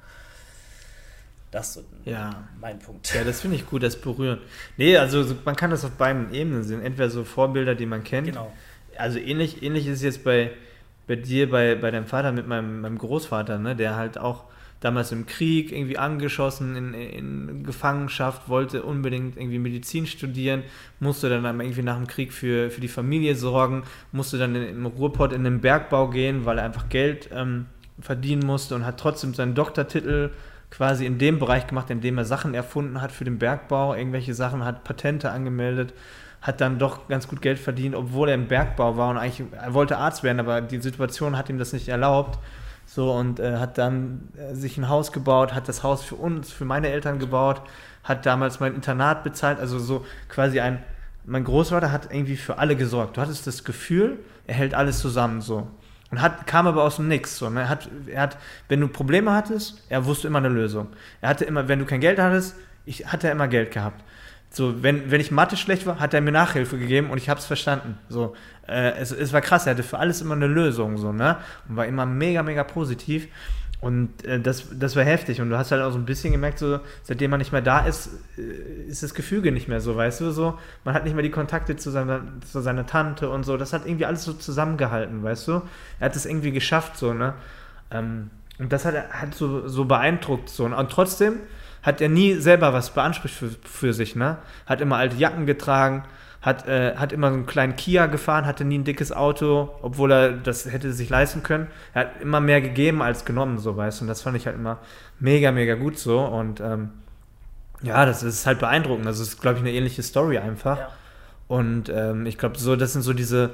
[1.54, 2.48] Das ist ja.
[2.60, 3.14] mein Punkt.
[3.14, 4.40] Ja, das finde ich gut, das berühren.
[4.76, 6.82] Nee, also man kann das auf beiden Ebenen sehen.
[6.82, 8.26] Entweder so Vorbilder, die man kennt.
[8.26, 8.52] Genau.
[8.98, 10.50] Also ähnlich, ähnlich ist es jetzt bei,
[11.06, 14.46] bei dir, bei, bei deinem Vater mit meinem, meinem Großvater, ne, der halt auch
[14.80, 20.62] damals im Krieg irgendwie angeschossen, in, in Gefangenschaft, wollte unbedingt irgendwie Medizin studieren,
[21.00, 25.32] musste dann irgendwie nach dem Krieg für, für die Familie sorgen, musste dann im Ruhrpott
[25.32, 27.66] in den Bergbau gehen, weil er einfach Geld ähm,
[28.00, 30.30] verdienen musste und hat trotzdem seinen Doktortitel
[30.70, 34.34] quasi in dem Bereich gemacht, in dem er Sachen erfunden hat für den Bergbau, irgendwelche
[34.34, 35.94] Sachen, hat Patente angemeldet,
[36.42, 39.72] hat dann doch ganz gut Geld verdient, obwohl er im Bergbau war und eigentlich, er
[39.72, 42.38] wollte Arzt werden, aber die Situation hat ihm das nicht erlaubt.
[42.86, 46.52] So und äh, hat dann äh, sich ein Haus gebaut, hat das Haus für uns,
[46.52, 47.62] für meine Eltern gebaut,
[48.02, 50.82] hat damals mein Internat bezahlt, also so quasi ein,
[51.24, 53.16] mein Großvater hat irgendwie für alle gesorgt.
[53.16, 55.68] Du hattest das Gefühl, er hält alles zusammen so.
[56.10, 57.38] Und hat, kam aber aus dem Nix.
[57.38, 57.62] So, ne?
[57.62, 58.36] er, hat, er hat,
[58.68, 60.88] wenn du Probleme hattest, er wusste immer eine Lösung.
[61.20, 62.54] Er hatte immer, wenn du kein Geld hattest,
[62.84, 64.04] ich, hat er immer Geld gehabt.
[64.54, 67.40] So, wenn, wenn ich Mathe schlecht war, hat er mir Nachhilfe gegeben und ich habe
[67.40, 67.98] es verstanden.
[68.08, 68.36] So,
[68.68, 71.38] äh, es, es war krass, er hatte für alles immer eine Lösung, so, ne?
[71.68, 73.26] Und war immer mega, mega positiv.
[73.80, 75.40] Und äh, das, das war heftig.
[75.40, 77.80] Und du hast halt auch so ein bisschen gemerkt, so, seitdem man nicht mehr da
[77.80, 80.56] ist, äh, ist das Gefüge nicht mehr so, weißt du, so.
[80.84, 83.56] Man hat nicht mehr die Kontakte zu seiner, zu seiner Tante und so.
[83.56, 85.62] Das hat irgendwie alles so zusammengehalten, weißt du.
[85.98, 87.34] Er hat es irgendwie geschafft, so, ne.
[87.90, 90.64] Ähm, und das hat, hat so, so beeindruckt, so.
[90.64, 91.40] Und trotzdem
[91.84, 94.38] hat er nie selber was beansprucht für, für sich, ne.
[94.66, 96.04] Hat immer alte Jacken getragen,
[96.40, 100.10] hat, äh, hat immer so einen kleinen Kia gefahren, hatte nie ein dickes Auto, obwohl
[100.10, 101.68] er das hätte sich leisten können.
[101.92, 104.04] Er hat immer mehr gegeben als genommen, so weißt du.
[104.04, 104.78] Und das fand ich halt immer
[105.20, 106.20] mega, mega gut so.
[106.20, 106.90] Und ähm,
[107.82, 109.06] ja, das ist halt beeindruckend.
[109.06, 110.78] Das ist, glaube ich, eine ähnliche Story einfach.
[110.78, 110.88] Ja.
[111.48, 113.50] Und ähm, ich glaube, so, das sind so diese,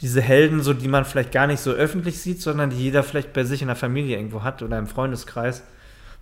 [0.00, 3.34] diese Helden, so die man vielleicht gar nicht so öffentlich sieht, sondern die jeder vielleicht
[3.34, 5.62] bei sich in der Familie irgendwo hat oder im Freundeskreis.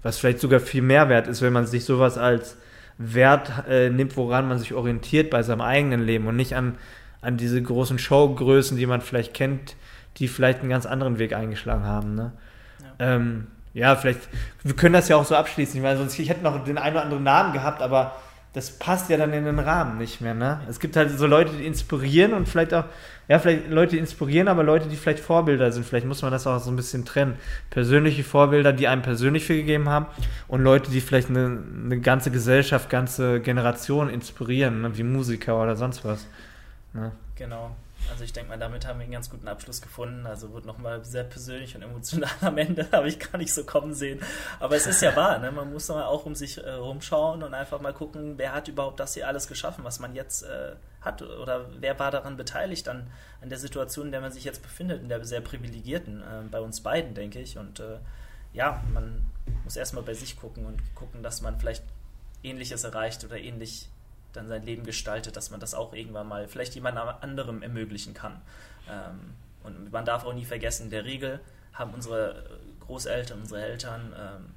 [0.03, 2.57] Was vielleicht sogar viel mehr wert ist, wenn man sich sowas als
[2.99, 6.77] Wert äh, nimmt, woran man sich orientiert bei seinem eigenen Leben und nicht an,
[7.21, 9.77] an diese großen Showgrößen, die man vielleicht kennt,
[10.19, 12.15] die vielleicht einen ganz anderen Weg eingeschlagen haben.
[12.15, 12.33] Ne?
[12.81, 13.15] Ja.
[13.15, 14.21] Ähm, ja, vielleicht,
[14.63, 15.77] wir können das ja auch so abschließen.
[15.77, 18.17] Ich meine, sonst, ich hätte noch den einen oder anderen Namen gehabt, aber
[18.53, 20.61] das passt ja dann in den Rahmen nicht mehr, ne?
[20.69, 22.85] Es gibt halt so Leute, die inspirieren und vielleicht auch,
[23.27, 25.87] ja, vielleicht Leute, die inspirieren, aber Leute, die vielleicht Vorbilder sind.
[25.87, 27.37] Vielleicht muss man das auch so ein bisschen trennen.
[27.71, 30.07] Persönliche Vorbilder, die einem persönlich viel gegeben haben
[30.49, 34.99] und Leute, die vielleicht eine, eine ganze Gesellschaft, ganze Generation inspirieren, ne?
[34.99, 36.27] wie Musiker oder sonst was.
[36.93, 37.13] Ne?
[37.37, 37.75] Genau.
[38.11, 40.27] Also ich denke mal, damit haben wir einen ganz guten Abschluss gefunden.
[40.27, 43.95] Also wird nochmal sehr persönlich und emotional am Ende, habe ich gar nicht so kommen
[43.95, 44.21] sehen.
[44.61, 45.51] Aber es ist ja wahr, ne?
[45.51, 49.01] man muss mal auch um sich äh, rumschauen und einfach mal gucken, wer hat überhaupt
[49.01, 53.11] das hier alles geschaffen, was man jetzt äh, hat oder wer war daran beteiligt an,
[53.41, 56.61] an der Situation, in der man sich jetzt befindet, in der sehr privilegierten, äh, bei
[56.61, 57.59] uns beiden, denke ich.
[57.59, 57.99] Und äh,
[58.53, 59.31] ja, man
[59.65, 61.85] muss erstmal bei sich gucken und gucken, dass man vielleicht
[62.43, 63.89] Ähnliches erreicht oder ähnlich
[64.33, 68.41] dann sein Leben gestaltet, dass man das auch irgendwann mal vielleicht jemand anderem ermöglichen kann.
[68.89, 71.41] Ähm, und man darf auch nie vergessen, in der Regel
[71.73, 72.45] haben unsere
[72.81, 74.55] Großeltern, unsere Eltern ähm,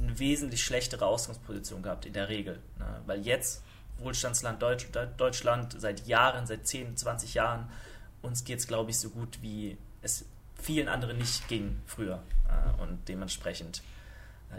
[0.00, 2.60] eine wesentlich schlechtere Ausgangsposition gehabt, in der Regel.
[2.78, 3.00] Ne?
[3.06, 3.62] Weil jetzt,
[3.98, 7.70] Wohlstandsland Deutsch, Deutschland, seit Jahren, seit 10, 20 Jahren,
[8.22, 10.24] uns geht es, glaube ich, so gut, wie es
[10.60, 12.22] vielen anderen nicht ging früher.
[12.48, 13.82] Äh, und dementsprechend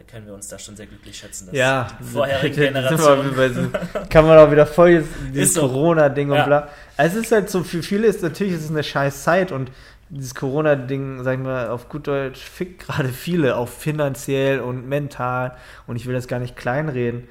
[0.09, 1.47] können wir uns da schon sehr glücklich schätzen.
[1.47, 3.71] Dass ja, die vorherigen Generationen.
[4.09, 5.03] kann man auch wieder voll
[5.33, 5.61] dieses so.
[5.61, 6.45] Corona-Ding und ja.
[6.45, 6.67] bla.
[6.97, 9.71] Also es ist halt so, für viele ist natürlich ist es eine scheiß Zeit und
[10.09, 15.55] dieses Corona-Ding, sagen wir auf gut Deutsch, fickt gerade viele, auch finanziell und mental.
[15.87, 17.27] Und ich will das gar nicht kleinreden.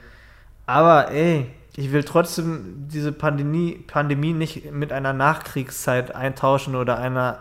[0.67, 1.47] Aber ey,
[1.77, 7.41] ich will trotzdem diese Pandemie, Pandemie nicht mit einer Nachkriegszeit eintauschen oder einer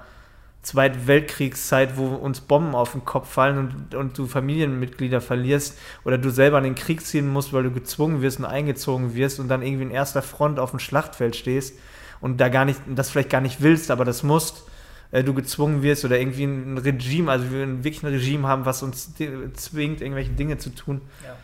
[0.64, 6.18] Zweite Weltkriegszeit, wo uns Bomben auf den Kopf fallen und, und du Familienmitglieder verlierst oder
[6.18, 9.50] du selber an den Krieg ziehen musst, weil du gezwungen wirst und eingezogen wirst und
[9.50, 11.78] dann irgendwie in erster Front auf dem Schlachtfeld stehst
[12.22, 14.64] und da gar nicht, das vielleicht gar nicht willst, aber das musst,
[15.12, 18.82] äh, du gezwungen wirst oder irgendwie ein Regime, also wir wirklich ein Regime haben, was
[18.84, 19.14] uns
[19.54, 21.02] zwingt, irgendwelche Dinge zu tun.
[21.24, 21.36] Ja.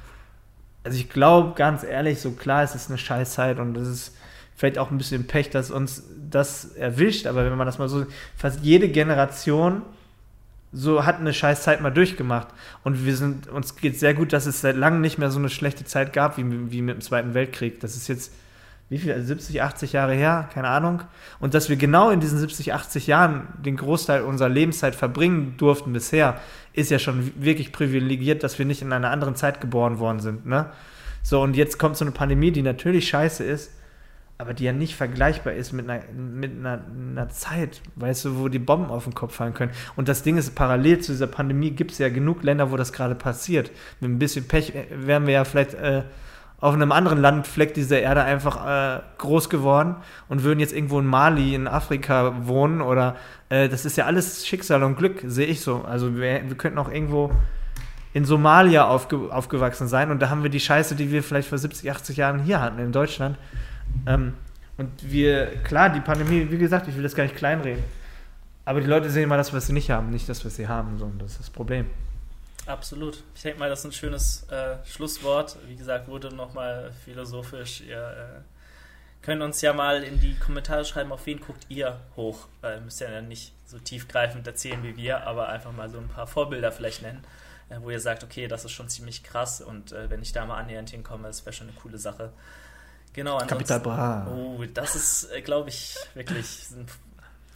[0.84, 4.18] Also ich glaube, ganz ehrlich, so klar, es ist eine Scheißzeit und es ist
[4.60, 8.06] vielleicht auch ein bisschen Pech, dass uns das erwischt, aber wenn man das mal so,
[8.36, 9.84] fast jede Generation
[10.74, 12.50] so hat eine scheiß Zeit mal durchgemacht.
[12.84, 15.50] Und wir sind, uns geht sehr gut, dass es seit langem nicht mehr so eine
[15.50, 17.80] schlechte Zeit gab wie, wie mit dem Zweiten Weltkrieg.
[17.80, 18.34] Das ist jetzt,
[18.90, 21.02] wie viel, 70, 80 Jahre her, keine Ahnung.
[21.40, 25.94] Und dass wir genau in diesen 70, 80 Jahren den Großteil unserer Lebenszeit verbringen durften
[25.94, 26.40] bisher,
[26.74, 30.46] ist ja schon wirklich privilegiert, dass wir nicht in einer anderen Zeit geboren worden sind.
[30.46, 30.68] Ne?
[31.24, 33.72] So, und jetzt kommt so eine Pandemie, die natürlich scheiße ist,
[34.42, 36.80] aber die ja nicht vergleichbar ist mit einer, mit einer,
[37.12, 39.74] einer, Zeit, weißt du, wo die Bomben auf den Kopf fallen können.
[39.98, 42.94] Und das Ding ist, parallel zu dieser Pandemie gibt es ja genug Länder, wo das
[42.94, 43.70] gerade passiert.
[44.00, 46.04] Mit ein bisschen Pech äh, wären wir ja vielleicht äh,
[46.62, 49.98] auf einem anderen Landfleck dieser Erde einfach äh, groß geworden
[50.30, 53.18] und würden jetzt irgendwo in Mali, in Afrika wohnen oder
[53.50, 55.84] äh, das ist ja alles Schicksal und Glück, sehe ich so.
[55.84, 57.30] Also wir, wir könnten auch irgendwo
[58.14, 61.58] in Somalia aufge, aufgewachsen sein und da haben wir die Scheiße, die wir vielleicht vor
[61.58, 63.38] 70, 80 Jahren hier hatten in Deutschland
[64.08, 64.34] ähm,
[64.78, 67.84] und wir, klar, die Pandemie, wie gesagt, ich will das gar nicht kleinreden.
[68.66, 70.98] Aber die Leute sehen immer das, was sie nicht haben, nicht das, was sie haben.
[70.98, 71.90] So, und das ist das Problem.
[72.66, 73.24] Absolut.
[73.34, 75.58] Ich denke mal, das ist ein schönes äh, Schlusswort.
[75.68, 77.82] Wie gesagt, wurde nochmal philosophisch.
[77.82, 78.42] Ihr äh,
[79.22, 82.48] könnt uns ja mal in die Kommentare schreiben, auf wen guckt ihr hoch.
[82.62, 86.28] Äh, müsst ja nicht so tiefgreifend erzählen wie wir, aber einfach mal so ein paar
[86.28, 87.24] Vorbilder vielleicht nennen,
[87.70, 90.46] äh, wo ihr sagt, okay, das ist schon ziemlich krass und äh, wenn ich da
[90.46, 92.32] mal annähernd hinkomme, das wäre schon eine coole Sache.
[93.14, 94.28] Genau, Capital Bra.
[94.28, 96.86] Oh, das ist, äh, glaube ich, wirklich ein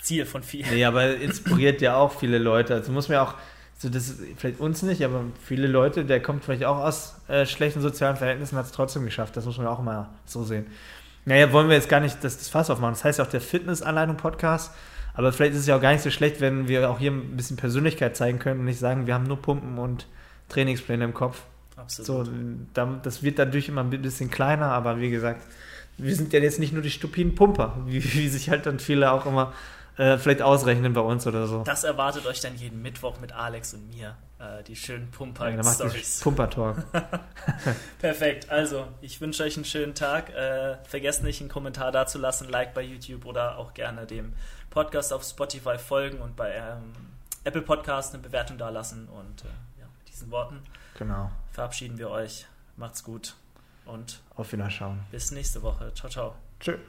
[0.02, 0.70] Ziel von vielen.
[0.70, 2.74] Nee, aber inspiriert ja auch viele Leute.
[2.74, 3.36] Also muss man ja auch,
[3.78, 7.82] so das vielleicht uns nicht, aber viele Leute, der kommt vielleicht auch aus äh, schlechten
[7.82, 9.38] sozialen Verhältnissen, hat es trotzdem geschafft.
[9.38, 10.68] Das muss man auch mal so sehen.
[11.26, 12.96] Naja, wollen wir jetzt gar nicht das, das Fass aufmachen.
[12.96, 14.72] Das heißt ja auch der Fitnessanleitung-Podcast.
[15.14, 17.38] Aber vielleicht ist es ja auch gar nicht so schlecht, wenn wir auch hier ein
[17.38, 20.08] bisschen Persönlichkeit zeigen können und nicht sagen, wir haben nur Pumpen und
[20.50, 21.44] Trainingspläne im Kopf.
[21.84, 22.28] Absolut.
[22.28, 22.32] So,
[22.74, 25.42] das wird dadurch immer ein bisschen kleiner, aber wie gesagt,
[25.98, 29.12] wir sind ja jetzt nicht nur die stupiden Pumper, wie, wie sich halt dann viele
[29.12, 29.54] auch immer
[29.98, 31.64] äh, vielleicht ausrechnen bei uns oder so.
[31.64, 34.16] Das erwartet euch dann jeden Mittwoch mit Alex und mir.
[34.40, 36.20] Äh, die schönen Pumper-Stories.
[36.20, 36.84] Ja, Pumper-Talk.
[38.00, 38.50] Perfekt.
[38.50, 40.32] Also, ich wünsche euch einen schönen Tag.
[40.32, 44.34] Äh, vergesst nicht, einen Kommentar dazulassen, Like bei YouTube oder auch gerne dem
[44.72, 46.94] Podcast auf Spotify folgen und bei ähm,
[47.44, 49.08] Apple Podcast eine Bewertung dalassen.
[49.08, 50.60] Und äh, ja, mit diesen Worten
[50.98, 51.30] genau.
[51.54, 52.46] Verabschieden wir euch.
[52.76, 53.36] Macht's gut
[53.86, 55.00] und auf Wiederschauen.
[55.12, 55.94] Bis nächste Woche.
[55.94, 56.36] Ciao, ciao.
[56.60, 56.80] Tschüss.